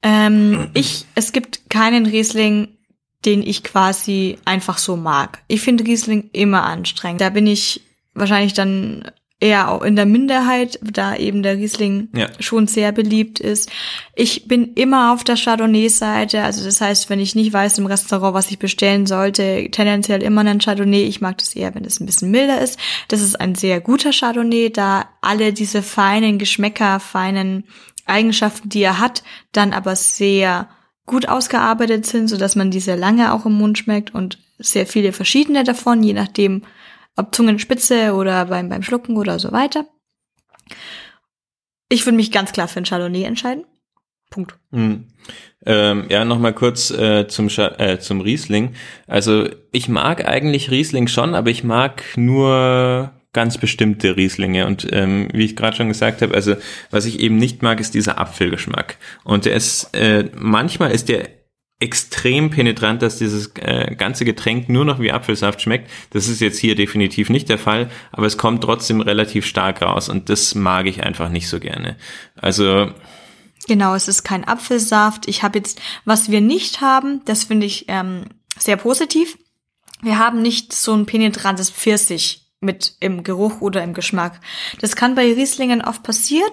Ähm, 0.03 0.71
ich, 0.75 1.07
es 1.15 1.33
gibt 1.33 1.69
keinen 1.71 2.07
Riesling, 2.07 2.69
den 3.25 3.43
ich 3.43 3.65
quasi 3.65 4.39
einfach 4.45 4.79
so 4.79 4.97
mag. 4.97 5.43
Ich 5.49 5.63
finde 5.63 5.85
Riesling 5.85 6.31
immer 6.33 6.65
anstrengend. 6.65 7.21
Da 7.21 7.31
bin 7.31 7.47
ich 7.47 7.83
wahrscheinlich 8.15 8.55
dann 8.55 9.11
eher 9.39 9.71
auch 9.71 9.83
in 9.83 9.97
der 9.97 10.07
Minderheit, 10.07 10.79
da 10.83 11.15
eben 11.15 11.43
der 11.43 11.59
Riesling 11.59 12.09
Ja. 12.15 12.29
schon 12.41 12.67
sehr 12.67 12.91
beliebt 12.93 13.39
ist. 13.39 13.71
Ich 14.15 14.49
bin 14.49 14.73
immer 14.75 15.13
auf 15.13 15.25
der 15.25 15.37
Chardonnay-Seite, 15.37 16.43
also 16.43 16.65
das 16.65 16.81
heißt, 16.81 17.11
wenn 17.11 17.21
ich 17.21 17.35
nicht 17.35 17.53
weiß 17.53 17.77
im 17.79 17.85
Restaurant, 17.87 18.33
was 18.33 18.51
ich 18.51 18.59
bestellen 18.59 19.07
sollte, 19.07 19.69
tendenziell 19.71 20.23
immer 20.23 20.41
einen 20.41 20.59
Chardonnay. 20.61 21.05
Ich 21.05 21.21
mag 21.21 21.37
das 21.37 21.55
eher, 21.55 21.75
wenn 21.75 21.85
es 21.85 22.01
ein 22.01 22.07
bisschen 22.07 22.31
milder 22.31 22.63
ist. 22.63 22.79
Das 23.09 23.21
ist 23.21 23.39
ein 23.39 23.55
sehr 23.55 23.81
guter 23.81 24.11
Chardonnay, 24.13 24.71
da 24.71 25.05
alle 25.21 25.53
diese 25.53 25.83
feinen 25.83 26.39
Geschmäcker, 26.39 26.99
feinen 26.99 27.65
Eigenschaften, 28.07 28.71
die 28.71 28.83
er 28.83 29.01
hat, 29.01 29.23
dann 29.53 29.75
aber 29.75 29.97
sehr 29.97 30.69
gut 31.05 31.29
ausgearbeitet 31.29 32.07
sind, 32.07 32.29
so 32.29 32.37
dass 32.39 32.57
man 32.57 32.71
diese 32.71 32.95
lange 32.95 33.33
auch 33.35 33.45
im 33.45 33.53
Mund 33.53 33.77
schmeckt 33.77 34.15
und 34.15 34.39
sehr 34.59 34.87
viele 34.87 35.13
verschiedene 35.13 35.63
davon, 35.63 36.03
je 36.03 36.15
nachdem, 36.15 36.63
ob 37.17 37.35
Zungenspitze 37.35 38.15
oder 38.15 38.47
beim, 38.47 38.69
beim 38.69 38.83
Schlucken 38.83 39.17
oder 39.17 39.39
so 39.39 39.53
weiter. 39.53 39.87
Ich 41.89 42.05
würde 42.05 42.17
mich 42.17 42.33
ganz 42.33 42.53
klar 42.53 42.69
für 42.69 42.81
ein 42.81 42.85
Chardonnay 42.85 43.25
entscheiden. 43.25 43.65
Punkt. 44.31 44.57
Hm. 44.73 45.07
Ähm, 45.65 46.07
ja, 46.09 46.25
nochmal 46.25 46.53
kurz 46.53 46.91
äh, 46.91 47.27
zum, 47.29 47.49
Scha 47.49 47.69
äh, 47.79 47.99
zum 47.99 48.21
Riesling. 48.21 48.75
Also 49.07 49.49
ich 49.73 49.89
mag 49.89 50.27
eigentlich 50.27 50.71
Riesling 50.71 51.09
schon, 51.09 51.35
aber 51.35 51.51
ich 51.51 51.65
mag 51.65 52.03
nur 52.17 53.13
ganz 53.33 53.59
bestimmte 53.59 54.17
Rieslinge. 54.17 54.67
Und 54.67 54.89
ähm, 54.93 55.29
wie 55.33 55.45
ich 55.45 55.57
gerade 55.57 55.77
schon 55.77 55.89
gesagt 55.89 56.23
habe, 56.23 56.35
also 56.35 56.57
was 56.91 57.05
ich 57.05 57.21
eben 57.21 57.37
nicht 57.37 57.63
mag, 57.63 57.81
ist 57.81 57.95
dieser 57.95 58.19
Apfelgeschmack. 58.19 58.97
Und 59.25 59.45
der 59.45 59.55
ist, 59.55 59.95
äh, 59.95 60.31
manchmal 60.35 60.91
ist 60.91 61.09
der 61.09 61.29
extrem 61.79 62.51
penetrant, 62.51 63.03
dass 63.03 63.19
dieses 63.19 63.53
äh, 63.57 63.95
ganze 63.97 64.25
Getränk 64.25 64.69
nur 64.69 64.85
noch 64.85 64.99
wie 64.99 65.13
Apfelsaft 65.13 65.61
schmeckt. 65.61 65.91
Das 66.11 66.27
ist 66.29 66.41
jetzt 66.41 66.59
hier 66.59 66.75
definitiv 66.75 67.29
nicht 67.29 67.49
der 67.49 67.59
Fall, 67.59 67.91
aber 68.13 68.27
es 68.27 68.39
kommt 68.39 68.65
trotzdem 68.65 69.03
relativ 69.03 69.45
stark 69.45 69.83
raus 69.83 70.09
und 70.09 70.31
das 70.31 70.55
mag 70.55 70.87
ich 70.87 71.03
einfach 71.03 71.29
nicht 71.29 71.49
so 71.49 71.61
gerne. 71.61 71.97
Also 72.35 72.91
Genau, 73.69 73.95
es 73.95 74.07
ist 74.07 74.23
kein 74.23 74.47
Apfelsaft. 74.47 75.29
Ich 75.29 75.43
habe 75.43 75.59
jetzt, 75.59 75.81
was 76.05 76.31
wir 76.31 76.41
nicht 76.41 76.81
haben, 76.81 77.23
das 77.25 77.45
finde 77.45 77.67
ich 77.67 77.87
ähm, 77.89 78.27
sehr 78.59 78.77
positiv. 78.77 79.37
Wir 80.03 80.19
haben 80.19 80.41
nicht 80.41 80.73
so 80.73 80.95
ein 80.95 81.05
penetrantes 81.05 81.71
Pfirsich 81.71 82.53
mit 82.61 82.95
im 83.01 83.23
Geruch 83.23 83.61
oder 83.61 83.83
im 83.83 83.93
Geschmack. 83.93 84.41
Das 84.81 84.95
kann 84.95 85.15
bei 85.15 85.33
Rieslingen 85.33 85.83
oft 85.83 86.03
passieren. 86.03 86.51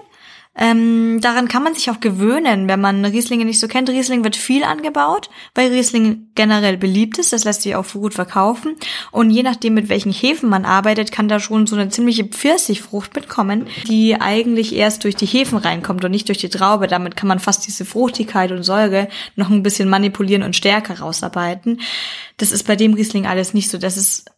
Ähm, 0.56 1.20
daran 1.20 1.48
kann 1.48 1.64
man 1.64 1.74
sich 1.74 1.90
auch 1.90 1.98
gewöhnen, 1.98 2.68
wenn 2.68 2.80
man 2.80 3.04
Rieslinge 3.04 3.44
nicht 3.44 3.58
so 3.58 3.66
kennt. 3.66 3.88
Riesling 3.88 4.22
wird 4.22 4.36
viel 4.36 4.62
angebaut, 4.62 5.28
weil 5.54 5.72
Riesling 5.72 6.28
generell 6.36 6.76
beliebt 6.76 7.18
ist. 7.18 7.32
Das 7.32 7.44
lässt 7.44 7.62
sich 7.62 7.74
auch 7.74 7.86
gut 7.92 8.14
verkaufen. 8.14 8.76
Und 9.10 9.30
je 9.30 9.42
nachdem, 9.42 9.74
mit 9.74 9.88
welchen 9.88 10.12
Hefen 10.12 10.48
man 10.48 10.64
arbeitet, 10.64 11.10
kann 11.10 11.26
da 11.26 11.40
schon 11.40 11.66
so 11.66 11.74
eine 11.74 11.88
ziemliche 11.88 12.24
Pfirsichfrucht 12.24 13.16
mitkommen, 13.16 13.66
die 13.88 14.20
eigentlich 14.20 14.76
erst 14.76 15.02
durch 15.02 15.16
die 15.16 15.26
Hefen 15.26 15.58
reinkommt 15.58 16.04
und 16.04 16.12
nicht 16.12 16.28
durch 16.28 16.38
die 16.38 16.48
Traube. 16.48 16.86
Damit 16.86 17.16
kann 17.16 17.28
man 17.28 17.40
fast 17.40 17.66
diese 17.66 17.84
Fruchtigkeit 17.84 18.52
und 18.52 18.62
Säure 18.62 19.08
noch 19.34 19.50
ein 19.50 19.64
bisschen 19.64 19.88
manipulieren 19.88 20.44
und 20.44 20.54
stärker 20.54 21.00
rausarbeiten. 21.00 21.80
Das 22.36 22.52
ist 22.52 22.64
bei 22.64 22.76
dem 22.76 22.94
Riesling 22.94 23.26
alles 23.26 23.54
nicht 23.54 23.70
so. 23.70 23.78
Das 23.78 23.96
ist 23.96 24.30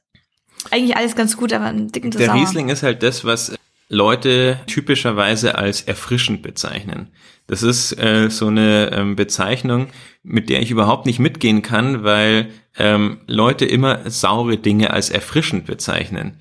eigentlich 0.70 0.96
alles 0.96 1.14
ganz 1.14 1.36
gut, 1.36 1.52
aber 1.52 1.66
ein 1.66 1.88
dicken 1.92 2.10
Der. 2.10 2.32
Riesling 2.32 2.70
ist 2.70 2.82
halt 2.82 3.02
das, 3.02 3.24
was 3.24 3.54
Leute 3.88 4.60
typischerweise 4.66 5.56
als 5.56 5.82
erfrischend 5.82 6.42
bezeichnen. 6.42 7.12
Das 7.46 7.62
ist 7.62 7.92
äh, 7.92 8.28
so 8.30 8.48
eine 8.48 8.90
ähm, 8.92 9.16
Bezeichnung, 9.16 9.88
mit 10.24 10.48
der 10.48 10.60
ich 10.60 10.70
überhaupt 10.70 11.06
nicht 11.06 11.20
mitgehen 11.20 11.62
kann, 11.62 12.02
weil 12.02 12.48
ähm, 12.76 13.18
Leute 13.26 13.64
immer 13.64 14.10
saure 14.10 14.56
Dinge 14.56 14.90
als 14.90 15.10
erfrischend 15.10 15.66
bezeichnen. 15.66 16.40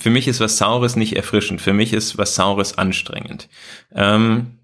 Für 0.00 0.10
mich 0.10 0.28
ist 0.28 0.40
was 0.40 0.58
Saures 0.58 0.96
nicht 0.96 1.16
erfrischend, 1.16 1.60
für 1.60 1.72
mich 1.72 1.92
ist 1.92 2.16
was 2.18 2.34
Saures 2.34 2.78
anstrengend. 2.78 3.48
Ähm, 3.92 4.58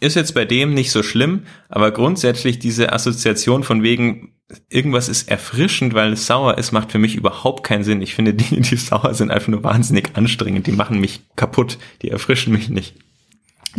ist 0.00 0.16
jetzt 0.16 0.34
bei 0.34 0.44
dem 0.44 0.74
nicht 0.74 0.90
so 0.90 1.02
schlimm, 1.02 1.42
aber 1.68 1.90
grundsätzlich 1.90 2.58
diese 2.58 2.92
Assoziation 2.92 3.62
von 3.62 3.82
wegen, 3.82 4.34
irgendwas 4.68 5.08
ist 5.08 5.28
erfrischend, 5.28 5.94
weil 5.94 6.12
es 6.12 6.26
sauer 6.26 6.58
ist, 6.58 6.72
macht 6.72 6.92
für 6.92 6.98
mich 6.98 7.14
überhaupt 7.14 7.64
keinen 7.64 7.84
Sinn. 7.84 8.02
Ich 8.02 8.14
finde 8.14 8.34
Dinge, 8.34 8.60
die 8.60 8.76
sauer 8.76 9.14
sind, 9.14 9.30
einfach 9.30 9.48
nur 9.48 9.64
wahnsinnig 9.64 10.10
anstrengend. 10.14 10.66
Die 10.66 10.72
machen 10.72 11.00
mich 11.00 11.22
kaputt, 11.36 11.78
die 12.02 12.10
erfrischen 12.10 12.52
mich 12.52 12.68
nicht. 12.68 12.94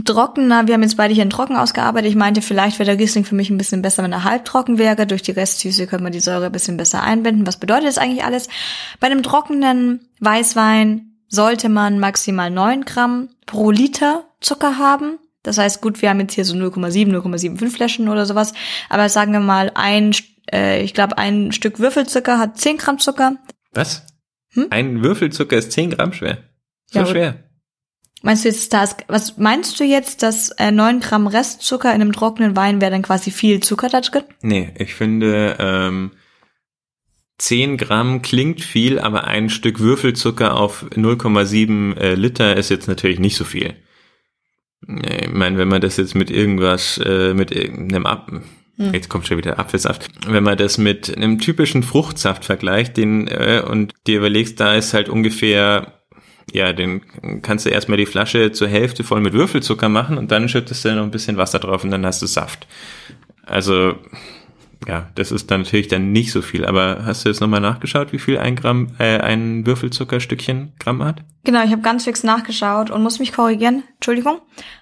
Trockener, 0.05 0.67
wir 0.67 0.75
haben 0.75 0.83
jetzt 0.83 0.97
beide 0.97 1.13
hier 1.13 1.23
in 1.23 1.31
trocken 1.31 1.55
ausgearbeitet. 1.55 2.09
Ich 2.09 2.15
meinte, 2.15 2.43
vielleicht 2.43 2.77
wäre 2.77 2.91
der 2.91 2.99
Riesling 2.99 3.25
für 3.25 3.33
mich 3.33 3.49
ein 3.49 3.57
bisschen 3.57 3.81
besser, 3.81 4.03
wenn 4.03 4.11
er 4.11 4.23
halbtrocken 4.23 4.77
wäre. 4.77 5.07
Durch 5.07 5.23
die 5.23 5.31
Restsüße 5.31 5.87
könnte 5.87 6.03
man 6.03 6.11
die 6.11 6.19
Säure 6.19 6.47
ein 6.47 6.51
bisschen 6.51 6.77
besser 6.77 7.01
einbinden. 7.01 7.47
Was 7.47 7.59
bedeutet 7.59 7.87
das 7.87 7.97
eigentlich 7.97 8.23
alles? 8.23 8.47
Bei 8.99 9.07
einem 9.07 9.23
trockenen 9.23 10.01
Weißwein 10.19 11.13
sollte 11.29 11.69
man 11.69 11.99
maximal 11.99 12.51
9 12.51 12.85
Gramm 12.85 13.29
pro 13.47 13.71
Liter 13.71 14.25
Zucker 14.39 14.77
haben. 14.77 15.17
Das 15.47 15.57
heißt, 15.57 15.81
gut, 15.81 16.01
wir 16.01 16.09
haben 16.09 16.19
jetzt 16.19 16.33
hier 16.33 16.43
so 16.43 16.55
0,7, 16.55 17.09
0,75 17.09 17.69
Flaschen 17.69 18.09
oder 18.09 18.25
sowas. 18.25 18.51
Aber 18.89 19.07
sagen 19.07 19.31
wir 19.31 19.39
mal, 19.39 19.71
ein, 19.75 20.13
äh, 20.51 20.83
ich 20.83 20.93
glaube, 20.93 21.17
ein 21.17 21.53
Stück 21.53 21.79
Würfelzucker 21.79 22.37
hat 22.37 22.57
10 22.59 22.77
Gramm 22.77 22.99
Zucker. 22.99 23.37
Was? 23.71 24.05
Hm? 24.49 24.67
Ein 24.71 25.03
Würfelzucker 25.05 25.55
ist 25.55 25.71
10 25.71 25.91
Gramm 25.91 26.11
schwer. 26.11 26.39
So 26.91 26.99
ja, 26.99 27.05
schwer. 27.05 27.43
Meinst 28.23 28.43
du 28.43 28.49
jetzt, 28.49 28.73
das, 28.73 28.97
was 29.07 29.37
meinst 29.37 29.79
du 29.79 29.85
jetzt, 29.85 30.21
dass 30.21 30.49
äh, 30.51 30.69
9 30.69 30.99
Gramm 30.99 31.27
Restzucker 31.27 31.95
in 31.95 32.01
einem 32.01 32.11
trockenen 32.11 32.57
Wein 32.57 32.81
wäre 32.81 32.91
dann 32.91 33.03
quasi 33.03 33.31
viel 33.31 33.61
Zucker 33.61 33.87
da 33.87 34.01
drin? 34.01 34.23
Nee, 34.41 34.73
ich 34.77 34.95
finde, 34.95 35.55
ähm, 35.59 36.11
10 37.37 37.77
Gramm 37.77 38.21
klingt 38.21 38.59
viel, 38.59 38.99
aber 38.99 39.23
ein 39.23 39.49
Stück 39.49 39.79
Würfelzucker 39.79 40.57
auf 40.57 40.87
0,7 40.91 41.95
äh, 41.95 42.15
Liter 42.15 42.57
ist 42.57 42.69
jetzt 42.69 42.89
natürlich 42.89 43.19
nicht 43.19 43.37
so 43.37 43.45
viel. 43.45 43.75
Ich 44.81 45.29
meine, 45.31 45.57
wenn 45.57 45.67
man 45.67 45.81
das 45.81 45.97
jetzt 45.97 46.15
mit 46.15 46.29
irgendwas, 46.29 46.97
äh, 46.97 47.33
mit 47.33 47.51
irgendeinem 47.51 48.05
Ab 48.05 48.31
hm. 48.77 48.93
Jetzt 48.93 49.09
kommt 49.09 49.27
schon 49.27 49.37
wieder 49.37 49.57
Apfelsaft. 49.57 50.07
Wenn 50.27 50.43
man 50.43 50.55
das 50.57 50.77
mit 50.77 51.15
einem 51.15 51.39
typischen 51.39 51.81
Fruchtsaft 51.81 52.45
vergleicht, 52.45 52.95
den 52.95 53.27
äh, 53.27 53.63
und 53.67 53.93
dir 54.05 54.17
überlegst, 54.17 54.59
da 54.59 54.75
ist 54.75 54.93
halt 54.93 55.09
ungefähr 55.09 55.93
ja, 56.53 56.71
den 56.71 57.01
kannst 57.41 57.65
du 57.65 57.69
erstmal 57.69 57.97
die 57.97 58.05
Flasche 58.05 58.53
zur 58.53 58.69
Hälfte 58.69 59.03
voll 59.03 59.19
mit 59.19 59.33
Würfelzucker 59.33 59.89
machen 59.89 60.17
und 60.17 60.31
dann 60.31 60.47
schüttest 60.47 60.85
du 60.85 60.95
noch 60.95 61.03
ein 61.03 61.11
bisschen 61.11 61.35
Wasser 61.35 61.59
drauf 61.59 61.83
und 61.83 61.91
dann 61.91 62.05
hast 62.05 62.21
du 62.21 62.25
Saft. 62.25 62.67
Also, 63.45 63.95
ja, 64.87 65.09
das 65.15 65.31
ist 65.31 65.51
dann 65.51 65.61
natürlich 65.61 65.87
dann 65.87 66.11
nicht 66.11 66.31
so 66.31 66.41
viel. 66.41 66.65
Aber 66.65 67.03
hast 67.05 67.25
du 67.25 67.29
jetzt 67.29 67.41
nochmal 67.41 67.59
nachgeschaut, 67.59 68.13
wie 68.13 68.19
viel 68.19 68.37
ein 68.37 68.55
Gramm, 68.55 68.95
äh, 68.99 69.19
ein 69.19 69.65
Würfelzuckerstückchen 69.65 70.73
Gramm 70.79 71.03
hat? 71.03 71.23
Genau, 71.43 71.63
ich 71.63 71.71
habe 71.71 71.81
ganz 71.81 72.05
fix 72.05 72.23
nachgeschaut 72.23 72.89
und 72.89 73.03
muss 73.03 73.19
mich 73.19 73.33
korrigieren. 73.33 73.83
Entschuldigung. 73.95 74.39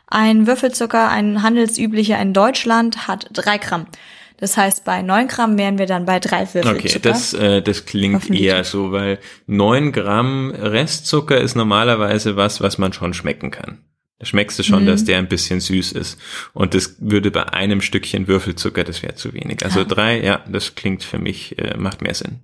Ein 0.08 0.48
Würfelzucker, 0.48 1.10
ein 1.10 1.42
handelsüblicher 1.42 2.20
in 2.20 2.34
Deutschland, 2.34 3.08
hat 3.08 3.30
drei 3.34 3.58
Gramm. 3.58 3.88
Das 4.38 4.58
heißt, 4.58 4.84
bei 4.84 5.02
9 5.02 5.28
Gramm 5.28 5.58
wären 5.58 5.78
wir 5.78 5.86
dann 5.86 6.06
bei 6.06 6.20
drei 6.20 6.42
Würfel 6.54 6.76
Okay, 6.76 7.00
das, 7.02 7.34
äh, 7.34 7.62
das 7.62 7.86
klingt 7.86 8.30
eher 8.30 8.64
so, 8.66 8.92
weil 8.92 9.20
9 9.48 9.92
Gramm 9.94 10.52
Restzucker 10.52 11.40
ist 11.40 11.56
normalerweise 11.56 12.36
was, 12.36 12.60
was 12.62 12.78
man 12.78 12.92
schon 12.92 13.14
schmecken 13.14 13.50
kann. 13.50 13.80
Da 14.20 14.26
schmeckst 14.26 14.58
du 14.58 14.64
schon, 14.64 14.84
mhm. 14.84 14.88
dass 14.88 15.04
der 15.04 15.18
ein 15.18 15.28
bisschen 15.28 15.60
süß 15.60 15.92
ist. 15.92 16.20
Und 16.54 16.74
das 16.74 16.96
würde 17.00 17.32
bei 17.32 17.52
einem 17.52 17.82
Stückchen 17.82 18.28
Würfelzucker, 18.28 18.84
das 18.84 19.04
wäre 19.04 19.16
zu 19.16 19.34
wenig. 19.34 19.66
Also 19.66 19.80
ja. 19.80 19.86
drei, 19.86 20.24
ja, 20.24 20.44
das 20.48 20.76
klingt 20.76 21.04
für 21.04 21.20
mich, 21.20 21.60
äh, 21.60 21.76
macht 21.78 22.02
mehr 22.02 22.14
Sinn. 22.14 22.40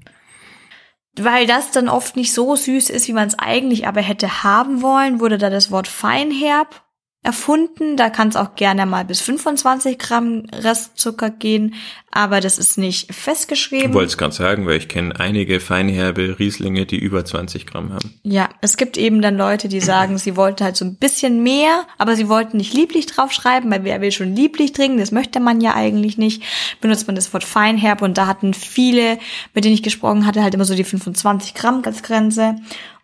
Weil 1.16 1.46
das 1.46 1.72
dann 1.72 1.90
oft 1.90 2.16
nicht 2.16 2.34
so 2.34 2.56
süß 2.56 2.90
ist, 2.90 3.08
wie 3.08 3.14
man 3.14 3.28
es 3.28 3.40
eigentlich 3.40 3.88
aber 3.88 4.02
hätte 4.02 4.44
haben 4.44 4.82
wollen, 4.82 5.20
wurde 5.20 5.38
da 5.38 5.50
das 5.50 5.72
Wort 5.72 5.88
feinherb 5.88 6.84
erfunden. 7.24 7.98
Da 7.98 8.10
kann 8.10 8.30
es 8.30 8.36
auch 8.36 8.56
gerne 8.56 8.86
mal 8.86 9.06
bis 9.06 9.22
25 9.22 10.00
Gramm 10.00 10.44
Restzucker 10.52 11.30
gehen, 11.30 11.76
aber 12.10 12.42
das 12.42 12.58
ist 12.58 12.78
nicht 12.78 13.14
festgeschrieben. 13.14 13.90
Ich 13.90 13.94
wollte 13.94 14.10
es 14.10 14.18
gerade 14.18 14.34
sagen, 14.34 14.66
weil 14.66 14.78
ich 14.78 14.88
kenne 14.88 15.18
einige 15.20 15.60
feinherbe 15.60 16.40
Rieslinge, 16.40 16.86
die 16.86 16.98
über 16.98 17.24
20 17.24 17.68
Gramm 17.68 17.94
haben. 17.94 18.20
Ja, 18.24 18.50
es 18.62 18.76
gibt 18.76 18.98
eben 18.98 19.22
dann 19.22 19.38
Leute, 19.38 19.70
die 19.70 19.82
sagen, 19.82 20.18
sie 20.18 20.36
wollten 20.36 20.64
halt 20.64 20.76
so 20.76 20.84
ein 20.84 20.96
bisschen 20.96 21.44
mehr, 21.44 21.86
aber 22.00 22.16
sie 22.16 22.28
wollten 22.28 22.58
nicht 22.58 22.74
lieblich 22.74 23.06
draufschreiben, 23.06 23.70
weil 23.70 23.84
wer 23.84 24.02
will 24.02 24.12
schon 24.12 24.36
lieblich 24.36 24.74
trinken, 24.74 24.98
das 24.98 25.12
möchte 25.12 25.40
man 25.40 25.62
ja 25.62 25.76
eigentlich 25.76 26.18
nicht. 26.18 26.44
Benutzt 26.82 27.06
man 27.06 27.16
das 27.16 27.32
Wort 27.34 27.44
feinherb 27.44 28.02
und 28.02 28.18
da 28.18 28.26
hatten 28.26 28.56
viele, 28.56 29.20
mit 29.54 29.64
denen 29.64 29.76
ich 29.76 29.84
gesprochen 29.84 30.26
hatte, 30.26 30.42
halt 30.42 30.56
immer 30.56 30.66
so 30.66 30.76
die 30.76 30.84
25 30.84 31.54
Gramm 31.54 31.84
als 31.86 32.02
Grenze. 32.02 32.56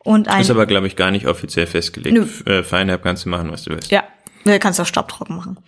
Und 0.04 0.28
ein, 0.28 0.42
ist 0.42 0.50
aber, 0.50 0.66
glaube 0.66 0.88
ich, 0.88 0.96
gar 0.96 1.12
nicht 1.12 1.28
offiziell 1.28 1.68
festgelegt. 1.68 2.16
Nö. 2.16 2.52
Äh, 2.52 2.64
Feinherb 2.64 3.04
kannst 3.04 3.26
du 3.26 3.30
machen, 3.30 3.52
was 3.52 3.64
du 3.64 3.72
willst. 3.72 3.92
Ja, 3.92 4.04
du 4.46 4.58
kannst 4.60 4.80
auch 4.80 4.86
staubtrocken 4.86 5.36
machen. 5.36 5.60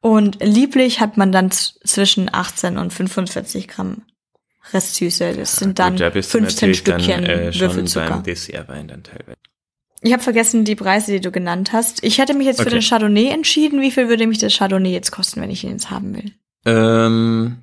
Und 0.00 0.38
lieblich 0.42 1.00
hat 1.00 1.16
man 1.16 1.32
dann 1.32 1.50
zwischen 1.50 2.32
18 2.32 2.78
und 2.78 2.92
45 2.92 3.68
Gramm 3.68 4.02
Restsüße. 4.72 5.34
Das 5.34 5.56
sind 5.56 5.78
dann 5.78 5.94
Gut, 5.94 6.00
da 6.00 6.10
15 6.10 6.74
Stückchen 6.74 7.24
dann, 7.24 7.24
äh, 7.24 7.58
Würfelzucker. 7.58 8.08
Beim 8.08 8.22
Dessertwein 8.22 8.88
dann 8.88 9.02
teilweise. 9.02 9.36
Ich 10.02 10.12
habe 10.12 10.22
vergessen 10.22 10.64
die 10.64 10.76
Preise, 10.76 11.12
die 11.12 11.20
du 11.20 11.30
genannt 11.30 11.72
hast. 11.72 12.02
Ich 12.02 12.18
hätte 12.18 12.32
mich 12.32 12.46
jetzt 12.46 12.60
okay. 12.60 12.70
für 12.70 12.76
den 12.76 12.82
Chardonnay 12.82 13.28
entschieden. 13.28 13.82
Wie 13.82 13.90
viel 13.90 14.08
würde 14.08 14.26
mich 14.26 14.38
das 14.38 14.56
Chardonnay 14.56 14.92
jetzt 14.92 15.10
kosten, 15.10 15.42
wenn 15.42 15.50
ich 15.50 15.62
ihn 15.62 15.72
jetzt 15.72 15.90
haben 15.90 16.14
will? 16.14 16.32
Ähm, 16.64 17.58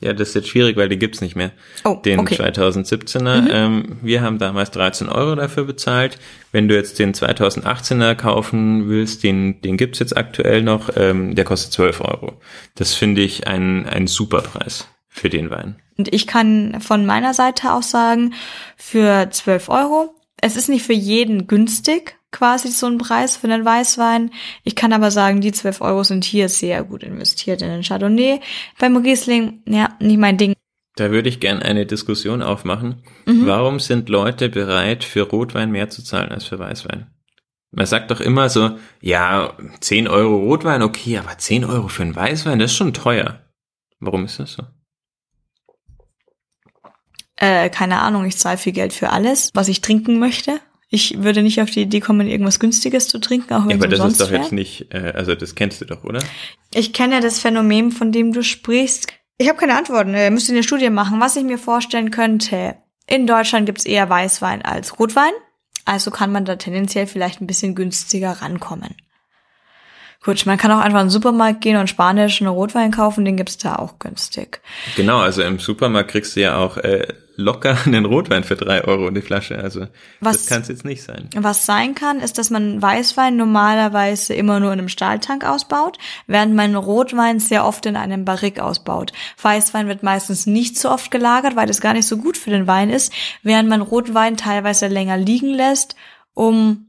ja, 0.00 0.12
das 0.12 0.28
ist 0.28 0.34
jetzt 0.34 0.48
schwierig, 0.48 0.76
weil 0.76 0.88
die 0.88 0.98
gibt's 0.98 1.20
nicht 1.20 1.34
mehr. 1.34 1.50
Oh, 1.84 1.94
den 1.94 2.20
okay. 2.20 2.36
2017er. 2.36 3.40
Mhm. 3.40 3.48
Ähm, 3.50 3.98
wir 4.02 4.22
haben 4.22 4.38
damals 4.38 4.70
13 4.70 5.08
Euro 5.08 5.34
dafür 5.34 5.64
bezahlt. 5.64 6.18
Wenn 6.52 6.68
du 6.68 6.76
jetzt 6.76 6.98
den 6.98 7.14
2018er 7.14 8.14
kaufen 8.14 8.88
willst, 8.88 9.24
den, 9.24 9.60
den 9.60 9.76
gibt's 9.76 9.98
jetzt 9.98 10.16
aktuell 10.16 10.62
noch, 10.62 10.90
ähm, 10.96 11.34
der 11.34 11.44
kostet 11.44 11.72
12 11.72 12.00
Euro. 12.02 12.40
Das 12.76 12.94
finde 12.94 13.22
ich 13.22 13.48
ein, 13.48 13.86
ein 13.86 14.06
super 14.06 14.42
Preis 14.42 14.88
für 15.08 15.30
den 15.30 15.50
Wein. 15.50 15.76
Und 15.96 16.14
ich 16.14 16.28
kann 16.28 16.80
von 16.80 17.04
meiner 17.04 17.34
Seite 17.34 17.72
auch 17.72 17.82
sagen, 17.82 18.34
für 18.76 19.28
12 19.30 19.68
Euro, 19.68 20.14
es 20.40 20.56
ist 20.56 20.68
nicht 20.68 20.86
für 20.86 20.92
jeden 20.92 21.48
günstig, 21.48 22.17
quasi 22.30 22.68
so 22.68 22.86
ein 22.86 22.98
Preis 22.98 23.36
für 23.36 23.46
einen 23.46 23.64
Weißwein. 23.64 24.30
Ich 24.64 24.76
kann 24.76 24.92
aber 24.92 25.10
sagen, 25.10 25.40
die 25.40 25.52
12 25.52 25.80
Euro 25.80 26.04
sind 26.04 26.24
hier 26.24 26.48
sehr 26.48 26.84
gut 26.84 27.02
investiert 27.02 27.62
in 27.62 27.68
den 27.68 27.82
Chardonnay. 27.82 28.40
Beim 28.78 28.96
Riesling, 28.96 29.62
ja, 29.66 29.96
nicht 30.00 30.18
mein 30.18 30.36
Ding. 30.36 30.54
Da 30.96 31.10
würde 31.10 31.28
ich 31.28 31.40
gern 31.40 31.62
eine 31.62 31.86
Diskussion 31.86 32.42
aufmachen. 32.42 33.02
Mhm. 33.24 33.46
Warum 33.46 33.80
sind 33.80 34.08
Leute 34.08 34.48
bereit, 34.48 35.04
für 35.04 35.22
Rotwein 35.22 35.70
mehr 35.70 35.90
zu 35.90 36.02
zahlen 36.02 36.30
als 36.30 36.44
für 36.44 36.58
Weißwein? 36.58 37.06
Man 37.70 37.86
sagt 37.86 38.10
doch 38.10 38.20
immer 38.20 38.48
so, 38.48 38.78
ja, 39.00 39.52
10 39.80 40.08
Euro 40.08 40.36
Rotwein, 40.38 40.82
okay, 40.82 41.18
aber 41.18 41.36
10 41.38 41.64
Euro 41.64 41.88
für 41.88 42.02
einen 42.02 42.16
Weißwein, 42.16 42.58
das 42.58 42.72
ist 42.72 42.76
schon 42.76 42.94
teuer. 42.94 43.42
Warum 44.00 44.24
ist 44.24 44.40
das 44.40 44.54
so? 44.54 44.64
Äh, 47.36 47.70
keine 47.70 48.00
Ahnung, 48.00 48.24
ich 48.24 48.36
zahle 48.36 48.58
viel 48.58 48.72
Geld 48.72 48.92
für 48.92 49.10
alles, 49.10 49.50
was 49.54 49.68
ich 49.68 49.80
trinken 49.80 50.18
möchte. 50.18 50.60
Ich 50.90 51.22
würde 51.22 51.42
nicht 51.42 51.60
auf 51.60 51.70
die 51.70 51.82
Idee 51.82 52.00
kommen, 52.00 52.26
irgendwas 52.26 52.60
Günstiges 52.60 53.08
zu 53.08 53.18
trinken, 53.18 53.52
auch 53.52 53.62
wenn 53.64 53.70
ja, 53.70 53.76
aber 53.76 53.88
das 53.88 54.12
ist 54.12 54.20
doch 54.20 54.30
wär. 54.30 54.40
jetzt 54.40 54.52
nicht, 54.52 54.86
äh, 54.90 55.12
also 55.14 55.34
das 55.34 55.54
kennst 55.54 55.80
du 55.80 55.84
doch, 55.84 56.02
oder? 56.04 56.22
Ich 56.72 56.94
kenne 56.94 57.20
das 57.20 57.38
Phänomen, 57.38 57.92
von 57.92 58.10
dem 58.10 58.32
du 58.32 58.42
sprichst. 58.42 59.06
Ich 59.36 59.48
habe 59.48 59.58
keine 59.58 59.76
Antworten. 59.76 60.14
Ihr 60.14 60.30
müsst 60.30 60.50
eine 60.50 60.62
Studie 60.62 60.90
machen. 60.90 61.20
Was 61.20 61.36
ich 61.36 61.44
mir 61.44 61.58
vorstellen 61.58 62.10
könnte, 62.10 62.76
in 63.06 63.26
Deutschland 63.26 63.66
gibt's 63.66 63.84
eher 63.84 64.08
Weißwein 64.08 64.62
als 64.62 64.98
Rotwein. 64.98 65.32
Also 65.84 66.10
kann 66.10 66.32
man 66.32 66.44
da 66.44 66.56
tendenziell 66.56 67.06
vielleicht 67.06 67.40
ein 67.40 67.46
bisschen 67.46 67.74
günstiger 67.74 68.32
rankommen. 68.32 68.94
Gut, 70.24 70.46
man 70.46 70.58
kann 70.58 70.72
auch 70.72 70.80
einfach 70.80 71.00
in 71.00 71.06
den 71.06 71.10
Supermarkt 71.10 71.60
gehen 71.60 71.76
und 71.76 71.88
spanischen 71.88 72.48
Rotwein 72.48 72.90
kaufen, 72.90 73.24
den 73.24 73.36
gibt's 73.36 73.56
da 73.56 73.76
auch 73.76 73.98
günstig. 74.00 74.60
Genau, 74.96 75.18
also 75.18 75.42
im 75.42 75.60
Supermarkt 75.60 76.10
kriegst 76.10 76.34
du 76.34 76.40
ja 76.40 76.56
auch 76.56 76.76
äh, 76.76 77.06
locker 77.36 77.78
einen 77.86 78.04
Rotwein 78.04 78.42
für 78.42 78.56
drei 78.56 78.84
Euro 78.84 79.08
in 79.08 79.14
die 79.14 79.22
Flasche. 79.22 79.58
Also 79.58 79.86
was, 80.20 80.38
das 80.38 80.46
kann 80.46 80.62
es 80.62 80.68
jetzt 80.68 80.84
nicht 80.84 81.04
sein. 81.04 81.28
Was 81.36 81.64
sein 81.64 81.94
kann, 81.94 82.18
ist, 82.18 82.36
dass 82.36 82.50
man 82.50 82.82
Weißwein 82.82 83.36
normalerweise 83.36 84.34
immer 84.34 84.58
nur 84.58 84.72
in 84.72 84.80
einem 84.80 84.88
Stahltank 84.88 85.46
ausbaut, 85.46 85.98
während 86.26 86.54
man 86.54 86.74
Rotwein 86.74 87.38
sehr 87.38 87.64
oft 87.64 87.86
in 87.86 87.96
einem 87.96 88.24
Barrik 88.24 88.58
ausbaut. 88.58 89.12
Weißwein 89.40 89.86
wird 89.86 90.02
meistens 90.02 90.46
nicht 90.46 90.76
so 90.76 90.90
oft 90.90 91.12
gelagert, 91.12 91.54
weil 91.54 91.68
das 91.68 91.80
gar 91.80 91.94
nicht 91.94 92.08
so 92.08 92.18
gut 92.18 92.36
für 92.36 92.50
den 92.50 92.66
Wein 92.66 92.90
ist, 92.90 93.12
während 93.44 93.68
man 93.68 93.80
Rotwein 93.80 94.36
teilweise 94.36 94.88
länger 94.88 95.16
liegen 95.16 95.54
lässt, 95.54 95.94
um 96.34 96.87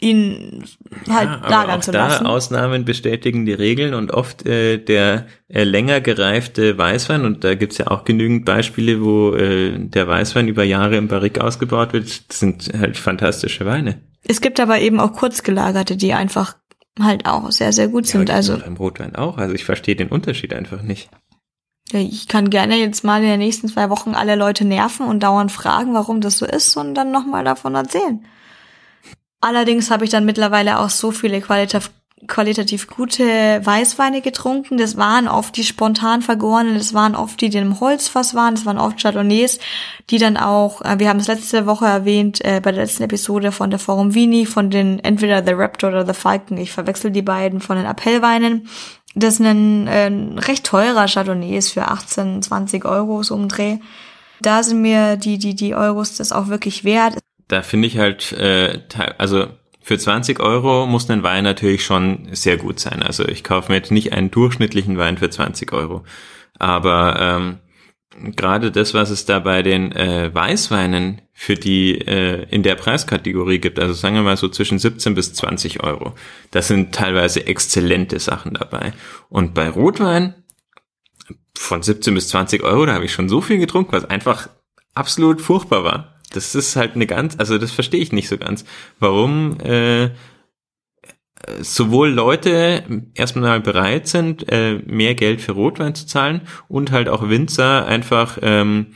ihn 0.00 0.64
halt 1.08 1.28
ja, 1.28 1.48
lagern 1.48 1.82
zu 1.82 1.92
lassen. 1.92 2.24
Da 2.24 2.30
Ausnahmen 2.30 2.84
bestätigen 2.84 3.46
die 3.46 3.52
Regeln 3.52 3.94
und 3.94 4.12
oft 4.12 4.46
äh, 4.46 4.78
der 4.78 5.26
äh, 5.48 5.64
länger 5.64 6.00
gereifte 6.00 6.76
Weißwein, 6.76 7.24
und 7.24 7.44
da 7.44 7.54
gibt's 7.54 7.78
ja 7.78 7.88
auch 7.88 8.04
genügend 8.04 8.44
Beispiele, 8.44 9.02
wo 9.02 9.34
äh, 9.34 9.78
der 9.78 10.08
Weißwein 10.08 10.48
über 10.48 10.64
Jahre 10.64 10.96
im 10.96 11.08
Barrik 11.08 11.40
ausgebaut 11.40 11.92
wird, 11.92 12.28
das 12.28 12.40
sind 12.40 12.72
halt 12.78 12.96
fantastische 12.96 13.66
Weine. 13.66 14.00
Es 14.26 14.40
gibt 14.40 14.58
aber 14.60 14.80
eben 14.80 15.00
auch 15.00 15.12
kurzgelagerte, 15.12 15.96
die 15.96 16.12
einfach 16.12 16.56
halt 17.00 17.26
auch 17.26 17.50
sehr, 17.50 17.72
sehr 17.72 17.88
gut 17.88 18.06
sind. 18.06 18.28
Ja, 18.28 18.36
also 18.36 18.58
beim 18.58 18.76
Rotwein 18.76 19.14
auch. 19.16 19.36
Also 19.36 19.54
ich 19.54 19.64
verstehe 19.64 19.96
den 19.96 20.08
Unterschied 20.08 20.54
einfach 20.54 20.82
nicht. 20.82 21.10
Ja, 21.92 22.00
ich 22.00 22.28
kann 22.28 22.50
gerne 22.50 22.76
jetzt 22.76 23.04
mal 23.04 23.22
in 23.22 23.28
den 23.28 23.40
nächsten 23.40 23.68
zwei 23.68 23.90
Wochen 23.90 24.14
alle 24.14 24.36
Leute 24.36 24.64
nerven 24.64 25.06
und 25.06 25.22
dauernd 25.22 25.52
fragen, 25.52 25.92
warum 25.92 26.20
das 26.20 26.38
so 26.38 26.46
ist 26.46 26.76
und 26.76 26.94
dann 26.94 27.10
nochmal 27.10 27.44
davon 27.44 27.74
erzählen. 27.74 28.24
Allerdings 29.44 29.90
habe 29.90 30.04
ich 30.04 30.10
dann 30.10 30.24
mittlerweile 30.24 30.78
auch 30.78 30.88
so 30.88 31.10
viele 31.10 31.38
qualitativ, 31.42 31.90
qualitativ 32.26 32.86
gute 32.86 33.24
Weißweine 33.62 34.22
getrunken. 34.22 34.78
Das 34.78 34.96
waren 34.96 35.28
oft 35.28 35.54
die 35.58 35.64
spontan 35.64 36.22
vergorenen, 36.22 36.78
das 36.78 36.94
waren 36.94 37.14
oft 37.14 37.38
die, 37.42 37.50
die 37.50 37.58
im 37.58 37.78
Holzfass 37.78 38.34
waren, 38.34 38.54
das 38.54 38.64
waren 38.64 38.78
oft 38.78 38.98
Chardonnays, 38.98 39.58
die 40.08 40.16
dann 40.16 40.38
auch, 40.38 40.80
äh, 40.80 40.98
wir 40.98 41.10
haben 41.10 41.18
es 41.18 41.26
letzte 41.26 41.66
Woche 41.66 41.84
erwähnt, 41.84 42.42
äh, 42.42 42.62
bei 42.64 42.72
der 42.72 42.84
letzten 42.84 43.02
Episode 43.02 43.52
von 43.52 43.68
der 43.68 43.78
Forum 43.78 44.14
Vini, 44.14 44.46
von 44.46 44.70
den 44.70 44.98
entweder 45.00 45.44
The 45.44 45.52
Raptor 45.52 45.90
oder 45.90 46.06
The 46.06 46.18
Falcon, 46.18 46.56
ich 46.56 46.72
verwechsel 46.72 47.10
die 47.10 47.20
beiden, 47.20 47.60
von 47.60 47.76
den 47.76 47.84
Appellweinen. 47.84 48.66
Das 49.14 49.40
ein, 49.40 49.86
äh, 49.88 50.10
recht 50.40 50.64
teurer 50.64 51.06
Chardonnay 51.06 51.58
ist 51.58 51.72
für 51.72 51.88
18, 51.88 52.40
20 52.40 52.86
Euro 52.86 53.22
so 53.22 53.34
um 53.34 53.48
Dreh. 53.48 53.76
Da 54.40 54.62
sind 54.62 54.80
mir 54.80 55.18
die, 55.18 55.36
die, 55.36 55.54
die 55.54 55.74
Euros 55.74 56.16
das 56.16 56.32
auch 56.32 56.48
wirklich 56.48 56.84
wert. 56.84 57.18
Da 57.48 57.62
finde 57.62 57.88
ich 57.88 57.98
halt, 57.98 58.32
äh, 58.32 58.80
also 59.18 59.48
für 59.80 59.98
20 59.98 60.40
Euro 60.40 60.86
muss 60.86 61.10
ein 61.10 61.22
Wein 61.22 61.44
natürlich 61.44 61.84
schon 61.84 62.28
sehr 62.32 62.56
gut 62.56 62.80
sein. 62.80 63.02
Also 63.02 63.28
ich 63.28 63.44
kaufe 63.44 63.70
mir 63.70 63.76
jetzt 63.76 63.92
nicht 63.92 64.12
einen 64.14 64.30
durchschnittlichen 64.30 64.96
Wein 64.96 65.18
für 65.18 65.28
20 65.28 65.72
Euro. 65.72 66.04
Aber 66.58 67.18
ähm, 67.20 67.58
gerade 68.34 68.70
das, 68.70 68.94
was 68.94 69.10
es 69.10 69.26
da 69.26 69.40
bei 69.40 69.62
den 69.62 69.92
äh, 69.92 70.34
Weißweinen 70.34 71.20
für 71.32 71.54
die 71.54 71.98
äh, 71.98 72.46
in 72.48 72.62
der 72.62 72.76
Preiskategorie 72.76 73.58
gibt, 73.58 73.78
also 73.78 73.92
sagen 73.92 74.14
wir 74.14 74.22
mal 74.22 74.36
so 74.36 74.48
zwischen 74.48 74.78
17 74.78 75.14
bis 75.14 75.34
20 75.34 75.82
Euro, 75.82 76.14
das 76.50 76.68
sind 76.68 76.94
teilweise 76.94 77.46
exzellente 77.46 78.18
Sachen 78.20 78.54
dabei. 78.54 78.92
Und 79.28 79.52
bei 79.52 79.68
Rotwein 79.68 80.34
von 81.56 81.82
17 81.82 82.14
bis 82.14 82.28
20 82.28 82.62
Euro, 82.62 82.86
da 82.86 82.94
habe 82.94 83.04
ich 83.04 83.12
schon 83.12 83.28
so 83.28 83.40
viel 83.40 83.58
getrunken, 83.58 83.92
was 83.92 84.04
einfach 84.04 84.48
absolut 84.94 85.40
furchtbar 85.40 85.84
war. 85.84 86.13
Das 86.34 86.54
ist 86.54 86.76
halt 86.76 86.94
eine 86.94 87.06
ganz, 87.06 87.36
also 87.38 87.58
das 87.58 87.72
verstehe 87.72 88.00
ich 88.00 88.12
nicht 88.12 88.28
so 88.28 88.38
ganz. 88.38 88.64
Warum 88.98 89.58
äh, 89.60 90.10
sowohl 91.60 92.10
Leute 92.10 92.82
erstmal 93.14 93.60
bereit 93.60 94.08
sind, 94.08 94.50
äh, 94.50 94.80
mehr 94.86 95.14
Geld 95.14 95.40
für 95.40 95.52
Rotwein 95.52 95.94
zu 95.94 96.06
zahlen 96.06 96.42
und 96.68 96.90
halt 96.90 97.08
auch 97.08 97.28
Winzer 97.28 97.86
einfach 97.86 98.38
ähm, 98.42 98.94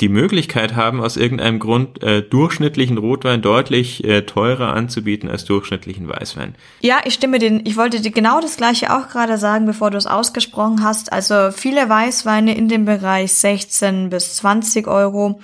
die 0.00 0.08
Möglichkeit 0.08 0.76
haben, 0.76 1.00
aus 1.00 1.16
irgendeinem 1.16 1.58
Grund 1.58 2.02
äh, 2.02 2.22
durchschnittlichen 2.22 2.98
Rotwein 2.98 3.42
deutlich 3.42 4.04
äh, 4.04 4.22
teurer 4.22 4.74
anzubieten 4.74 5.28
als 5.28 5.44
durchschnittlichen 5.44 6.08
Weißwein. 6.08 6.54
Ja, 6.80 7.00
ich 7.04 7.14
stimme 7.14 7.38
den. 7.38 7.64
Ich 7.66 7.76
wollte 7.76 8.00
dir 8.00 8.10
genau 8.10 8.40
das 8.40 8.56
gleiche 8.56 8.94
auch 8.94 9.08
gerade 9.08 9.38
sagen, 9.38 9.66
bevor 9.66 9.90
du 9.90 9.98
es 9.98 10.06
ausgesprochen 10.06 10.82
hast. 10.82 11.12
Also 11.12 11.50
viele 11.52 11.88
Weißweine 11.88 12.56
in 12.56 12.68
dem 12.68 12.84
Bereich 12.84 13.32
16 13.32 14.10
bis 14.10 14.36
20 14.36 14.86
Euro. 14.86 15.40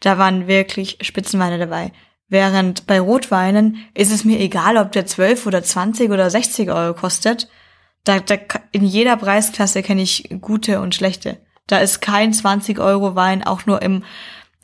Da 0.00 0.18
waren 0.18 0.46
wirklich 0.46 0.98
Spitzenweine 1.02 1.58
dabei. 1.58 1.92
Während 2.28 2.86
bei 2.86 3.00
Rotweinen 3.00 3.78
ist 3.94 4.12
es 4.12 4.24
mir 4.24 4.38
egal, 4.38 4.76
ob 4.76 4.92
der 4.92 5.06
12 5.06 5.46
oder 5.46 5.62
20 5.62 6.10
oder 6.10 6.28
60 6.28 6.70
Euro 6.70 6.94
kostet. 6.94 7.48
Da, 8.04 8.20
da, 8.20 8.36
in 8.72 8.84
jeder 8.84 9.16
Preisklasse 9.16 9.82
kenne 9.82 10.02
ich 10.02 10.28
gute 10.40 10.80
und 10.80 10.94
schlechte. 10.94 11.38
Da 11.68 11.78
ist 11.78 12.00
kein 12.00 12.32
20 12.32 12.80
Euro 12.80 13.14
Wein 13.14 13.44
auch 13.44 13.66
nur 13.66 13.80
im 13.82 14.02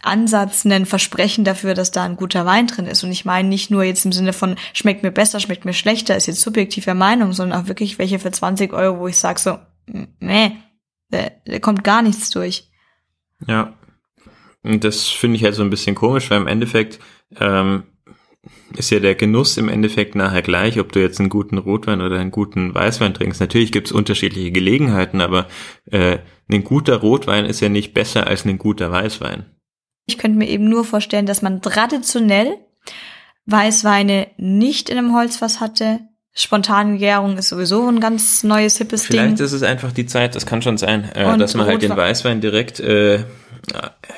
Ansatz 0.03 0.65
ein 0.65 0.87
Versprechen 0.87 1.45
dafür, 1.45 1.75
dass 1.75 1.91
da 1.91 2.05
ein 2.05 2.17
guter 2.17 2.45
Wein 2.45 2.67
drin 2.67 2.87
ist. 2.87 3.05
Und 3.05 3.13
ich 3.13 3.25
meine 3.25 3.49
nicht 3.49 3.71
nur 3.71 3.85
jetzt 3.85 4.05
im 4.05 4.13
Sinne 4.13 4.33
von 4.33 4.57
schmeckt 4.73 5.03
mir 5.03 5.11
besser, 5.13 5.41
schmeckt 5.41 5.65
mir 5.65 5.73
schlechter, 5.73 6.17
ist 6.17 6.27
jetzt 6.27 6.41
subjektive 6.41 6.95
Meinung, 6.95 7.33
sondern 7.33 7.63
auch 7.63 7.69
wirklich 7.69 7.99
welche 7.99 8.19
für 8.19 8.31
20 8.31 8.73
Euro, 8.73 9.01
wo 9.01 9.09
ich 9.09 9.19
sage 9.19 9.41
so, 9.41 9.59
nee, 10.21 10.57
da, 11.11 11.59
kommt 11.61 11.85
gar 11.85 12.03
nichts 12.03 12.31
durch. 12.31 12.71
Ja. 13.47 13.75
Und 14.63 14.85
das 14.85 15.09
finde 15.09 15.37
ich 15.37 15.45
halt 15.45 15.55
so 15.55 15.63
ein 15.63 15.71
bisschen 15.71 15.95
komisch, 15.95 16.31
weil 16.31 16.41
im 16.41 16.47
Endeffekt 16.47 16.99
ähm, 17.39 17.85
ist 18.77 18.91
ja 18.91 18.99
der 18.99 19.15
Genuss 19.15 19.57
im 19.57 19.69
Endeffekt 19.69 20.15
nachher 20.15 20.43
gleich, 20.43 20.81
ob 20.81 20.93
du 20.93 21.01
jetzt 21.01 21.21
einen 21.21 21.29
guten 21.29 21.59
Rotwein 21.59 22.01
oder 22.01 22.19
einen 22.19 22.31
guten 22.31 22.75
Weißwein 22.75 23.15
trinkst. 23.15 23.41
Natürlich 23.41 23.73
gibt 23.73 23.89
es 23.89 23.93
unterschiedliche 23.93 24.53
Gelegenheiten, 24.53 25.21
aber 25.21 25.49
äh, 25.91 26.19
ein 26.51 26.65
guter 26.65 26.97
Rotwein 26.97 27.47
ist 27.47 27.61
ja 27.61 27.69
nicht 27.69 27.95
besser 27.95 28.27
als 28.27 28.45
ein 28.45 28.59
guter 28.59 28.91
Weißwein. 28.91 29.47
Ich 30.07 30.19
könnte 30.19 30.39
mir 30.39 30.49
eben 30.49 30.69
nur 30.69 30.85
vorstellen, 30.85 31.27
dass 31.27 31.43
man 31.43 31.63
traditionell 31.63 32.59
Weißweine 33.47 34.29
nicht 34.37 34.91
in 34.91 34.99
einem 34.99 35.15
Holzfass 35.15 35.61
hatte. 35.61 36.01
Spontane 36.37 36.99
Gärung 36.99 37.39
ist 37.39 37.51
sowieso 37.51 37.87
ein 37.89 38.01
ganz 38.01 38.43
neues, 38.43 38.79
hippes 38.79 39.07
Vielleicht 39.07 39.13
Ding. 39.13 39.37
Vielleicht 39.37 39.41
ist 39.41 39.53
es 39.53 39.63
einfach 39.63 39.93
die 39.93 40.07
Zeit, 40.07 40.35
das 40.35 40.47
kann 40.47 40.63
schon 40.63 40.79
sein, 40.79 41.05
äh, 41.15 41.39
dass 41.39 41.55
man 41.55 41.67
halt 41.67 41.83
den 41.83 41.97
Weißwein 41.97 42.41
direkt 42.41 42.81
äh, 42.81 43.25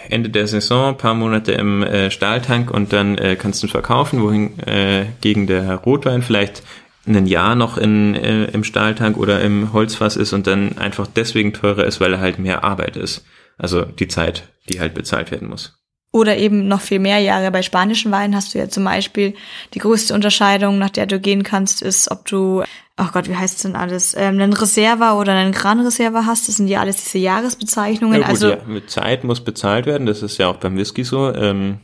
Ende 0.08 0.30
der 0.30 0.46
Saison, 0.46 0.96
paar 0.96 1.14
Monate 1.14 1.52
im 1.52 1.82
äh, 1.82 2.10
Stahltank 2.10 2.70
und 2.70 2.92
dann 2.92 3.18
äh, 3.18 3.36
kannst 3.36 3.62
du 3.62 3.66
ihn 3.66 3.70
verkaufen, 3.70 4.22
wohin 4.22 4.58
äh, 4.60 5.06
gegen 5.20 5.46
der 5.46 5.74
Rotwein 5.74 6.22
vielleicht 6.22 6.62
ein 7.06 7.26
Jahr 7.26 7.54
noch 7.54 7.78
in, 7.78 8.14
äh, 8.14 8.46
im 8.46 8.64
Stahltank 8.64 9.16
oder 9.16 9.40
im 9.40 9.72
Holzfass 9.72 10.16
ist 10.16 10.32
und 10.32 10.46
dann 10.46 10.78
einfach 10.78 11.06
deswegen 11.06 11.52
teurer 11.52 11.84
ist, 11.84 12.00
weil 12.00 12.12
er 12.12 12.20
halt 12.20 12.38
mehr 12.38 12.64
Arbeit 12.64 12.96
ist. 12.96 13.24
Also 13.58 13.82
die 13.84 14.08
Zeit, 14.08 14.48
die 14.68 14.80
halt 14.80 14.94
bezahlt 14.94 15.30
werden 15.30 15.48
muss. 15.48 15.78
Oder 16.12 16.38
eben 16.38 16.66
noch 16.66 16.80
viel 16.80 16.98
mehr 16.98 17.18
Jahre. 17.18 17.50
Bei 17.50 17.62
spanischen 17.62 18.10
Weinen 18.10 18.34
hast 18.34 18.54
du 18.54 18.58
ja 18.58 18.68
zum 18.68 18.84
Beispiel 18.84 19.34
die 19.74 19.80
größte 19.80 20.14
Unterscheidung, 20.14 20.78
nach 20.78 20.90
der 20.90 21.06
du 21.06 21.20
gehen 21.20 21.42
kannst, 21.42 21.82
ist, 21.82 22.10
ob 22.10 22.24
du, 22.26 22.62
oh 22.98 23.06
Gott, 23.12 23.28
wie 23.28 23.36
heißt 23.36 23.64
denn 23.64 23.76
alles, 23.76 24.14
ähm, 24.14 24.40
einen 24.40 24.54
Reserva 24.54 25.20
oder 25.20 25.32
einen 25.34 25.52
Gran 25.52 25.80
Reserva 25.80 26.24
hast. 26.24 26.48
Das 26.48 26.56
sind 26.56 26.68
ja 26.68 26.80
alles 26.80 27.04
diese 27.04 27.18
Jahresbezeichnungen. 27.18 28.22
Ja, 28.22 28.28
gut, 28.28 28.30
also 28.30 28.48
ja, 28.50 28.58
mit 28.66 28.90
Zeit 28.90 29.24
muss 29.24 29.42
bezahlt 29.42 29.84
werden. 29.84 30.06
Das 30.06 30.22
ist 30.22 30.38
ja 30.38 30.48
auch 30.48 30.56
beim 30.56 30.76
Whisky 30.78 31.04
so. 31.04 31.34
Ähm, 31.34 31.80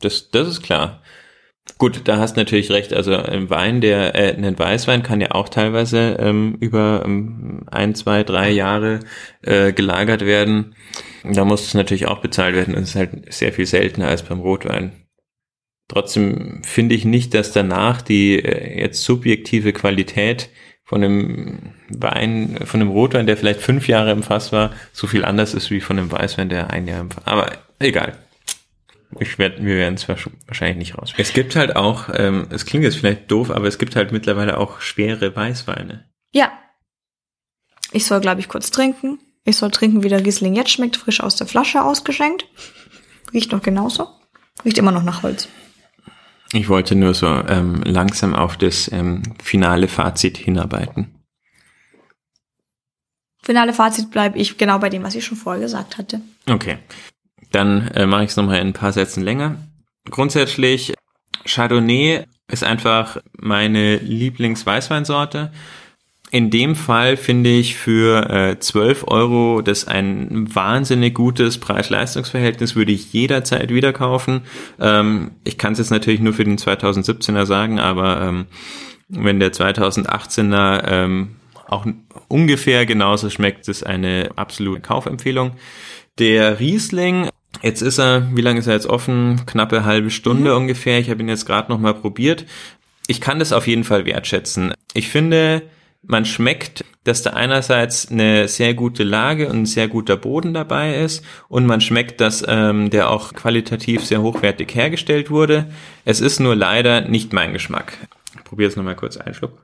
das, 0.00 0.30
das 0.30 0.48
ist 0.48 0.62
klar. 0.62 1.00
Gut, 1.78 2.02
da 2.04 2.16
hast 2.16 2.36
natürlich 2.36 2.70
recht. 2.70 2.94
Also 2.94 3.14
ein 3.14 3.50
Wein, 3.50 3.82
der 3.82 4.14
äh, 4.14 4.34
ein 4.34 4.58
Weißwein 4.58 5.02
kann 5.02 5.20
ja 5.20 5.32
auch 5.32 5.50
teilweise 5.50 6.16
ähm, 6.18 6.56
über 6.58 7.02
ähm, 7.04 7.64
ein, 7.70 7.94
zwei, 7.94 8.22
drei 8.22 8.50
Jahre 8.50 9.00
äh, 9.42 9.72
gelagert 9.72 10.24
werden. 10.24 10.74
Da 11.22 11.44
muss 11.44 11.66
es 11.66 11.74
natürlich 11.74 12.06
auch 12.06 12.20
bezahlt 12.20 12.54
werden. 12.54 12.74
Das 12.74 12.90
ist 12.90 12.94
halt 12.94 13.32
sehr 13.32 13.52
viel 13.52 13.66
seltener 13.66 14.08
als 14.08 14.22
beim 14.22 14.40
Rotwein. 14.40 14.92
Trotzdem 15.88 16.62
finde 16.64 16.94
ich 16.94 17.04
nicht, 17.04 17.34
dass 17.34 17.52
danach 17.52 18.00
die 18.00 18.42
äh, 18.42 18.80
jetzt 18.80 19.04
subjektive 19.04 19.74
Qualität 19.74 20.48
von 20.82 21.04
einem 21.04 21.74
Wein, 21.90 22.58
von 22.64 22.80
einem 22.80 22.90
Rotwein, 22.90 23.26
der 23.26 23.36
vielleicht 23.36 23.60
fünf 23.60 23.86
Jahre 23.86 24.12
im 24.12 24.22
Fass 24.22 24.50
war, 24.50 24.72
so 24.92 25.06
viel 25.06 25.26
anders 25.26 25.52
ist 25.52 25.70
wie 25.70 25.80
von 25.82 25.98
einem 25.98 26.10
Weißwein, 26.10 26.48
der 26.48 26.70
ein 26.70 26.88
Jahr 26.88 27.02
im 27.02 27.10
Fass. 27.10 27.26
Aber 27.26 27.50
egal. 27.80 28.14
Ich 29.20 29.38
werd, 29.38 29.62
wir 29.62 29.76
werden 29.76 29.94
es 29.94 30.08
wahrscheinlich 30.08 30.76
nicht 30.76 30.98
raus. 30.98 31.12
Es 31.16 31.32
gibt 31.32 31.56
halt 31.56 31.76
auch, 31.76 32.08
ähm, 32.12 32.48
es 32.50 32.66
klingt 32.66 32.84
jetzt 32.84 32.96
vielleicht 32.96 33.30
doof, 33.30 33.50
aber 33.50 33.66
es 33.66 33.78
gibt 33.78 33.96
halt 33.96 34.12
mittlerweile 34.12 34.58
auch 34.58 34.80
schwere 34.80 35.34
Weißweine. 35.34 36.08
Ja. 36.32 36.52
Ich 37.92 38.04
soll, 38.04 38.20
glaube 38.20 38.40
ich, 38.40 38.48
kurz 38.48 38.70
trinken. 38.70 39.18
Ich 39.44 39.56
soll 39.56 39.70
trinken, 39.70 40.02
wie 40.02 40.08
der 40.08 40.24
Riesling 40.24 40.54
jetzt 40.54 40.70
schmeckt, 40.70 40.96
frisch 40.96 41.20
aus 41.20 41.36
der 41.36 41.46
Flasche 41.46 41.82
ausgeschenkt. 41.84 42.46
Riecht 43.32 43.52
noch 43.52 43.62
genauso. 43.62 44.08
Riecht 44.64 44.78
immer 44.78 44.92
noch 44.92 45.04
nach 45.04 45.22
Holz. 45.22 45.48
Ich 46.52 46.68
wollte 46.68 46.94
nur 46.94 47.14
so 47.14 47.26
ähm, 47.26 47.82
langsam 47.84 48.34
auf 48.34 48.56
das 48.56 48.90
ähm, 48.92 49.22
finale 49.42 49.88
Fazit 49.88 50.36
hinarbeiten. 50.36 51.14
Finale 53.42 53.72
Fazit 53.72 54.10
bleibe 54.10 54.38
ich 54.38 54.58
genau 54.58 54.78
bei 54.78 54.88
dem, 54.88 55.04
was 55.04 55.14
ich 55.14 55.24
schon 55.24 55.36
vorher 55.36 55.62
gesagt 55.62 55.98
hatte. 55.98 56.20
Okay. 56.48 56.78
Dann 57.56 57.88
äh, 57.94 58.04
mache 58.04 58.24
ich 58.24 58.30
es 58.30 58.36
nochmal 58.36 58.60
in 58.60 58.68
ein 58.68 58.72
paar 58.74 58.92
Sätzen 58.92 59.22
länger. 59.22 59.56
Grundsätzlich, 60.10 60.92
Chardonnay 61.46 62.24
ist 62.48 62.62
einfach 62.62 63.16
meine 63.32 63.96
Lieblingsweißweinsorte. 63.96 65.52
In 66.30 66.50
dem 66.50 66.76
Fall 66.76 67.16
finde 67.16 67.48
ich 67.48 67.76
für 67.76 68.28
äh, 68.28 68.58
12 68.58 69.04
Euro 69.08 69.62
das 69.62 69.88
ein 69.88 70.54
wahnsinnig 70.54 71.14
gutes 71.14 71.56
Preis-Leistungs-Verhältnis, 71.56 72.76
würde 72.76 72.92
ich 72.92 73.14
jederzeit 73.14 73.72
wieder 73.72 73.94
kaufen. 73.94 74.42
Ähm, 74.78 75.30
ich 75.42 75.56
kann 75.56 75.72
es 75.72 75.78
jetzt 75.78 75.90
natürlich 75.90 76.20
nur 76.20 76.34
für 76.34 76.44
den 76.44 76.58
2017er 76.58 77.46
sagen, 77.46 77.80
aber 77.80 78.20
ähm, 78.20 78.46
wenn 79.08 79.40
der 79.40 79.54
2018er 79.54 80.82
ähm, 80.86 81.36
auch 81.68 81.86
ungefähr 82.28 82.84
genauso 82.84 83.30
schmeckt, 83.30 83.66
ist 83.68 83.86
eine 83.86 84.28
absolute 84.36 84.82
Kaufempfehlung. 84.82 85.52
Der 86.18 86.60
Riesling 86.60 87.30
Jetzt 87.62 87.82
ist 87.82 87.98
er, 87.98 88.28
wie 88.34 88.42
lange 88.42 88.60
ist 88.60 88.66
er 88.66 88.74
jetzt 88.74 88.86
offen? 88.86 89.42
Knappe 89.46 89.84
halbe 89.84 90.10
Stunde 90.10 90.50
mhm. 90.50 90.56
ungefähr. 90.56 90.98
Ich 90.98 91.10
habe 91.10 91.22
ihn 91.22 91.28
jetzt 91.28 91.46
gerade 91.46 91.70
noch 91.70 91.78
mal 91.78 91.94
probiert. 91.94 92.44
Ich 93.06 93.20
kann 93.20 93.38
das 93.38 93.52
auf 93.52 93.66
jeden 93.66 93.84
Fall 93.84 94.04
wertschätzen. 94.04 94.72
Ich 94.94 95.08
finde, 95.08 95.62
man 96.02 96.24
schmeckt, 96.24 96.84
dass 97.04 97.22
da 97.22 97.30
einerseits 97.30 98.10
eine 98.10 98.48
sehr 98.48 98.74
gute 98.74 99.04
Lage 99.04 99.48
und 99.48 99.62
ein 99.62 99.66
sehr 99.66 99.88
guter 99.88 100.16
Boden 100.16 100.54
dabei 100.54 100.96
ist 100.96 101.24
und 101.48 101.66
man 101.66 101.80
schmeckt, 101.80 102.20
dass 102.20 102.44
ähm, 102.46 102.90
der 102.90 103.10
auch 103.10 103.32
qualitativ 103.32 104.04
sehr 104.04 104.22
hochwertig 104.22 104.74
hergestellt 104.74 105.30
wurde. 105.30 105.66
Es 106.04 106.20
ist 106.20 106.40
nur 106.40 106.56
leider 106.56 107.02
nicht 107.02 107.32
mein 107.32 107.52
Geschmack. 107.52 107.96
Ich 108.36 108.44
probiere 108.44 108.68
jetzt 108.68 108.76
nochmal 108.76 108.96
kurz 108.96 109.16
einen 109.16 109.34
Schluck. 109.34 109.62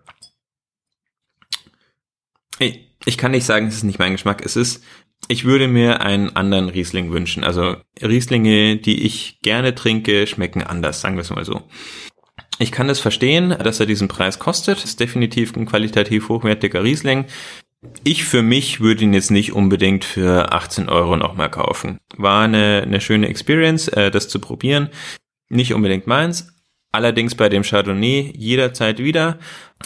Ich 3.05 3.18
kann 3.18 3.32
nicht 3.32 3.45
sagen, 3.45 3.66
es 3.66 3.76
ist 3.76 3.82
nicht 3.82 3.99
mein 3.99 4.12
Geschmack. 4.12 4.45
Es 4.45 4.55
ist 4.55 4.84
ich 5.29 5.45
würde 5.45 5.68
mir 5.68 6.01
einen 6.01 6.35
anderen 6.37 6.68
Riesling 6.68 7.12
wünschen. 7.12 7.45
Also 7.45 7.77
Rieslinge, 8.01 8.77
die 8.77 9.05
ich 9.05 9.41
gerne 9.43 9.75
trinke, 9.75 10.27
schmecken 10.27 10.62
anders, 10.62 11.01
sagen 11.01 11.16
wir 11.16 11.23
es 11.23 11.31
mal 11.31 11.45
so. 11.45 11.62
Ich 12.59 12.70
kann 12.70 12.89
es 12.89 12.99
das 12.99 13.03
verstehen, 13.03 13.51
dass 13.51 13.81
er 13.81 13.87
diesen 13.87 14.09
Preis 14.09 14.39
kostet. 14.39 14.85
Ist 14.85 15.01
definitiv 15.01 15.57
ein 15.57 15.66
qualitativ 15.66 16.29
hochwertiger 16.29 16.83
Riesling. 16.83 17.27
Ich 18.05 18.25
für 18.25 18.43
mich 18.43 18.81
würde 18.81 19.05
ihn 19.05 19.14
jetzt 19.14 19.31
nicht 19.31 19.53
unbedingt 19.53 20.05
für 20.05 20.53
18 20.53 20.89
Euro 20.89 21.16
nochmal 21.16 21.51
kaufen. 21.51 21.99
War 22.16 22.45
eine, 22.45 22.83
eine 22.83 23.01
schöne 23.01 23.29
Experience, 23.29 23.89
äh, 23.89 24.11
das 24.11 24.29
zu 24.29 24.39
probieren. 24.39 24.91
Nicht 25.49 25.75
unbedingt 25.75 26.07
meins. 26.07 26.51
Allerdings 26.93 27.34
bei 27.34 27.49
dem 27.49 27.62
Chardonnay 27.62 28.34
jederzeit 28.36 28.99
wieder. 28.99 29.38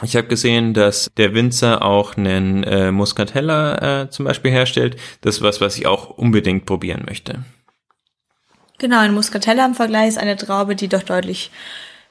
Ich 0.02 0.16
habe 0.16 0.26
gesehen, 0.26 0.74
dass 0.74 1.09
der 1.16 1.34
Winzer 1.34 1.82
auch 1.82 2.16
einen 2.16 2.64
äh, 2.64 2.90
Muscatella 2.90 4.02
äh, 4.02 4.11
zum 4.11 4.24
Beispiel 4.24 4.50
herstellt. 4.50 4.96
Das 5.20 5.36
ist 5.36 5.42
was, 5.42 5.61
was 5.61 5.78
ich 5.78 5.86
auch 5.86 6.11
unbedingt 6.11 6.66
probieren 6.66 7.04
möchte. 7.07 7.44
Genau, 8.78 8.98
ein 8.98 9.14
Muscatella 9.14 9.64
im 9.64 9.74
Vergleich 9.74 10.09
ist 10.09 10.18
eine 10.18 10.36
Traube, 10.36 10.74
die 10.74 10.88
doch 10.88 11.04
deutlich 11.04 11.50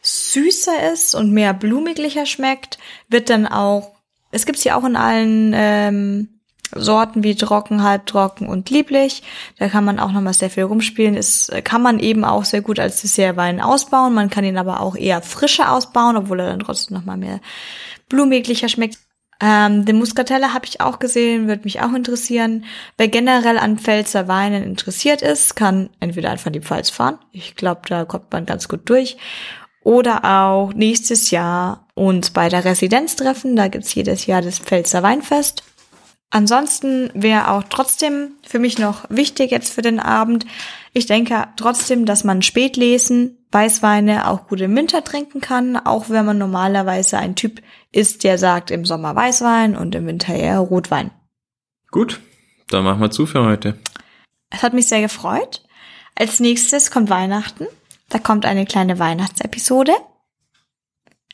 süßer 0.01 0.93
ist 0.93 1.15
und 1.15 1.31
mehr 1.31 1.53
blumiglicher 1.53 2.25
schmeckt, 2.25 2.77
wird 3.09 3.29
dann 3.29 3.47
auch, 3.47 3.95
es 4.31 4.45
gibt 4.45 4.59
sie 4.59 4.71
auch 4.71 4.85
in 4.85 4.95
allen 4.95 5.51
ähm, 5.55 6.34
Sorten 6.76 7.23
wie 7.23 7.36
trocken, 7.36 7.84
halbtrocken 7.84 8.47
und 8.47 8.69
lieblich. 8.69 9.23
Da 9.57 9.69
kann 9.69 9.86
man 9.86 9.99
auch 9.99 10.11
nochmal 10.11 10.34
sehr 10.34 10.49
viel 10.49 10.63
rumspielen. 10.63 11.15
Es 11.15 11.49
kann 11.63 11.82
man 11.82 11.99
eben 11.99 12.23
auch 12.23 12.45
sehr 12.45 12.61
gut 12.61 12.80
als 12.80 13.01
Dessertwein 13.01 13.61
ausbauen. 13.61 14.13
Man 14.13 14.30
kann 14.30 14.43
ihn 14.43 14.57
aber 14.57 14.82
auch 14.82 14.95
eher 14.95 15.21
frischer 15.21 15.71
ausbauen, 15.71 16.17
obwohl 16.17 16.39
er 16.41 16.47
dann 16.47 16.59
trotzdem 16.59 16.97
nochmal 16.97 17.17
mehr 17.17 17.39
blumiglicher 18.09 18.69
schmeckt. 18.69 18.99
Ähm, 19.41 19.86
den 19.86 19.97
Muscatella 19.97 20.53
habe 20.53 20.65
ich 20.65 20.80
auch 20.80 20.99
gesehen, 20.99 21.47
würde 21.47 21.63
mich 21.65 21.82
auch 21.82 21.93
interessieren. 21.93 22.65
Wer 22.97 23.09
generell 23.09 23.57
an 23.57 23.78
Pfälzer 23.78 24.28
Weinen 24.28 24.63
interessiert 24.63 25.21
ist, 25.21 25.55
kann 25.55 25.89
entweder 25.99 26.32
einfach 26.32 26.47
in 26.47 26.53
die 26.53 26.61
Pfalz 26.61 26.89
fahren. 26.89 27.19
Ich 27.32 27.55
glaube, 27.55 27.82
da 27.88 28.05
kommt 28.05 28.32
man 28.32 28.45
ganz 28.45 28.69
gut 28.69 28.89
durch 28.89 29.17
oder 29.84 30.26
auch 30.26 30.73
nächstes 30.73 31.32
Jahr 31.32 31.86
uns 31.93 32.32
bei 32.32 32.49
der 32.49 32.65
Residenz 32.65 33.15
treffen. 33.15 33.55
Da 33.55 33.67
gibt's 33.67 33.93
jedes 33.93 34.26
Jahr 34.26 34.41
das 34.41 34.59
Pfälzer 34.59 35.03
Weinfest. 35.03 35.63
Ansonsten 36.36 37.11
wäre 37.13 37.49
auch 37.49 37.63
trotzdem 37.69 38.33
für 38.45 38.59
mich 38.59 38.77
noch 38.77 39.05
wichtig 39.07 39.51
jetzt 39.51 39.73
für 39.73 39.81
den 39.81 40.01
Abend. 40.01 40.45
Ich 40.91 41.05
denke 41.05 41.47
trotzdem, 41.55 42.05
dass 42.05 42.25
man 42.25 42.41
Spätlesen, 42.41 43.38
Weißweine 43.53 44.27
auch 44.27 44.45
gut 44.49 44.59
im 44.59 44.75
Winter 44.75 45.01
trinken 45.01 45.39
kann, 45.39 45.77
auch 45.77 46.09
wenn 46.09 46.25
man 46.25 46.38
normalerweise 46.38 47.17
ein 47.17 47.38
Typ 47.38 47.61
ist, 47.93 48.25
der 48.25 48.38
sagt 48.38 48.69
im 48.69 48.83
Sommer 48.83 49.15
Weißwein 49.15 49.77
und 49.77 49.95
im 49.95 50.07
Winter 50.07 50.36
eher 50.36 50.59
Rotwein. 50.59 51.11
Gut, 51.89 52.19
dann 52.67 52.83
machen 52.83 52.99
wir 52.99 53.11
zu 53.11 53.25
für 53.25 53.45
heute. 53.45 53.79
Es 54.49 54.61
hat 54.61 54.73
mich 54.73 54.89
sehr 54.89 54.99
gefreut. 54.99 55.63
Als 56.15 56.41
nächstes 56.41 56.91
kommt 56.91 57.09
Weihnachten. 57.09 57.65
Da 58.09 58.19
kommt 58.19 58.45
eine 58.45 58.65
kleine 58.65 58.99
Weihnachtsepisode. 58.99 59.93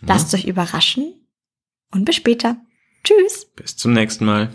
Lasst 0.01 0.31
euch 0.35 0.45
überraschen 0.45 1.11
und 1.91 2.05
bis 2.05 2.17
später. 2.17 2.57
Tschüss. 3.03 3.47
Bis 3.55 3.75
zum 3.75 3.93
nächsten 3.93 4.25
Mal. 4.25 4.51